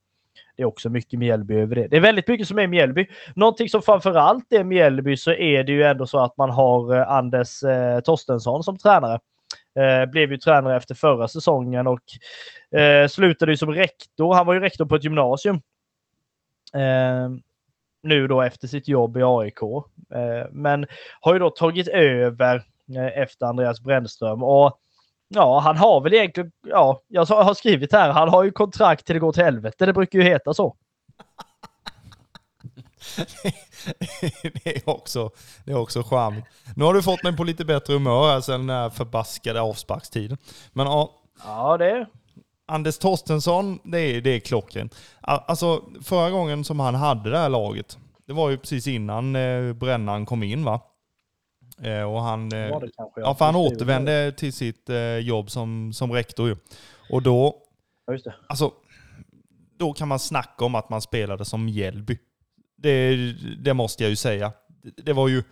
Det 0.55 0.63
är 0.63 0.67
också 0.67 0.89
mycket 0.89 1.19
Mjällby 1.19 1.55
över 1.55 1.75
det. 1.75 1.87
Det 1.87 1.97
är 1.97 2.01
väldigt 2.01 2.27
mycket 2.27 2.47
som 2.47 2.59
är 2.59 2.67
Mjällby. 2.67 3.07
Någonting 3.35 3.69
som 3.69 3.81
framförallt 3.81 4.53
är 4.53 4.63
Mjällby 4.63 5.17
så 5.17 5.31
är 5.31 5.63
det 5.63 5.71
ju 5.71 5.83
ändå 5.83 6.05
så 6.05 6.19
att 6.19 6.37
man 6.37 6.49
har 6.49 6.95
eh, 6.95 7.11
Anders 7.11 7.63
eh, 7.63 7.99
Torstensson 7.99 8.63
som 8.63 8.77
tränare. 8.77 9.19
Eh, 9.75 10.09
blev 10.09 10.31
ju 10.31 10.37
tränare 10.37 10.77
efter 10.77 10.95
förra 10.95 11.27
säsongen 11.27 11.87
och 11.87 12.01
eh, 12.79 13.07
slutade 13.07 13.51
ju 13.51 13.57
som 13.57 13.71
rektor. 13.71 14.33
Han 14.33 14.45
var 14.45 14.53
ju 14.53 14.59
rektor 14.59 14.85
på 14.85 14.95
ett 14.95 15.03
gymnasium. 15.03 15.55
Eh, 16.73 17.29
nu 18.03 18.27
då 18.27 18.41
efter 18.41 18.67
sitt 18.67 18.87
jobb 18.87 19.17
i 19.17 19.21
AIK. 19.23 19.61
Eh, 19.61 20.47
men 20.51 20.85
har 21.21 21.33
ju 21.33 21.39
då 21.39 21.49
tagit 21.49 21.87
över 21.87 22.55
eh, 22.95 23.21
efter 23.21 23.45
Andreas 23.45 23.81
Brännström. 23.81 24.43
Och 24.43 24.79
ja, 25.27 25.59
han 25.59 25.77
har 25.77 26.01
väl 26.01 26.13
egentligen, 26.13 26.51
ja, 26.67 27.01
jag 27.07 27.25
har 27.25 27.53
skrivit 27.53 27.91
här, 27.91 28.09
han 28.09 28.29
har 28.29 28.43
ju 28.43 28.51
kontrakt 28.51 29.05
till 29.05 29.15
det 29.15 29.19
går 29.19 29.31
till 29.31 29.43
helvete. 29.43 29.85
Det 29.85 29.93
brukar 29.93 30.19
ju 30.19 30.25
heta 30.25 30.53
så. 30.53 30.75
det, 34.63 34.75
är 34.75 34.89
också, 34.89 35.29
det 35.65 35.71
är 35.71 35.77
också 35.77 36.03
charmigt. 36.03 36.45
Nu 36.75 36.85
har 36.85 36.93
du 36.93 37.03
fått 37.03 37.23
mig 37.23 37.37
på 37.37 37.43
lite 37.43 37.65
bättre 37.65 37.93
humör 37.93 38.31
här 38.31 38.41
sen 38.41 38.67
den 38.67 38.77
här 38.77 38.89
förbaskade 38.89 39.61
avsparkstiden. 39.61 40.37
Men 40.73 40.87
ja, 40.87 41.11
Ja, 41.45 41.77
det 41.77 42.05
Anders 42.65 42.97
Torstensson, 42.97 43.79
det 43.83 43.99
är, 43.99 44.21
det 44.21 44.29
är 44.29 44.39
klockrent. 44.39 44.95
Alltså 45.21 45.83
förra 46.03 46.29
gången 46.29 46.63
som 46.63 46.79
han 46.79 46.95
hade 46.95 47.29
det 47.29 47.37
här 47.37 47.49
laget, 47.49 47.97
det 48.27 48.33
var 48.33 48.49
ju 48.49 48.57
precis 48.57 48.87
innan 48.87 49.35
eh, 49.35 49.73
Brännan 49.73 50.25
kom 50.25 50.43
in 50.43 50.63
va? 50.63 50.81
Eh, 51.81 52.03
och 52.03 52.21
han, 52.21 52.51
eh, 52.51 52.79
det 52.79 52.91
kanske. 52.97 53.21
ja, 53.21 53.35
för 53.35 53.45
han 53.45 53.55
återvände 53.55 54.31
till 54.31 54.53
sitt 54.53 54.89
eh, 54.89 55.17
jobb 55.17 55.51
som, 55.51 55.93
som 55.93 56.11
rektor 56.11 56.47
ju. 56.47 56.55
Och 57.09 57.21
då, 57.21 57.55
Ja, 58.07 58.31
alltså, 58.47 58.71
då 59.77 59.93
kan 59.93 60.07
man 60.07 60.19
snacka 60.19 60.65
om 60.65 60.75
att 60.75 60.89
man 60.89 61.01
spelade 61.01 61.45
som 61.45 61.65
Mjällby. 61.65 62.17
Det, 62.77 63.15
det 63.63 63.73
måste 63.73 64.03
jag 64.03 64.09
ju 64.09 64.15
säga. 64.15 64.51
Det, 64.83 65.03
det 65.03 65.13
var 65.13 65.27
ju 65.27 65.43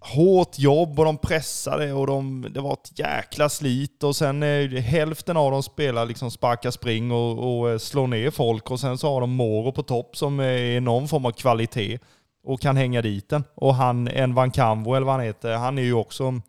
hårt 0.00 0.58
jobb 0.58 0.98
och 0.98 1.04
de 1.04 1.18
pressade 1.18 1.92
och 1.92 2.06
de, 2.06 2.46
det 2.50 2.60
var 2.60 2.72
ett 2.72 2.98
jäkla 2.98 3.48
slit 3.48 4.02
och 4.02 4.16
sen 4.16 4.42
eh, 4.42 4.70
hälften 4.70 5.36
av 5.36 5.50
dem 5.50 5.62
spelar 5.62 6.06
liksom 6.06 6.30
sparka 6.30 6.72
spring 6.72 7.12
och, 7.12 7.58
och 7.60 7.70
eh, 7.70 7.78
slår 7.78 8.06
ner 8.06 8.30
folk 8.30 8.70
och 8.70 8.80
sen 8.80 8.98
så 8.98 9.12
har 9.12 9.20
de 9.20 9.30
Moro 9.30 9.72
på 9.72 9.82
topp 9.82 10.16
som 10.16 10.40
är 10.40 10.80
någon 10.80 11.08
form 11.08 11.26
av 11.26 11.32
kvalitet 11.32 11.98
och 12.44 12.60
kan 12.60 12.76
hänga 12.76 13.02
dit 13.02 13.28
den. 13.28 13.44
Och 13.54 13.74
han, 13.74 14.08
en 14.08 14.34
Van 14.34 14.50
Camvo 14.50 14.94
eller 14.94 15.06
vad 15.06 15.14
han 15.14 15.24
heter, 15.24 15.56
han 15.56 15.78
är 15.78 15.82
ju 15.82 15.94
också 15.94 16.40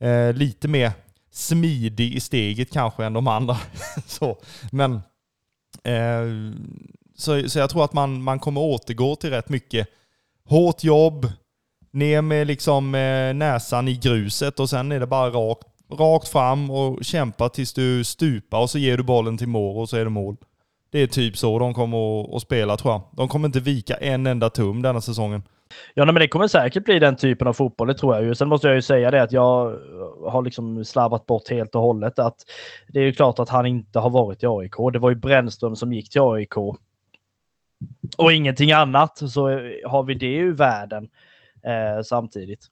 eh, 0.00 0.32
lite 0.32 0.68
mer 0.68 0.92
smidig 1.32 2.14
i 2.14 2.20
steget 2.20 2.72
kanske 2.72 3.04
än 3.04 3.12
de 3.12 3.26
andra. 3.26 3.56
så, 4.06 4.36
men 4.72 4.92
eh, 5.84 6.24
så, 7.16 7.48
så 7.48 7.58
jag 7.58 7.70
tror 7.70 7.84
att 7.84 7.92
man, 7.92 8.22
man 8.22 8.38
kommer 8.38 8.60
återgå 8.60 9.16
till 9.16 9.30
rätt 9.30 9.48
mycket 9.48 9.88
hårt 10.44 10.84
jobb, 10.84 11.32
ner 11.90 12.22
med 12.22 12.46
liksom 12.46 12.94
eh, 12.94 13.34
näsan 13.34 13.88
i 13.88 13.94
gruset 13.96 14.60
och 14.60 14.70
sen 14.70 14.92
är 14.92 15.00
det 15.00 15.06
bara 15.06 15.30
rakt, 15.30 15.66
rakt 15.92 16.28
fram 16.28 16.70
och 16.70 17.04
kämpa 17.04 17.48
tills 17.48 17.72
du 17.72 18.04
stupar 18.04 18.58
och 18.58 18.70
så 18.70 18.78
ger 18.78 18.96
du 18.96 19.02
bollen 19.02 19.38
till 19.38 19.48
Moro 19.48 19.80
och 19.80 19.88
så 19.88 19.96
är 19.96 20.04
det 20.04 20.10
mål. 20.10 20.36
Det 20.90 20.98
är 20.98 21.06
typ 21.06 21.36
så 21.36 21.58
de 21.58 21.74
kommer 21.74 22.36
att, 22.36 22.42
spela 22.42 22.76
tror 22.76 22.92
jag. 22.92 23.02
De 23.12 23.28
kommer 23.28 23.48
inte 23.48 23.60
vika 23.60 23.94
en 23.94 24.26
enda 24.26 24.50
tum 24.50 24.82
denna 24.82 25.00
säsongen. 25.00 25.42
Ja, 25.94 26.04
nej, 26.04 26.14
men 26.14 26.20
det 26.20 26.28
kommer 26.28 26.48
säkert 26.48 26.84
bli 26.84 26.98
den 26.98 27.16
typen 27.16 27.48
av 27.48 27.52
fotboll, 27.52 27.88
det 27.88 27.94
tror 27.94 28.14
jag 28.14 28.24
ju. 28.24 28.34
Sen 28.34 28.48
måste 28.48 28.66
jag 28.66 28.74
ju 28.74 28.82
säga 28.82 29.10
det 29.10 29.22
att 29.22 29.32
jag 29.32 29.78
har 30.26 30.42
liksom 30.42 30.84
slarvat 30.84 31.26
bort 31.26 31.50
helt 31.50 31.74
och 31.74 31.82
hållet 31.82 32.18
att 32.18 32.36
det 32.88 33.00
är 33.00 33.04
ju 33.04 33.12
klart 33.12 33.38
att 33.38 33.48
han 33.48 33.66
inte 33.66 33.98
har 33.98 34.10
varit 34.10 34.42
i 34.42 34.46
AIK. 34.46 34.92
Det 34.92 34.98
var 34.98 35.10
ju 35.10 35.16
Brännström 35.16 35.76
som 35.76 35.92
gick 35.92 36.10
till 36.10 36.20
AIK. 36.20 36.56
Och 38.16 38.32
ingenting 38.32 38.72
annat 38.72 39.18
så 39.18 39.48
har 39.86 40.02
vi 40.02 40.14
det 40.14 40.34
ur 40.34 40.52
världen 40.52 41.08
eh, 41.64 42.02
samtidigt. 42.04 42.66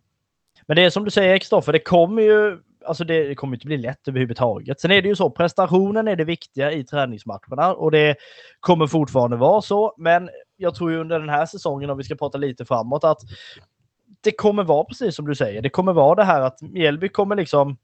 Men 0.66 0.76
det 0.76 0.82
är 0.82 0.90
som 0.90 1.04
du 1.04 1.10
säger 1.10 1.38
Kristoffer, 1.38 1.72
det 1.72 1.78
kommer 1.78 2.22
ju 2.22 2.58
Alltså 2.86 3.04
det, 3.04 3.34
kommer 3.34 3.56
inte 3.56 3.66
bli 3.66 3.76
lätt 3.76 4.08
överhuvudtaget. 4.08 4.80
Sen 4.80 4.90
är 4.90 5.02
det 5.02 5.08
ju 5.08 5.16
så, 5.16 5.30
prestationen 5.30 6.08
är 6.08 6.16
det 6.16 6.24
viktiga 6.24 6.72
i 6.72 6.84
träningsmatcherna 6.84 7.74
och 7.74 7.90
det 7.90 8.16
kommer 8.60 8.86
fortfarande 8.86 9.36
vara 9.36 9.62
så. 9.62 9.94
Men 9.98 10.30
jag 10.56 10.74
tror 10.74 10.90
ju 10.90 11.00
under 11.00 11.20
den 11.20 11.28
här 11.28 11.46
säsongen, 11.46 11.90
om 11.90 11.98
vi 11.98 12.04
ska 12.04 12.14
prata 12.14 12.38
lite 12.38 12.64
framåt, 12.64 13.04
att 13.04 13.18
det 14.20 14.32
kommer 14.32 14.64
vara 14.64 14.84
precis 14.84 15.16
som 15.16 15.26
du 15.26 15.34
säger. 15.34 15.62
Det 15.62 15.70
kommer 15.70 15.92
vara 15.92 16.14
det 16.14 16.24
här 16.24 16.40
att 16.40 16.62
Mjällby 16.62 17.08
kommer 17.08 17.36
liksom 17.36 17.76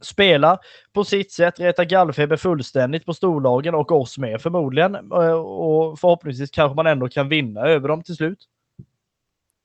spela 0.00 0.58
på 0.92 1.04
sitt 1.04 1.32
sätt, 1.32 1.60
reta 1.60 1.84
gallfeber 1.84 2.36
fullständigt 2.36 3.06
på 3.06 3.14
storlagen 3.14 3.74
och 3.74 3.92
oss 3.92 4.18
med 4.18 4.42
förmodligen. 4.42 4.94
Eh, 4.94 5.32
och 5.32 6.00
förhoppningsvis 6.00 6.50
kanske 6.50 6.76
man 6.76 6.86
ändå 6.86 7.08
kan 7.08 7.28
vinna 7.28 7.60
över 7.60 7.88
dem 7.88 8.02
till 8.02 8.16
slut. 8.16 8.38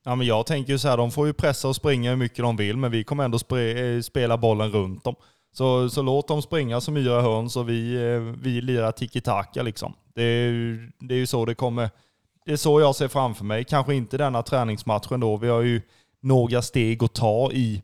Ja, 0.08 0.16
men 0.16 0.28
jag 0.28 0.46
tänker 0.46 0.74
ju 0.74 0.80
så 0.80 0.88
här, 0.88 0.98
de 0.98 1.12
får 1.12 1.28
ju 1.28 1.34
pressa 1.34 1.68
och 1.68 1.76
springa 1.76 2.10
hur 2.10 2.18
mycket 2.18 2.38
de 2.38 2.56
vill, 2.56 2.78
men 2.78 2.92
vi 2.92 3.04
kommer 3.04 3.24
ändå 3.24 3.40
sp 3.44 3.52
eh, 3.54 4.02
spela 4.02 4.38
bollen 4.38 4.72
runt 4.72 5.04
dem. 5.04 5.16
Så, 5.52 5.90
så 5.90 6.02
låt 6.02 6.28
dem 6.28 6.42
springa 6.42 6.82
som 6.82 6.98
yra 6.98 7.22
höns 7.22 7.56
och 7.56 7.70
vi, 7.70 7.96
eh, 7.96 8.20
vi 8.44 8.62
lirar 8.62 8.92
tiki-taka 8.92 9.64
liksom. 9.64 9.94
Det 10.16 10.22
är, 10.24 10.48
ju- 10.52 10.92
det 11.00 11.14
är 11.14 11.18
ju 11.18 11.26
så 11.26 11.46
det 11.46 11.56
kommer, 11.56 11.90
det 12.46 12.52
är 12.52 12.58
så 12.58 12.82
jag 12.82 12.96
ser 12.96 13.08
framför 13.08 13.46
mig. 13.46 13.64
Kanske 13.64 13.96
inte 13.96 14.18
denna 14.18 14.44
träningsmatchen 14.44 15.20
då. 15.20 15.38
Vi 15.38 15.48
har 15.50 15.62
ju 15.62 15.82
några 16.22 16.62
steg 16.62 17.04
att 17.04 17.14
ta 17.14 17.52
i, 17.52 17.82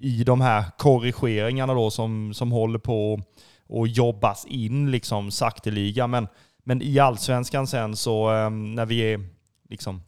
i 0.00 0.24
de 0.24 0.40
här 0.40 0.64
korrigeringarna 0.78 1.74
då 1.74 1.90
som, 1.90 2.34
som 2.34 2.52
håller 2.52 2.78
på 2.78 3.20
att 3.68 3.96
jobbas 3.96 4.46
in 4.46 4.90
liksom 4.90 5.30
sakteliga. 5.30 6.06
Men, 6.06 6.28
men 6.64 6.82
i 6.82 6.98
allsvenskan 6.98 7.66
sen 7.66 7.96
så 7.96 8.34
eh, 8.34 8.50
när 8.50 8.86
vi 8.86 9.00
är 9.12 9.20
liksom 9.70 10.02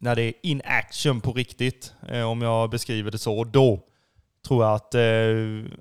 när 0.00 0.16
det 0.16 0.22
är 0.22 0.32
in 0.42 0.62
action 0.64 1.20
på 1.20 1.32
riktigt, 1.32 1.94
eh, 2.08 2.22
om 2.22 2.42
jag 2.42 2.70
beskriver 2.70 3.10
det 3.10 3.18
så, 3.18 3.44
då 3.44 3.80
tror 4.46 4.64
jag 4.64 4.74
att 4.74 4.94
eh, 4.94 5.02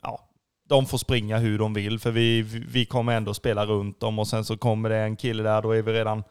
ja, 0.01 0.29
de 0.69 0.85
får 0.85 0.97
springa 0.97 1.37
hur 1.37 1.59
de 1.59 1.73
vill, 1.73 1.99
för 1.99 2.11
vi, 2.11 2.41
vi 2.67 2.85
kommer 2.85 3.17
ändå 3.17 3.33
spela 3.33 3.65
runt 3.65 3.99
dem 3.99 4.19
och 4.19 4.27
sen 4.27 4.45
så 4.45 4.57
kommer 4.57 4.89
det 4.89 4.97
en 4.97 5.15
kille 5.15 5.43
där, 5.43 5.61
då 5.61 5.71
är 5.71 5.81
vi 5.81 5.93
redan 5.93 6.23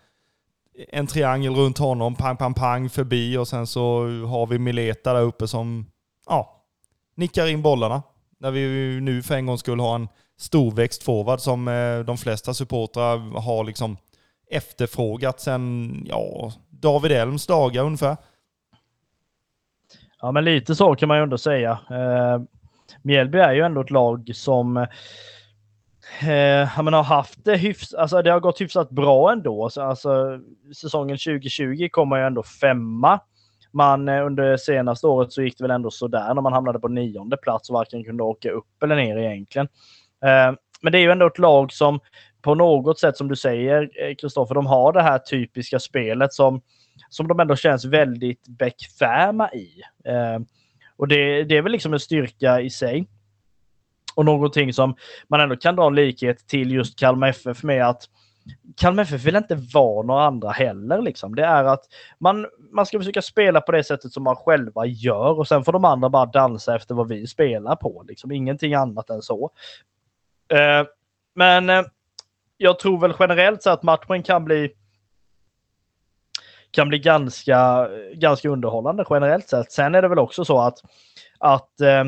en 0.88 1.06
triangel 1.06 1.54
runt 1.54 1.78
honom, 1.78 2.14
pang, 2.14 2.36
pang, 2.36 2.54
pang, 2.54 2.90
förbi 2.90 3.36
och 3.36 3.48
sen 3.48 3.66
så 3.66 4.00
har 4.26 4.46
vi 4.46 4.58
Mileta 4.58 5.12
där 5.12 5.22
uppe 5.22 5.48
som 5.48 5.86
ja, 6.26 6.64
nickar 7.14 7.46
in 7.46 7.62
bollarna. 7.62 8.02
När 8.40 8.50
vi 8.50 9.00
nu 9.00 9.22
för 9.22 9.34
en 9.34 9.46
gång 9.46 9.58
skulle 9.58 9.82
ha 9.82 9.94
en 9.94 10.08
storväxt 10.38 11.02
forward 11.02 11.40
som 11.40 11.68
eh, 11.68 11.98
de 11.98 12.18
flesta 12.18 12.54
supportrar 12.54 13.40
har 13.40 13.64
liksom 13.64 13.96
efterfrågat 14.50 15.40
sen, 15.40 16.06
ja, 16.08 16.52
David 16.82 17.12
Elms 17.12 17.46
dagar 17.46 17.84
ungefär. 17.84 18.16
Ja, 20.20 20.32
men 20.32 20.44
lite 20.44 20.74
så 20.74 20.94
kan 20.94 21.08
man 21.08 21.16
ju 21.16 21.22
ändå 21.22 21.38
säga. 21.38 21.70
Eh, 21.90 22.42
Mjällby 23.02 23.38
är 23.38 23.52
ju 23.52 23.60
ändå 23.60 23.80
ett 23.80 23.90
lag 23.90 24.30
som 24.34 24.76
eh, 24.76 26.66
har 26.66 27.02
haft 27.02 27.44
det 27.44 27.56
hyfsat, 27.56 28.00
alltså 28.00 28.22
det 28.22 28.30
har 28.30 28.40
gått 28.40 28.60
hyfsat 28.60 28.90
bra 28.90 29.32
ändå. 29.32 29.70
Alltså, 29.76 30.40
säsongen 30.76 31.16
2020 31.16 31.88
kommer 31.90 32.16
ju 32.16 32.26
ändå 32.26 32.42
femma. 32.42 33.20
Man 33.72 34.08
eh, 34.08 34.26
under 34.26 34.56
senaste 34.56 35.06
året 35.06 35.32
så 35.32 35.42
gick 35.42 35.58
det 35.58 35.64
väl 35.64 35.70
ändå 35.70 35.90
sådär 35.90 36.34
när 36.34 36.42
man 36.42 36.52
hamnade 36.52 36.78
på 36.78 36.88
nionde 36.88 37.36
plats 37.36 37.70
och 37.70 37.74
varken 37.74 38.04
kunde 38.04 38.22
åka 38.22 38.50
upp 38.50 38.82
eller 38.82 38.96
ner 38.96 39.16
egentligen. 39.16 39.68
Eh, 40.24 40.56
men 40.82 40.92
det 40.92 40.98
är 40.98 41.02
ju 41.02 41.10
ändå 41.10 41.26
ett 41.26 41.38
lag 41.38 41.72
som 41.72 42.00
på 42.42 42.54
något 42.54 42.98
sätt 42.98 43.16
som 43.16 43.28
du 43.28 43.36
säger 43.36 43.90
eh, 44.02 44.14
Kristoffer, 44.14 44.54
de 44.54 44.66
har 44.66 44.92
det 44.92 45.02
här 45.02 45.18
typiska 45.18 45.78
spelet 45.78 46.32
som, 46.32 46.60
som 47.08 47.28
de 47.28 47.40
ändå 47.40 47.56
känns 47.56 47.84
väldigt 47.84 48.48
bekväma 48.48 49.50
i. 49.52 49.68
Eh, 50.04 50.40
och 50.96 51.08
det, 51.08 51.44
det 51.44 51.56
är 51.56 51.62
väl 51.62 51.72
liksom 51.72 51.92
en 51.92 52.00
styrka 52.00 52.60
i 52.60 52.70
sig. 52.70 53.06
Och 54.14 54.24
någonting 54.24 54.72
som 54.72 54.94
man 55.28 55.40
ändå 55.40 55.56
kan 55.56 55.76
dra 55.76 55.86
en 55.86 55.94
likhet 55.94 56.46
till 56.46 56.72
just 56.72 56.98
Kalmar 56.98 57.28
FF 57.28 57.62
med 57.62 57.88
att 57.88 58.02
Kalmar 58.76 59.02
FF 59.02 59.24
vill 59.24 59.36
inte 59.36 59.54
vara 59.74 60.06
några 60.06 60.24
andra 60.24 60.50
heller. 60.50 61.02
Liksom. 61.02 61.34
Det 61.34 61.44
är 61.44 61.64
att 61.64 61.84
man, 62.18 62.46
man 62.72 62.86
ska 62.86 62.98
försöka 62.98 63.22
spela 63.22 63.60
på 63.60 63.72
det 63.72 63.84
sättet 63.84 64.12
som 64.12 64.22
man 64.22 64.36
själva 64.36 64.86
gör 64.86 65.38
och 65.38 65.48
sen 65.48 65.64
får 65.64 65.72
de 65.72 65.84
andra 65.84 66.08
bara 66.08 66.26
dansa 66.26 66.76
efter 66.76 66.94
vad 66.94 67.08
vi 67.08 67.26
spelar 67.26 67.76
på. 67.76 68.04
Liksom. 68.08 68.32
Ingenting 68.32 68.74
annat 68.74 69.10
än 69.10 69.22
så. 69.22 69.50
Eh, 70.48 70.86
men 71.34 71.70
eh, 71.70 71.82
jag 72.62 72.78
tror 72.78 73.00
väl 73.00 73.14
generellt 73.18 73.62
så 73.62 73.70
att 73.70 73.82
matchen 73.82 74.22
kan 74.22 74.44
bli 74.44 74.72
kan 76.70 76.88
bli 76.88 76.98
ganska, 76.98 77.88
ganska 78.14 78.48
underhållande 78.48 79.04
generellt 79.10 79.48
sett. 79.48 79.72
Sen 79.72 79.94
är 79.94 80.02
det 80.02 80.08
väl 80.08 80.18
också 80.18 80.44
så 80.44 80.60
att, 80.60 80.78
att 81.38 81.80
eh, 81.80 82.04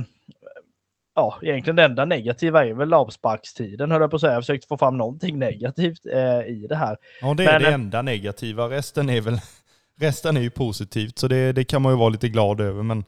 ja, 1.15 1.39
egentligen 1.43 1.77
det 1.77 1.85
enda 1.85 2.05
negativa 2.05 2.67
är 2.67 2.73
väl 2.73 2.95
avsparkstiden 2.95 3.91
höll 3.91 4.01
jag 4.01 4.11
på 4.11 4.17
att 4.17 4.21
säga. 4.21 4.33
Jag 4.33 4.43
försökte 4.43 4.67
få 4.67 4.79
fram 4.79 4.99
någonting 4.99 5.39
negativt 5.39 6.07
eh, 6.07 6.41
i 6.41 6.67
det 6.69 6.77
här. 6.77 6.97
Ja, 7.21 7.35
det 7.35 7.45
är 7.45 7.53
Men, 7.53 7.63
det 7.63 7.69
enda 7.69 8.03
negativa. 8.03 8.69
Resten 8.69 9.11
är 9.11 9.21
väl 9.21 9.39
resten 10.01 10.37
är 10.37 10.41
ju 10.41 10.51
positivt, 10.51 11.19
så 11.19 11.29
det, 11.29 11.53
det 11.53 11.65
kan 11.65 11.83
man 11.83 11.93
ju 11.93 11.99
vara 11.99 12.09
lite 12.09 12.29
glad 12.29 12.61
över. 12.61 12.83
Men 12.83 13.05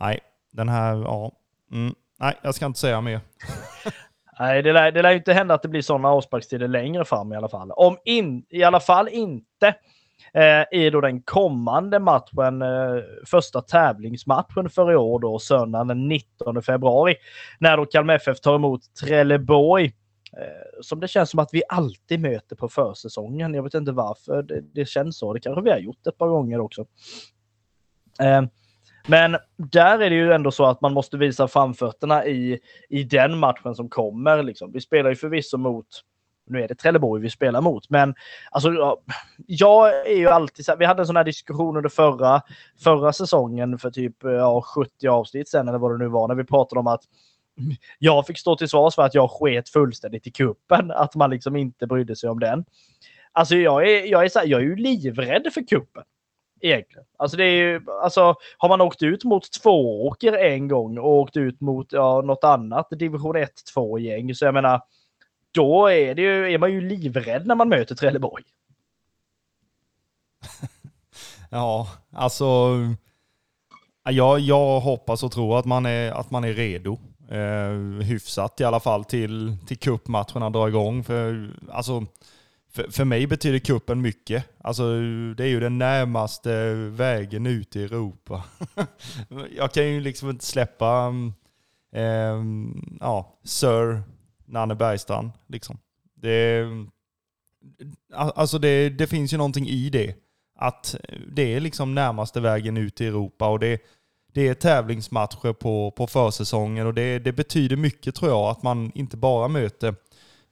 nej, 0.00 0.20
den 0.52 0.68
här, 0.68 0.96
ja. 0.96 1.32
Mm, 1.72 1.94
nej, 2.18 2.34
jag 2.42 2.54
ska 2.54 2.66
inte 2.66 2.80
säga 2.80 3.00
mer. 3.00 3.20
Nej, 4.38 4.62
det 4.62 4.72
lär, 4.72 4.92
det 4.92 5.02
lär 5.02 5.10
ju 5.10 5.16
inte 5.16 5.32
hända 5.32 5.54
att 5.54 5.62
det 5.62 5.68
blir 5.68 5.82
sådana 5.82 6.08
avsparkstider 6.08 6.68
längre 6.68 7.04
fram 7.04 7.32
i 7.32 7.36
alla 7.36 7.48
fall. 7.48 7.70
Om 7.70 7.96
in, 8.04 8.44
i 8.48 8.62
alla 8.62 8.80
fall 8.80 9.08
inte 9.08 9.74
eh, 10.34 10.78
i 10.78 10.90
då 10.90 11.00
den 11.00 11.22
kommande 11.22 11.98
matchen, 11.98 12.62
eh, 12.62 13.02
första 13.26 13.60
tävlingsmatchen 13.60 14.70
för 14.70 14.92
i 14.92 14.96
år 14.96 15.20
då, 15.20 15.38
söndagen 15.38 15.88
den 15.88 16.08
19 16.08 16.62
februari, 16.62 17.16
när 17.58 17.76
då 17.76 17.86
Kalmar 17.86 18.14
FF 18.14 18.40
tar 18.40 18.54
emot 18.54 18.80
Trelleborg. 19.04 19.92
Eh, 20.32 20.80
som 20.82 21.00
det 21.00 21.08
känns 21.08 21.30
som 21.30 21.40
att 21.40 21.50
vi 21.52 21.62
alltid 21.68 22.20
möter 22.20 22.56
på 22.56 22.68
försäsongen. 22.68 23.54
Jag 23.54 23.62
vet 23.62 23.74
inte 23.74 23.92
varför 23.92 24.42
det, 24.42 24.60
det 24.60 24.88
känns 24.88 25.18
så. 25.18 25.32
Det 25.32 25.40
kanske 25.40 25.62
vi 25.62 25.70
har 25.70 25.78
gjort 25.78 26.06
ett 26.06 26.18
par 26.18 26.28
gånger 26.28 26.60
också. 26.60 26.86
Eh, 28.20 28.42
men 29.10 29.36
där 29.56 29.98
är 29.98 30.10
det 30.10 30.16
ju 30.16 30.32
ändå 30.32 30.50
så 30.50 30.64
att 30.64 30.80
man 30.80 30.92
måste 30.92 31.16
visa 31.16 31.48
framfötterna 31.48 32.26
i, 32.26 32.60
i 32.88 33.04
den 33.04 33.38
matchen 33.38 33.74
som 33.74 33.88
kommer. 33.88 34.42
Liksom. 34.42 34.72
Vi 34.72 34.80
spelar 34.80 35.10
ju 35.10 35.16
förvisso 35.16 35.56
mot, 35.56 35.86
nu 36.46 36.62
är 36.62 36.68
det 36.68 36.74
Trelleborg 36.74 37.22
vi 37.22 37.30
spelar 37.30 37.60
mot, 37.60 37.90
men 37.90 38.14
alltså, 38.50 38.98
jag 39.46 40.06
är 40.06 40.16
ju 40.16 40.28
alltid 40.28 40.64
så 40.64 40.72
här, 40.72 40.78
vi 40.78 40.84
hade 40.84 41.02
en 41.02 41.06
sån 41.06 41.16
här 41.16 41.24
diskussion 41.24 41.76
under 41.76 41.90
förra, 41.90 42.42
förra 42.84 43.12
säsongen 43.12 43.78
för 43.78 43.90
typ 43.90 44.16
ja, 44.20 44.62
70 44.62 45.08
avsnitt 45.08 45.48
sen 45.48 45.68
eller 45.68 45.78
vad 45.78 45.90
det 45.90 45.98
nu 45.98 46.08
var, 46.08 46.28
när 46.28 46.34
vi 46.34 46.44
pratade 46.44 46.80
om 46.80 46.86
att 46.86 47.02
jag 47.98 48.26
fick 48.26 48.38
stå 48.38 48.56
till 48.56 48.68
svars 48.68 48.94
för 48.94 49.02
att 49.02 49.14
jag 49.14 49.30
sket 49.30 49.68
fullständigt 49.68 50.26
i 50.26 50.30
kuppen, 50.30 50.90
att 50.90 51.14
man 51.14 51.30
liksom 51.30 51.56
inte 51.56 51.86
brydde 51.86 52.16
sig 52.16 52.30
om 52.30 52.40
den. 52.40 52.64
Alltså 53.32 53.56
jag 53.56 53.90
är, 53.90 54.04
jag 54.04 54.24
är, 54.24 54.28
så 54.28 54.38
här, 54.38 54.46
jag 54.46 54.60
är 54.60 54.64
ju 54.64 54.76
livrädd 54.76 55.52
för 55.54 55.68
kuppen 55.68 56.04
egentligen. 56.60 57.04
Alltså 57.16 57.36
det 57.36 57.44
är 57.44 57.56
ju, 57.56 57.80
alltså 58.02 58.34
har 58.58 58.68
man 58.68 58.80
åkt 58.80 59.02
ut 59.02 59.24
mot 59.24 59.52
två 59.62 60.06
åker 60.06 60.32
en 60.32 60.68
gång 60.68 60.98
och 60.98 61.10
åkt 61.10 61.36
ut 61.36 61.60
mot 61.60 61.92
ja, 61.92 62.22
något 62.24 62.44
annat 62.44 62.86
division 62.90 63.36
1-2 63.36 63.98
gäng 63.98 64.34
så 64.34 64.44
jag 64.44 64.54
menar 64.54 64.80
då 65.50 65.86
är, 65.86 66.14
det 66.14 66.22
ju, 66.22 66.52
är 66.52 66.58
man 66.58 66.72
ju 66.72 66.80
livrädd 66.80 67.46
när 67.46 67.54
man 67.54 67.68
möter 67.68 67.94
Trelleborg. 67.94 68.44
ja, 71.50 71.88
alltså 72.12 72.46
jag, 74.10 74.40
jag 74.40 74.80
hoppas 74.80 75.22
och 75.22 75.32
tror 75.32 75.58
att 75.58 75.64
man 75.64 75.86
är, 75.86 76.12
att 76.12 76.30
man 76.30 76.44
är 76.44 76.52
redo. 76.52 76.98
Eh, 77.30 78.04
hyfsat 78.06 78.60
i 78.60 78.64
alla 78.64 78.80
fall 78.80 79.04
till, 79.04 79.56
till 79.66 79.78
cupmatcherna 79.78 80.50
drar 80.50 80.68
igång. 80.68 81.04
För, 81.04 81.50
alltså, 81.72 82.06
för, 82.78 82.90
för 82.90 83.04
mig 83.04 83.26
betyder 83.26 83.58
kuppen 83.58 84.00
mycket. 84.00 84.44
Alltså, 84.58 84.82
det 85.36 85.44
är 85.44 85.48
ju 85.48 85.60
den 85.60 85.78
närmaste 85.78 86.74
vägen 86.74 87.46
ut 87.46 87.76
i 87.76 87.84
Europa. 87.84 88.44
jag 89.56 89.72
kan 89.72 89.88
ju 89.88 90.00
liksom 90.00 90.30
inte 90.30 90.44
släppa 90.44 91.12
eh, 91.92 92.42
ja, 93.00 93.38
Sir 93.44 94.02
Nanne 94.46 94.74
Bergstrand. 94.74 95.30
Liksom. 95.46 95.78
Det, 96.14 96.58
mm, 96.58 96.90
alltså 98.10 98.58
det, 98.58 98.88
det 98.88 99.06
finns 99.06 99.32
ju 99.32 99.36
någonting 99.36 99.68
i 99.68 99.90
det. 99.90 100.14
Att 100.58 100.94
det 101.28 101.54
är 101.54 101.60
liksom 101.60 101.94
närmaste 101.94 102.40
vägen 102.40 102.76
ut 102.76 103.00
i 103.00 103.06
Europa 103.06 103.48
och 103.48 103.58
det, 103.58 103.82
det 104.32 104.48
är 104.48 104.54
tävlingsmatcher 104.54 105.52
på, 105.52 105.90
på 105.90 106.06
försäsongen 106.06 106.86
och 106.86 106.94
det, 106.94 107.18
det 107.18 107.32
betyder 107.32 107.76
mycket 107.76 108.14
tror 108.14 108.30
jag 108.30 108.50
att 108.50 108.62
man 108.62 108.92
inte 108.94 109.16
bara 109.16 109.48
möter 109.48 109.94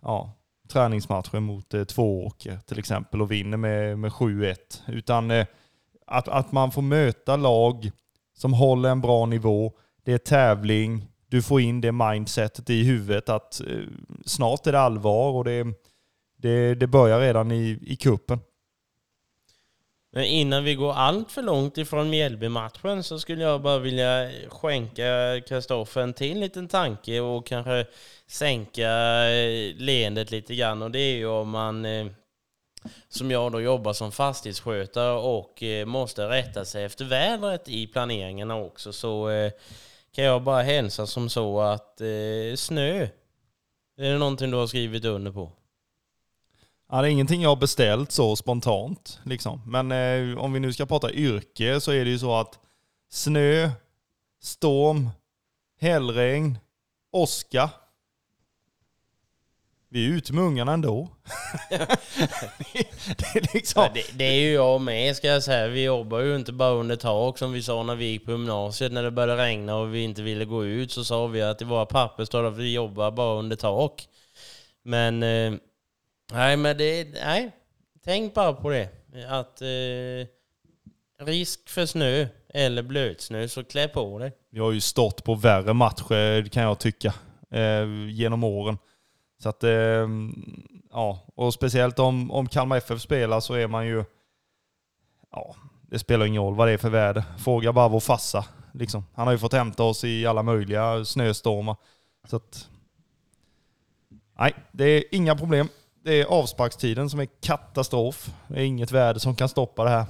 ja, 0.03 0.36
träningsmatcher 0.69 1.41
mot 1.41 1.75
eh, 1.75 1.85
Tvååker 1.85 2.59
till 2.67 2.79
exempel 2.79 3.23
och 3.23 3.31
vinner 3.31 3.57
med, 3.57 3.99
med 3.99 4.11
7-1. 4.13 4.57
Utan 4.87 5.31
eh, 5.31 5.47
att, 6.07 6.29
att 6.29 6.53
man 6.53 6.71
får 6.71 6.83
möta 6.83 7.37
lag 7.37 7.91
som 8.35 8.53
håller 8.53 8.89
en 8.89 9.01
bra 9.01 9.27
nivå. 9.27 9.73
Det 10.05 10.13
är 10.13 10.19
tävling, 10.19 11.07
du 11.29 11.43
får 11.43 11.61
in 11.61 11.81
det 11.81 11.93
mindsetet 11.93 12.71
i 12.71 12.85
huvudet 12.85 13.29
att 13.29 13.61
eh, 13.61 13.67
snart 14.25 14.67
är 14.67 14.73
det 14.73 14.81
allvar 14.81 15.31
och 15.33 15.45
det, 15.45 15.67
det, 16.37 16.75
det 16.75 16.87
börjar 16.87 17.21
redan 17.21 17.53
i, 17.53 17.79
i 17.83 17.97
kuppen. 17.97 18.41
Men 20.17 20.25
innan 20.25 20.65
vi 20.65 20.75
går 20.75 20.93
allt 20.93 21.33
för 21.33 21.43
långt 21.43 21.79
ifrån 21.79 22.11
Mjällby-matchen 22.11 23.03
så 23.03 23.19
skulle 23.19 23.45
jag 23.45 23.63
bara 23.63 23.79
vilja 23.79 24.31
skänka 24.49 25.41
Kristoffer 25.49 26.01
en 26.01 26.15
till 26.15 26.41
liten 26.41 26.69
tanke 26.69 27.21
och 27.21 27.47
kanske 27.47 27.87
sänka 28.27 28.91
eh, 29.29 29.75
leendet 29.75 30.31
lite 30.31 30.55
grann. 30.55 30.83
Och 30.83 30.91
det 30.91 30.99
är 30.99 31.17
ju 31.17 31.27
om 31.27 31.51
man, 31.51 31.85
eh, 31.85 32.07
som 33.09 33.31
jag 33.31 33.53
då 33.53 33.61
jobbar 33.61 33.93
som 33.93 34.13
fastighetsskötare 34.13 35.13
och 35.13 35.63
eh, 35.63 35.87
måste 35.87 36.29
rätta 36.29 36.65
sig 36.65 36.85
efter 36.85 37.05
vädret 37.05 37.69
i 37.69 37.87
planeringarna 37.87 38.57
också, 38.57 38.93
så 38.93 39.29
kan 40.15 40.25
jag 40.25 40.43
bara 40.43 40.63
hälsa 40.63 41.07
som 41.07 41.29
så 41.29 41.61
att 41.61 42.01
snö, 42.57 43.09
är 43.99 44.13
det 44.13 44.19
någonting 44.19 44.51
du 44.51 44.57
har 44.57 44.67
skrivit 44.67 45.05
under 45.05 45.33
på? 45.33 45.53
Ja, 46.91 47.03
det 47.03 47.09
är 47.09 47.11
ingenting 47.11 47.43
jag 47.43 47.49
har 47.49 47.57
beställt 47.57 48.13
så 48.13 48.37
spontant. 48.37 49.21
Liksom. 49.25 49.63
Men 49.67 49.93
eh, 49.93 50.39
om 50.39 50.53
vi 50.53 50.61
nu 50.61 50.73
ska 50.73 50.87
prata 50.87 51.13
yrke 51.13 51.81
så 51.81 51.93
är 51.93 52.05
det 52.05 52.11
ju 52.11 52.19
så 52.19 52.35
att 52.35 52.59
snö, 53.11 53.71
storm, 54.43 55.11
hällregn, 55.81 56.59
åska. 57.13 57.71
Vi 59.89 60.07
är 60.07 60.11
ute 60.11 60.33
med 60.33 60.45
ungarna 60.45 60.73
ändå. 60.73 61.09
det, 61.71 63.35
är 63.35 63.55
liksom... 63.55 63.83
Ja, 63.83 63.91
det, 63.95 64.19
det 64.19 64.25
är 64.25 64.41
ju 64.41 64.53
jag 64.53 64.81
med 64.81 65.17
ska 65.17 65.29
jag 65.29 65.43
säga. 65.43 65.69
Vi 65.69 65.85
jobbar 65.85 66.21
ju 66.21 66.37
inte 66.37 66.53
bara 66.53 66.71
under 66.71 66.97
tak 66.97 67.39
som 67.39 67.53
vi 67.53 67.63
sa 67.63 67.83
när 67.83 67.95
vi 67.95 68.05
gick 68.05 68.25
på 68.25 68.31
gymnasiet. 68.31 68.93
När 68.93 69.03
det 69.03 69.11
började 69.11 69.43
regna 69.43 69.77
och 69.77 69.95
vi 69.95 70.03
inte 70.03 70.23
ville 70.23 70.45
gå 70.45 70.65
ut 70.65 70.93
så 70.93 71.05
sa 71.05 71.27
vi 71.27 71.43
att 71.43 71.63
i 71.63 71.65
våra 71.65 71.87
papper 71.87 72.25
står 72.25 72.43
det 72.43 72.49
att 72.49 72.57
vi 72.57 72.73
jobbar 72.73 73.11
bara 73.11 73.39
under 73.39 73.57
tak. 73.57 74.09
Men 74.83 75.23
eh, 75.23 75.55
nej, 76.33 76.57
men 76.57 76.77
det, 76.77 77.09
nej. 77.25 77.53
Tänk 78.05 78.35
bara 78.35 78.53
på 78.53 78.71
det. 78.71 78.89
Att 79.29 79.63
eh, 79.63 80.29
risk 81.27 81.69
för 81.69 81.87
snö 81.87 82.27
eller 82.49 82.83
blötsnö 82.83 83.49
så 83.49 83.65
klä 83.65 83.89
på 83.89 84.19
dig. 84.19 84.33
Vi 84.51 84.59
har 84.59 84.73
ju 84.73 84.81
stått 84.81 85.25
på 85.25 85.35
värre 85.35 85.73
matcher 85.73 86.49
kan 86.49 86.63
jag 86.63 86.79
tycka 86.79 87.15
eh, 87.51 88.09
genom 88.09 88.45
åren. 88.45 88.79
Så 89.43 89.49
att, 89.49 89.65
eh, 89.65 90.09
ja, 90.91 91.27
och 91.35 91.55
speciellt 91.55 91.99
om, 91.99 92.31
om 92.31 92.49
Kalmar 92.49 92.77
FF 92.77 93.01
spelar 93.01 93.41
så 93.41 93.55
är 93.55 93.67
man 93.67 93.87
ju, 93.87 94.05
ja, 95.31 95.57
det 95.83 95.99
spelar 95.99 96.27
ingen 96.27 96.43
roll 96.43 96.55
vad 96.55 96.69
det 96.69 96.73
är 96.73 96.79
för 96.79 96.91
väder. 96.91 97.25
Fråga 97.39 97.73
bara 97.73 97.89
vår 97.89 98.01
fassa. 98.01 98.45
Liksom. 98.73 99.05
Han 99.15 99.27
har 99.27 99.33
ju 99.33 99.39
fått 99.39 99.53
hämta 99.53 99.83
oss 99.83 100.05
i 100.05 100.27
alla 100.27 100.43
möjliga 100.43 101.05
snöstormar. 101.05 101.77
Så 102.29 102.37
att, 102.37 102.69
nej, 104.39 104.55
det 104.73 104.85
är 104.85 105.05
inga 105.13 105.37
problem. 105.37 105.69
Det 106.07 106.21
är 106.21 106.25
avsparkstiden 106.25 107.11
som 107.11 107.21
är 107.21 107.29
katastrof. 107.43 108.31
Det 108.49 108.61
är 108.61 108.65
inget 108.65 108.93
väder 108.93 109.21
som 109.21 109.37
kan 109.37 109.49
stoppa 109.49 109.85
det 109.85 109.91
här. 109.91 110.07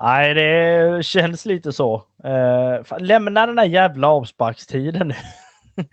Nej, 0.00 0.34
det 0.34 1.04
känns 1.06 1.44
lite 1.44 1.72
så. 1.72 2.02
Uh, 2.24 2.98
lämna 2.98 3.46
den 3.46 3.56
där 3.56 3.64
jävla 3.64 4.08
avsparkstiden 4.08 5.08
nu. 5.08 5.14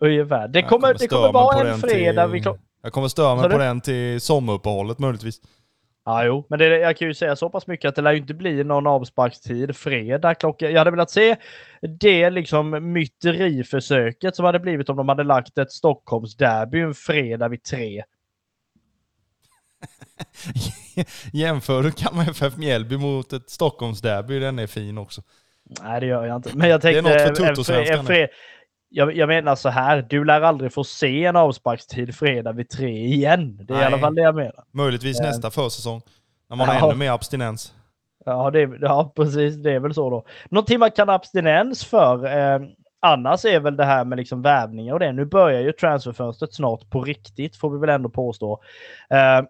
Ungefär. 0.00 0.48
Det 0.48 0.62
kommer, 0.62 0.70
kommer 0.70 0.98
det 0.98 1.08
kommer 1.08 1.32
vara 1.32 1.70
en 1.70 1.78
fredag. 1.78 2.24
Till, 2.24 2.32
vi 2.32 2.44
jag 2.82 2.92
kommer 2.92 3.08
störa 3.08 3.34
mig 3.34 3.50
på 3.50 3.58
den 3.58 3.80
till 3.80 4.20
sommaruppehållet 4.20 4.98
möjligtvis. 4.98 5.40
Ja, 6.04 6.24
jo, 6.24 6.46
men 6.50 6.58
det, 6.58 6.78
jag 6.78 6.96
kan 6.96 7.08
ju 7.08 7.14
säga 7.14 7.36
så 7.36 7.50
pass 7.50 7.66
mycket 7.66 7.88
att 7.88 7.94
det 7.94 8.02
lär 8.02 8.12
ju 8.12 8.18
inte 8.18 8.34
bli 8.34 8.64
någon 8.64 8.86
avsparkstid 8.86 9.76
fredag 9.76 10.34
klockan. 10.34 10.72
Jag 10.72 10.78
hade 10.78 10.90
velat 10.90 11.10
se 11.10 11.36
det 11.98 12.30
liksom 12.30 12.92
myteriförsöket 12.92 14.36
som 14.36 14.44
hade 14.44 14.60
blivit 14.60 14.88
om 14.88 14.96
de 14.96 15.08
hade 15.08 15.24
lagt 15.24 15.58
ett 15.58 15.72
Stockholmsderby 15.72 16.80
en 16.80 16.94
fredag 16.94 17.48
vid 17.48 17.62
tre. 17.62 18.02
Jämför 21.32 21.82
du 21.82 21.92
Kalmar 21.92 22.30
FF 22.30 22.56
Mjällby 22.56 22.96
mot 22.96 23.32
ett 23.32 23.50
Stockholmsderby, 23.50 24.38
den 24.38 24.58
är 24.58 24.66
fin 24.66 24.98
också. 24.98 25.22
Nej, 25.82 26.00
det 26.00 26.06
gör 26.06 26.26
jag 26.26 26.36
inte. 26.36 26.50
Men 26.56 26.70
jag 26.70 26.80
tänkte... 26.80 27.02
Det 27.02 27.14
är 27.14 27.28
något 27.28 27.38
för 27.38 27.46
Toto-svenskan 27.46 28.28
jag, 28.92 29.16
jag 29.16 29.28
menar 29.28 29.56
så 29.56 29.68
här, 29.68 30.06
du 30.10 30.24
lär 30.24 30.40
aldrig 30.40 30.72
få 30.72 30.84
se 30.84 31.24
en 31.24 31.36
avsparkstid 31.36 32.14
fredag 32.14 32.52
vid 32.52 32.68
tre 32.68 33.04
igen. 33.04 33.56
Det 33.56 33.72
är 33.72 33.76
Nej. 33.76 33.82
i 33.82 33.86
alla 33.86 33.98
fall 33.98 34.14
det 34.14 34.22
jag 34.22 34.34
menar. 34.34 34.64
Möjligtvis 34.70 35.20
äh, 35.20 35.26
nästa 35.26 35.50
försäsong, 35.50 36.02
när 36.50 36.56
man 36.56 36.66
ja. 36.66 36.72
har 36.72 36.88
ännu 36.88 36.98
mer 36.98 37.10
abstinens. 37.10 37.74
Ja, 38.24 38.50
det, 38.50 38.70
ja, 38.80 39.12
precis. 39.16 39.56
Det 39.56 39.72
är 39.72 39.80
väl 39.80 39.94
så 39.94 40.10
då. 40.10 40.24
Någonting 40.50 40.78
man 40.78 40.90
kan 40.90 41.08
abstinens 41.08 41.84
för 41.84 42.26
eh, 42.26 42.60
annars 43.00 43.44
är 43.44 43.60
väl 43.60 43.76
det 43.76 43.84
här 43.84 44.04
med 44.04 44.18
liksom 44.18 44.42
värvningar 44.42 44.92
och 44.92 45.00
det. 45.00 45.12
Nu 45.12 45.24
börjar 45.24 45.60
ju 45.60 45.72
transferfönstret 45.72 46.54
snart 46.54 46.90
på 46.90 47.02
riktigt, 47.02 47.56
får 47.56 47.70
vi 47.70 47.78
väl 47.78 47.90
ändå 47.90 48.08
påstå. 48.08 48.60
Eh, 49.10 49.44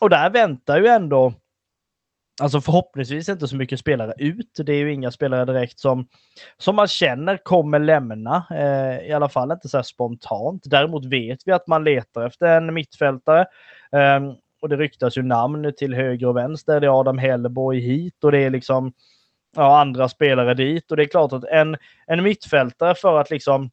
och 0.00 0.10
där 0.10 0.30
väntar 0.30 0.80
ju 0.80 0.86
ändå 0.86 1.32
Alltså 2.42 2.60
förhoppningsvis 2.60 3.28
inte 3.28 3.48
så 3.48 3.56
mycket 3.56 3.80
spelare 3.80 4.12
ut. 4.18 4.60
Det 4.66 4.72
är 4.72 4.76
ju 4.76 4.92
inga 4.92 5.10
spelare 5.10 5.44
direkt 5.44 5.78
som, 5.78 6.08
som 6.58 6.76
man 6.76 6.86
känner 6.86 7.36
kommer 7.36 7.78
lämna. 7.78 8.46
Eh, 8.50 9.08
I 9.08 9.12
alla 9.12 9.28
fall 9.28 9.52
inte 9.52 9.68
så 9.68 9.78
här 9.78 9.82
spontant. 9.82 10.62
Däremot 10.66 11.04
vet 11.04 11.38
vi 11.44 11.52
att 11.52 11.66
man 11.66 11.84
letar 11.84 12.26
efter 12.26 12.46
en 12.46 12.74
mittfältare. 12.74 13.40
Eh, 13.92 14.20
och 14.60 14.68
det 14.68 14.76
ryktas 14.76 15.18
ju 15.18 15.22
namn 15.22 15.72
till 15.76 15.94
höger 15.94 16.26
och 16.26 16.36
vänster. 16.36 16.80
Det 16.80 16.86
är 16.86 17.00
Adam 17.00 17.18
Hellborg 17.18 17.80
hit 17.80 18.24
och 18.24 18.32
det 18.32 18.38
är 18.38 18.50
liksom 18.50 18.92
ja, 19.56 19.80
andra 19.80 20.08
spelare 20.08 20.54
dit. 20.54 20.90
Och 20.90 20.96
det 20.96 21.02
är 21.02 21.08
klart 21.08 21.32
att 21.32 21.44
en, 21.44 21.76
en 22.06 22.22
mittfältare 22.22 22.94
för 22.94 23.20
att 23.20 23.30
liksom 23.30 23.70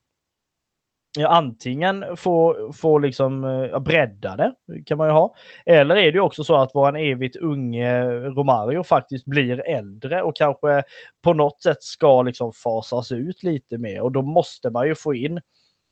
ja, 1.21 1.29
antingen 1.29 2.05
få, 2.17 2.71
få 2.73 2.97
liksom, 2.97 3.43
eh, 3.43 3.49
ja, 3.51 3.79
bredda 3.79 4.35
det, 4.35 4.53
kan 4.85 4.97
man 4.97 5.07
ju 5.07 5.13
ha. 5.13 5.35
Eller 5.65 5.95
är 5.95 6.11
det 6.11 6.19
också 6.19 6.43
så 6.43 6.55
att 6.55 6.71
vår 6.73 6.97
evigt 6.97 7.35
unge 7.35 8.05
Romario 8.09 8.83
faktiskt 8.83 9.25
blir 9.25 9.67
äldre 9.67 10.21
och 10.21 10.35
kanske 10.35 10.83
på 11.23 11.33
något 11.33 11.61
sätt 11.61 11.83
ska 11.83 12.21
liksom 12.21 12.53
fasas 12.53 13.11
ut 13.11 13.43
lite 13.43 13.77
mer. 13.77 14.01
Och 14.01 14.11
då 14.11 14.21
måste 14.21 14.69
man 14.69 14.87
ju 14.87 14.95
få 14.95 15.13
in 15.13 15.41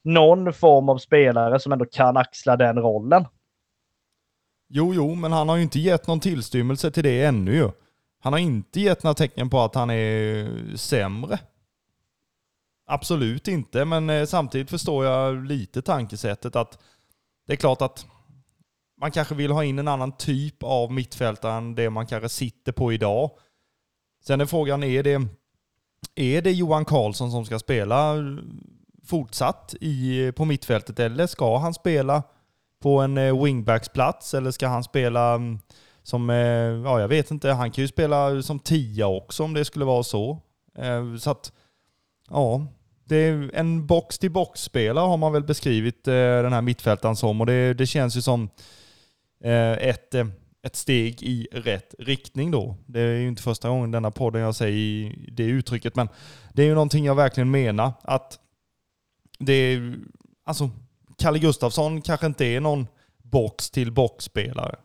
någon 0.03 0.53
form 0.53 0.89
av 0.89 0.97
spelare 0.97 1.59
som 1.59 1.71
ändå 1.71 1.85
kan 1.85 2.17
axla 2.17 2.57
den 2.57 2.77
rollen. 2.77 3.25
Jo, 4.69 4.93
jo, 4.93 5.15
men 5.15 5.31
han 5.31 5.49
har 5.49 5.55
ju 5.55 5.63
inte 5.63 5.79
gett 5.79 6.07
någon 6.07 6.19
tillstymmelse 6.19 6.91
till 6.91 7.03
det 7.03 7.23
ännu 7.23 7.55
ju. 7.55 7.69
Han 8.19 8.33
har 8.33 8.39
inte 8.39 8.79
gett 8.79 9.03
några 9.03 9.13
tecken 9.13 9.49
på 9.49 9.59
att 9.59 9.75
han 9.75 9.89
är 9.89 10.43
eh, 10.43 10.75
sämre. 10.75 11.39
Absolut 12.85 13.47
inte, 13.47 13.85
men 13.85 14.09
eh, 14.09 14.25
samtidigt 14.25 14.69
förstår 14.69 15.05
jag 15.05 15.45
lite 15.45 15.81
tankesättet 15.81 16.55
att 16.55 16.79
det 17.47 17.53
är 17.53 17.57
klart 17.57 17.81
att 17.81 18.05
man 19.01 19.11
kanske 19.11 19.35
vill 19.35 19.51
ha 19.51 19.63
in 19.63 19.79
en 19.79 19.87
annan 19.87 20.17
typ 20.17 20.63
av 20.63 20.91
mittfältare 20.91 21.53
än 21.53 21.75
det 21.75 21.89
man 21.89 22.07
kanske 22.07 22.29
sitter 22.29 22.71
på 22.71 22.93
idag. 22.93 23.31
Sen 24.25 24.41
är 24.41 24.45
frågan, 24.45 24.83
är 24.83 25.03
det, 25.03 25.21
är 26.15 26.41
det 26.41 26.51
Johan 26.51 26.85
Karlsson 26.85 27.31
som 27.31 27.45
ska 27.45 27.59
spela 27.59 28.17
eh, 28.17 28.23
fortsatt 29.05 29.75
i, 29.81 30.25
eh, 30.25 30.31
på 30.31 30.45
mittfältet 30.45 30.99
eller 30.99 31.27
ska 31.27 31.57
han 31.57 31.73
spela 31.73 32.23
på 32.81 33.01
en 33.01 33.43
wingbacksplats 33.43 34.33
eller 34.33 34.51
ska 34.51 34.67
han 34.67 34.83
spela 34.83 35.33
mm, 35.33 35.59
som, 36.03 36.29
ja 36.85 36.99
jag 36.99 37.07
vet 37.07 37.31
inte, 37.31 37.51
han 37.51 37.71
kan 37.71 37.81
ju 37.81 37.87
spela 37.87 38.41
som 38.41 38.59
tia 38.59 39.07
också 39.07 39.43
om 39.43 39.53
det 39.53 39.65
skulle 39.65 39.85
vara 39.85 40.03
så. 40.03 40.39
Så 41.19 41.31
att 41.31 41.51
Ja, 42.29 42.67
det 43.05 43.15
är 43.15 43.51
en 43.53 43.87
box-till-box-spelare 43.87 45.05
har 45.05 45.17
man 45.17 45.33
väl 45.33 45.43
beskrivit 45.43 46.07
eh, 46.07 46.13
den 46.13 46.53
här 46.53 46.61
mittfältaren 46.61 47.15
som 47.15 47.41
och 47.41 47.47
det, 47.47 47.73
det 47.73 47.85
känns 47.85 48.17
ju 48.17 48.21
som 48.21 48.49
eh, 49.43 49.71
ett, 49.71 50.13
eh, 50.13 50.27
ett 50.63 50.75
steg 50.75 51.23
i 51.23 51.47
rätt 51.51 51.95
riktning 51.99 52.51
då. 52.51 52.75
Det 52.85 52.99
är 52.99 53.19
ju 53.19 53.27
inte 53.27 53.41
första 53.41 53.69
gången 53.69 53.91
denna 53.91 54.11
podden 54.11 54.41
jag 54.41 54.55
säger 54.55 55.15
det 55.31 55.43
uttrycket, 55.43 55.95
men 55.95 56.09
det 56.53 56.61
är 56.61 56.65
ju 56.65 56.73
någonting 56.73 57.05
jag 57.05 57.15
verkligen 57.15 57.51
menar. 57.51 57.91
Att 58.01 58.39
det 59.39 59.53
är, 59.53 59.95
alltså, 60.45 60.69
Kalle 61.17 61.39
Gustafsson 61.39 62.01
kanske 62.01 62.25
inte 62.25 62.45
är 62.45 62.59
någon 62.59 62.87
box-till-box-spelare 63.17 64.75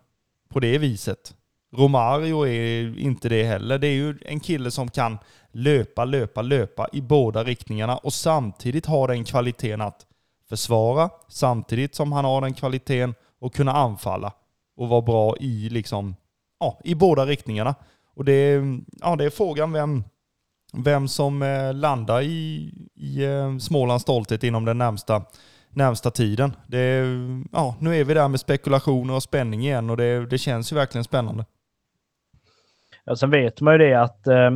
på 0.49 0.61
det 0.61 0.79
viset. 0.79 1.35
Romario 1.77 2.47
är 2.47 2.99
inte 2.99 3.29
det 3.29 3.45
heller. 3.45 3.79
Det 3.79 3.87
är 3.87 3.95
ju 3.95 4.19
en 4.25 4.41
kille 4.41 4.71
som 4.71 4.91
kan 4.91 5.19
löpa, 5.53 6.05
löpa, 6.05 6.43
löpa 6.43 6.89
i 6.93 7.01
båda 7.01 7.45
riktningarna 7.45 7.97
och 7.97 8.13
samtidigt 8.13 8.87
ha 8.87 9.07
den 9.07 9.25
kvaliteten 9.25 9.81
att 9.81 10.07
försvara, 10.49 11.11
samtidigt 11.29 11.95
som 11.95 12.13
han 12.13 12.25
har 12.25 12.41
den 12.41 12.55
kvaliteten 12.55 13.15
att 13.41 13.53
kunna 13.53 13.73
anfalla 13.73 14.33
och 14.77 14.89
vara 14.89 15.03
bra 15.03 15.37
i, 15.41 15.69
liksom, 15.69 16.17
ja, 16.61 16.81
i 16.85 16.95
båda 16.95 17.27
riktningarna. 17.27 17.75
Och 18.17 18.25
det 18.25 18.33
är, 18.33 18.81
ja, 19.01 19.17
det 19.17 19.25
är 19.25 19.31
frågan 19.31 19.73
vem, 19.73 20.05
vem 20.73 21.09
som 21.09 21.43
eh, 21.43 21.75
landar 21.75 22.23
i, 22.23 22.73
i 22.95 23.25
eh, 23.25 23.59
Smålands 23.59 24.03
stolthet 24.03 24.45
inom 24.45 24.65
den 24.65 24.79
närmsta, 24.79 25.23
närmsta 25.71 26.11
tiden. 26.11 26.57
Det, 26.67 27.05
ja, 27.53 27.77
nu 27.81 27.97
är 27.97 28.05
vi 28.05 28.15
där 28.15 28.29
med 28.29 28.41
spekulationer 28.41 29.15
och 29.15 29.23
spänning 29.23 29.61
igen 29.61 29.91
och 29.91 29.97
det, 29.97 30.27
det 30.27 30.39
känns 30.39 30.73
ju 30.73 30.77
verkligen 30.77 31.05
spännande. 31.05 31.45
Ja, 33.09 33.17
sen 33.17 33.31
vet 33.31 33.61
man 33.61 33.75
ju 33.75 33.79
det 33.79 33.95
att 33.95 34.27
eh, 34.27 34.51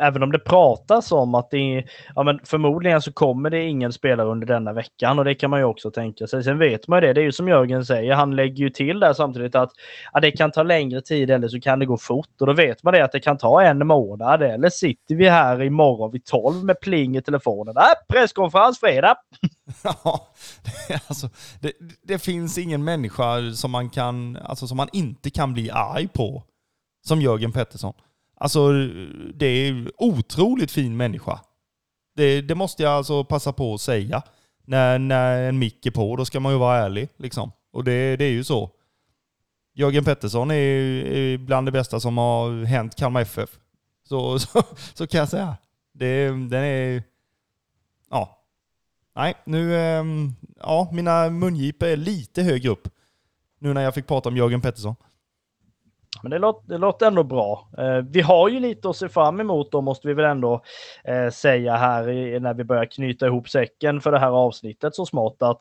även 0.00 0.22
om 0.22 0.32
det 0.32 0.38
pratas 0.38 1.12
om 1.12 1.34
att 1.34 1.50
det 1.50 1.84
ja 2.14 2.22
men 2.22 2.40
förmodligen 2.44 3.02
så 3.02 3.12
kommer 3.12 3.50
det 3.50 3.62
ingen 3.62 3.92
spelare 3.92 4.28
under 4.28 4.46
denna 4.46 4.72
veckan 4.72 5.18
och 5.18 5.24
det 5.24 5.34
kan 5.34 5.50
man 5.50 5.60
ju 5.60 5.64
också 5.64 5.90
tänka 5.90 6.26
sig. 6.26 6.44
Sen 6.44 6.58
vet 6.58 6.88
man 6.88 6.96
ju 6.96 7.06
det, 7.06 7.12
det 7.12 7.20
är 7.20 7.24
ju 7.24 7.32
som 7.32 7.48
Jörgen 7.48 7.84
säger, 7.84 8.14
han 8.14 8.36
lägger 8.36 8.64
ju 8.64 8.70
till 8.70 9.00
där 9.00 9.12
samtidigt 9.12 9.54
att 9.54 9.70
ja, 10.12 10.20
det 10.20 10.30
kan 10.30 10.50
ta 10.50 10.62
längre 10.62 11.00
tid 11.00 11.30
eller 11.30 11.48
så 11.48 11.60
kan 11.60 11.78
det 11.78 11.86
gå 11.86 11.96
fort 11.96 12.40
och 12.40 12.46
då 12.46 12.52
vet 12.52 12.82
man 12.82 12.94
det 12.94 13.04
att 13.04 13.12
det 13.12 13.20
kan 13.20 13.38
ta 13.38 13.62
en 13.62 13.86
månad 13.86 14.42
eller 14.42 14.68
sitter 14.68 15.14
vi 15.14 15.28
här 15.28 15.62
imorgon 15.62 16.12
vid 16.12 16.24
12 16.24 16.64
med 16.64 16.80
pling 16.80 17.16
i 17.16 17.22
telefonen. 17.22 17.76
Äh, 17.76 18.14
presskonferens 18.14 18.80
fredag! 18.80 19.16
Ja, 20.88 20.98
alltså, 21.08 21.28
det, 21.60 21.72
det 22.02 22.18
finns 22.18 22.58
ingen 22.58 22.84
människa 22.84 23.52
som 23.54 23.70
man, 23.70 23.90
kan, 23.90 24.36
alltså, 24.36 24.66
som 24.66 24.76
man 24.76 24.88
inte 24.92 25.30
kan 25.30 25.52
bli 25.52 25.70
arg 25.70 26.08
på 26.08 26.42
som 27.04 27.20
Jörgen 27.20 27.52
Pettersson. 27.52 27.94
Alltså, 28.36 28.72
det 29.34 29.46
är 29.46 29.92
otroligt 29.96 30.70
fin 30.70 30.96
människa. 30.96 31.40
Det, 32.16 32.40
det, 32.40 32.54
måste 32.54 32.82
jag 32.82 32.92
alltså 32.92 33.24
passa 33.24 33.52
på 33.52 33.74
att 33.74 33.80
säga. 33.80 34.22
När, 34.64 34.98
när 34.98 35.42
en 35.42 35.58
mick 35.58 35.86
är 35.86 35.90
på, 35.90 36.16
då 36.16 36.24
ska 36.24 36.40
man 36.40 36.52
ju 36.52 36.58
vara 36.58 36.78
ärlig. 36.78 37.08
Liksom. 37.16 37.52
Och 37.72 37.84
det, 37.84 38.16
det 38.16 38.24
är 38.24 38.30
ju 38.30 38.44
så. 38.44 38.70
Jörgen 39.74 40.04
Pettersson 40.04 40.50
är, 40.50 40.54
är 40.54 41.38
bland 41.38 41.66
det 41.66 41.72
bästa 41.72 42.00
som 42.00 42.18
har 42.18 42.64
hänt 42.64 42.96
Kalmar 42.96 43.20
FF. 43.20 43.50
Så, 44.08 44.38
så, 44.38 44.62
så 44.94 45.06
kan 45.06 45.18
jag 45.18 45.28
säga. 45.28 45.56
Det, 45.92 46.28
den 46.28 46.64
är... 46.64 47.02
Ja. 48.10 48.40
Nej, 49.16 49.34
nu, 49.44 49.76
ehm, 49.76 50.34
ja, 50.60 50.90
mina 50.92 51.30
mungipor 51.30 51.88
är 51.88 51.96
lite 51.96 52.42
högre 52.42 52.70
upp. 52.70 52.88
Nu 53.58 53.74
när 53.74 53.82
jag 53.82 53.94
fick 53.94 54.06
prata 54.06 54.28
om 54.28 54.36
Jörgen 54.36 54.60
Pettersson. 54.60 54.94
Men 56.24 56.30
det 56.30 56.38
låter, 56.38 56.68
det 56.68 56.78
låter 56.78 57.06
ändå 57.06 57.22
bra. 57.22 57.68
Eh, 57.78 57.96
vi 57.96 58.20
har 58.20 58.48
ju 58.48 58.60
lite 58.60 58.88
att 58.88 58.96
se 58.96 59.08
fram 59.08 59.40
emot 59.40 59.72
då, 59.72 59.80
måste 59.80 60.08
vi 60.08 60.14
väl 60.14 60.24
ändå 60.24 60.62
eh, 61.04 61.30
säga 61.30 61.76
här 61.76 62.08
i, 62.08 62.40
när 62.40 62.54
vi 62.54 62.64
börjar 62.64 62.84
knyta 62.84 63.26
ihop 63.26 63.48
säcken 63.48 64.00
för 64.00 64.12
det 64.12 64.18
här 64.18 64.30
avsnittet 64.30 64.94
så 64.94 65.06
smått 65.06 65.36
att 65.40 65.58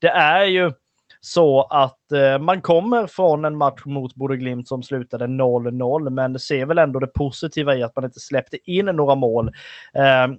det 0.00 0.08
är 0.08 0.44
ju 0.44 0.72
så 1.20 1.62
att 1.62 2.12
eh, 2.12 2.38
man 2.38 2.60
kommer 2.60 3.06
från 3.06 3.44
en 3.44 3.56
match 3.56 3.82
mot 3.84 4.14
Borde 4.14 4.36
Glimt 4.36 4.68
som 4.68 4.82
slutade 4.82 5.26
0-0, 5.26 6.10
men 6.10 6.38
ser 6.38 6.66
väl 6.66 6.78
ändå 6.78 7.00
det 7.00 7.06
positiva 7.06 7.76
i 7.76 7.82
att 7.82 7.96
man 7.96 8.04
inte 8.04 8.20
släppte 8.20 8.58
in 8.70 8.86
några 8.86 9.14
mål. 9.14 9.48
Eh, 9.94 10.36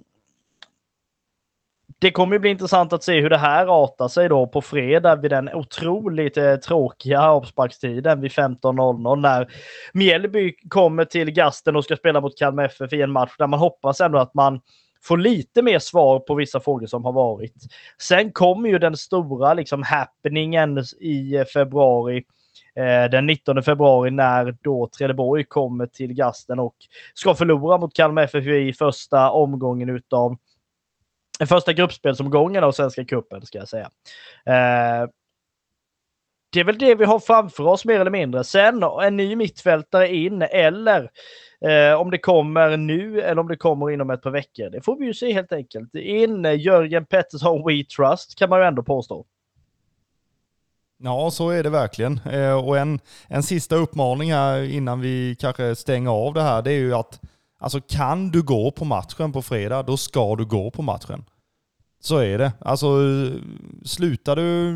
det 2.00 2.10
kommer 2.10 2.34
ju 2.34 2.38
bli 2.38 2.50
intressant 2.50 2.92
att 2.92 3.04
se 3.04 3.20
hur 3.20 3.30
det 3.30 3.38
här 3.38 3.84
artar 3.84 4.08
sig 4.08 4.28
då 4.28 4.46
på 4.46 4.60
fredag 4.60 5.16
vid 5.16 5.30
den 5.30 5.54
otroligt 5.54 6.36
eh, 6.36 6.56
tråkiga 6.56 7.22
avsparkstiden 7.22 8.20
vid 8.20 8.30
15.00 8.30 9.16
när 9.16 9.48
Mjällby 9.92 10.52
kommer 10.68 11.04
till 11.04 11.30
Gasten 11.30 11.76
och 11.76 11.84
ska 11.84 11.96
spela 11.96 12.20
mot 12.20 12.38
Kalmar 12.38 12.64
FF 12.64 12.92
i 12.92 13.02
en 13.02 13.10
match 13.10 13.34
där 13.38 13.46
man 13.46 13.60
hoppas 13.60 14.00
ändå 14.00 14.18
att 14.18 14.34
man 14.34 14.60
får 15.02 15.16
lite 15.16 15.62
mer 15.62 15.78
svar 15.78 16.20
på 16.20 16.34
vissa 16.34 16.60
frågor 16.60 16.86
som 16.86 17.04
har 17.04 17.12
varit. 17.12 17.54
Sen 17.98 18.32
kommer 18.32 18.68
ju 18.68 18.78
den 18.78 18.96
stora 18.96 19.54
liksom 19.54 19.82
happeningen 19.82 20.78
i 21.00 21.44
februari 21.52 22.24
eh, 22.76 23.10
den 23.10 23.26
19 23.26 23.62
februari 23.62 24.10
när 24.10 24.56
då 24.62 24.88
Trelleborg 24.98 25.44
kommer 25.44 25.86
till 25.86 26.14
Gasten 26.14 26.58
och 26.58 26.76
ska 27.14 27.34
förlora 27.34 27.78
mot 27.78 27.94
Kalmar 27.94 28.22
FF 28.22 28.46
i 28.46 28.72
första 28.72 29.30
omgången 29.30 29.88
utav 29.88 30.36
första 31.46 31.72
gruppspelsomgången 31.72 32.64
av 32.64 32.72
Svenska 32.72 33.04
cupen 33.04 33.46
ska 33.46 33.58
jag 33.58 33.68
säga. 33.68 33.90
Eh, 34.46 35.08
det 36.52 36.60
är 36.60 36.64
väl 36.64 36.78
det 36.78 36.94
vi 36.94 37.04
har 37.04 37.18
framför 37.18 37.66
oss 37.66 37.84
mer 37.84 38.00
eller 38.00 38.10
mindre. 38.10 38.44
Sen 38.44 38.82
en 39.02 39.16
ny 39.16 39.36
mittfältare 39.36 40.14
in 40.14 40.42
eller 40.42 41.10
eh, 41.60 42.00
om 42.00 42.10
det 42.10 42.18
kommer 42.18 42.76
nu 42.76 43.20
eller 43.20 43.40
om 43.40 43.48
det 43.48 43.56
kommer 43.56 43.90
inom 43.90 44.10
ett 44.10 44.22
par 44.22 44.30
veckor. 44.30 44.70
Det 44.70 44.80
får 44.80 44.98
vi 44.98 45.06
ju 45.06 45.14
se 45.14 45.32
helt 45.32 45.52
enkelt. 45.52 45.94
In 45.94 46.44
Jörgen 46.44 47.06
Pettersson 47.06 47.64
We 47.66 47.84
Trust 47.84 48.38
kan 48.38 48.50
man 48.50 48.60
ju 48.60 48.66
ändå 48.66 48.82
påstå. 48.82 49.26
Ja, 51.02 51.30
så 51.30 51.50
är 51.50 51.62
det 51.62 51.70
verkligen. 51.70 52.20
Eh, 52.32 52.66
och 52.66 52.78
en, 52.78 53.00
en 53.28 53.42
sista 53.42 53.76
uppmaning 53.76 54.32
här 54.32 54.62
innan 54.62 55.00
vi 55.00 55.36
kanske 55.38 55.76
stänger 55.76 56.10
av 56.10 56.34
det 56.34 56.42
här, 56.42 56.62
det 56.62 56.72
är 56.72 56.78
ju 56.78 56.94
att 56.94 57.20
Alltså 57.58 57.80
kan 57.80 58.30
du 58.30 58.42
gå 58.42 58.70
på 58.70 58.84
matchen 58.84 59.32
på 59.32 59.42
fredag, 59.42 59.82
då 59.82 59.96
ska 59.96 60.36
du 60.36 60.44
gå 60.44 60.70
på 60.70 60.82
matchen. 60.82 61.24
Så 62.00 62.16
är 62.16 62.38
det. 62.38 62.52
Alltså 62.60 62.88
slutar 63.84 64.36
du 64.36 64.74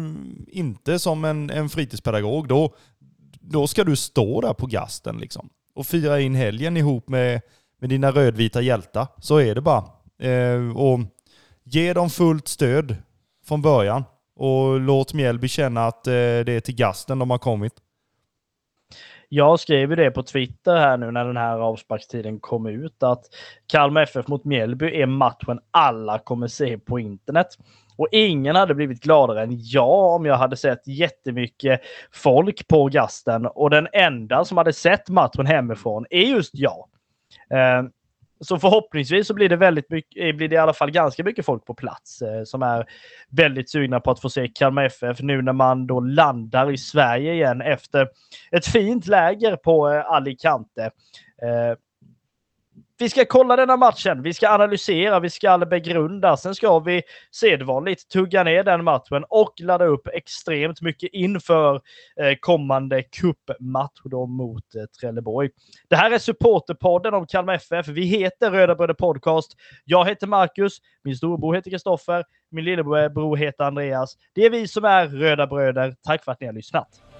inte 0.49 0.99
som 0.99 1.25
en, 1.25 1.51
en 1.51 1.69
fritidspedagog, 1.69 2.49
då, 2.49 2.75
då 3.41 3.67
ska 3.67 3.85
du 3.85 3.97
stå 3.97 4.41
där 4.41 4.55
på 4.55 4.67
gasten 4.67 5.19
liksom. 5.19 5.49
Och 5.75 5.87
fira 5.87 6.21
in 6.21 6.35
helgen 6.35 6.77
ihop 6.77 7.09
med, 7.09 7.41
med 7.81 7.91
dina 7.91 8.11
rödvita 8.11 8.61
hjältar. 8.61 9.07
Så 9.19 9.41
är 9.41 9.55
det 9.55 9.61
bara. 9.61 9.85
Eh, 10.19 10.77
och 10.77 11.01
ge 11.65 11.93
dem 11.93 12.11
fullt 12.11 12.49
stöd 12.49 12.97
från 13.45 13.63
början. 13.63 14.05
Och 14.37 14.81
låt 14.81 15.15
Mjällby 15.15 15.49
känna 15.49 15.87
att 15.87 16.07
eh, 16.07 16.13
det 16.13 16.53
är 16.53 16.61
till 16.61 16.75
gasten 16.75 17.19
de 17.19 17.31
har 17.31 17.39
kommit. 17.39 17.73
Jag 19.35 19.61
skrev 19.61 19.91
ju 19.91 19.97
det 19.97 20.11
på 20.11 20.23
Twitter 20.23 20.77
här 20.77 20.97
nu 20.97 21.11
när 21.11 21.25
den 21.25 21.37
här 21.37 21.59
avsparkstiden 21.59 22.41
kom 22.41 22.67
ut 22.67 23.03
att 23.03 23.25
Kalmar 23.67 24.03
FF 24.03 24.29
mot 24.29 24.45
Mjällby 24.45 25.01
är 25.01 25.07
matchen 25.07 25.61
alla 25.71 26.19
kommer 26.19 26.47
se 26.47 26.79
på 26.79 26.99
internet. 26.99 27.47
Och 27.97 28.09
ingen 28.13 28.57
hade 28.57 28.75
blivit 28.75 29.03
gladare 29.03 29.43
än 29.43 29.51
jag 29.53 30.15
om 30.15 30.27
jag 30.27 30.37
hade 30.37 30.57
sett 30.57 30.87
jättemycket 30.87 31.81
folk 32.11 32.69
på 32.69 32.87
gasten 32.87 33.47
och 33.47 33.71
den 33.71 33.89
enda 33.93 34.45
som 34.45 34.57
hade 34.57 34.73
sett 34.73 35.09
matchen 35.09 35.47
hemifrån 35.47 36.07
är 36.11 36.25
just 36.25 36.55
jag. 36.55 36.89
Eh, 37.51 37.83
så 38.45 38.59
förhoppningsvis 38.59 39.27
så 39.27 39.35
blir 39.35 39.49
det 39.49 39.57
väldigt 39.57 39.91
mycket, 39.91 40.25
eh, 40.25 40.37
blir 40.37 40.49
det 40.49 40.55
i 40.55 40.59
alla 40.59 40.73
fall 40.73 40.91
ganska 40.91 41.25
mycket 41.25 41.47
folk 41.47 41.65
på 41.65 41.75
plats 41.75 42.23
eh, 42.23 42.45
som 42.45 42.63
är 42.63 42.87
väldigt 43.31 43.71
sugna 43.71 44.01
på 44.01 44.11
att 44.11 44.21
få 44.21 44.31
se 44.31 44.49
Kalmar 44.49 44.85
FF 44.85 45.21
nu 45.21 45.43
när 45.43 45.53
man 45.53 45.87
då 45.87 46.01
landar 46.01 46.73
i 46.73 46.79
Sverige 46.79 47.33
igen 47.33 47.61
efter 47.61 48.09
ett 48.51 48.67
fint 48.67 49.07
läger 49.07 49.57
på 49.57 49.91
eh, 49.91 50.11
Alicante. 50.11 50.91
Eh, 51.43 51.77
vi 53.03 53.09
ska 53.09 53.25
kolla 53.25 53.57
denna 53.57 53.77
matchen, 53.77 54.23
vi 54.23 54.35
ska 54.35 54.49
analysera, 54.49 55.21
vi 55.21 55.31
ska 55.31 55.59
begrunda. 55.59 56.37
Sen 56.37 56.55
ska 56.55 56.79
vi 56.79 57.03
sedvanligt 57.31 58.09
tugga 58.09 58.45
ner 58.45 58.65
den 58.65 58.85
matchen 58.85 59.25
och 59.29 59.53
ladda 59.61 59.85
upp 59.85 60.09
extremt 60.13 60.81
mycket 60.81 61.11
inför 61.13 61.75
eh, 62.17 62.35
kommande 62.41 63.03
cupmatch 63.03 64.01
då 64.05 64.27
mot 64.27 64.75
eh, 64.75 64.83
Trelleborg. 65.01 65.51
Det 65.89 65.97
här 65.97 66.11
är 66.11 66.19
supporterpodden 66.19 67.15
om 67.15 67.27
Kalmar 67.27 67.55
FF. 67.55 67.89
Vi 67.89 68.05
heter 68.05 68.51
Röda 68.51 68.75
Bröder 68.75 68.95
Podcast. 68.95 69.57
Jag 69.85 70.09
heter 70.09 70.27
Marcus, 70.27 70.79
min 71.05 71.17
storebror 71.17 71.55
heter 71.55 71.71
Kristoffer, 71.71 72.25
min 72.51 72.65
lillebror 72.65 73.37
heter 73.37 73.65
Andreas. 73.65 74.17
Det 74.35 74.45
är 74.45 74.51
vi 74.51 74.69
som 74.69 74.85
är 74.85 75.07
Röda 75.07 75.47
Bröder. 75.47 75.95
Tack 76.03 76.25
för 76.25 76.33
att 76.33 76.41
ni 76.41 76.47
har 76.47 76.55
lyssnat. 76.55 77.12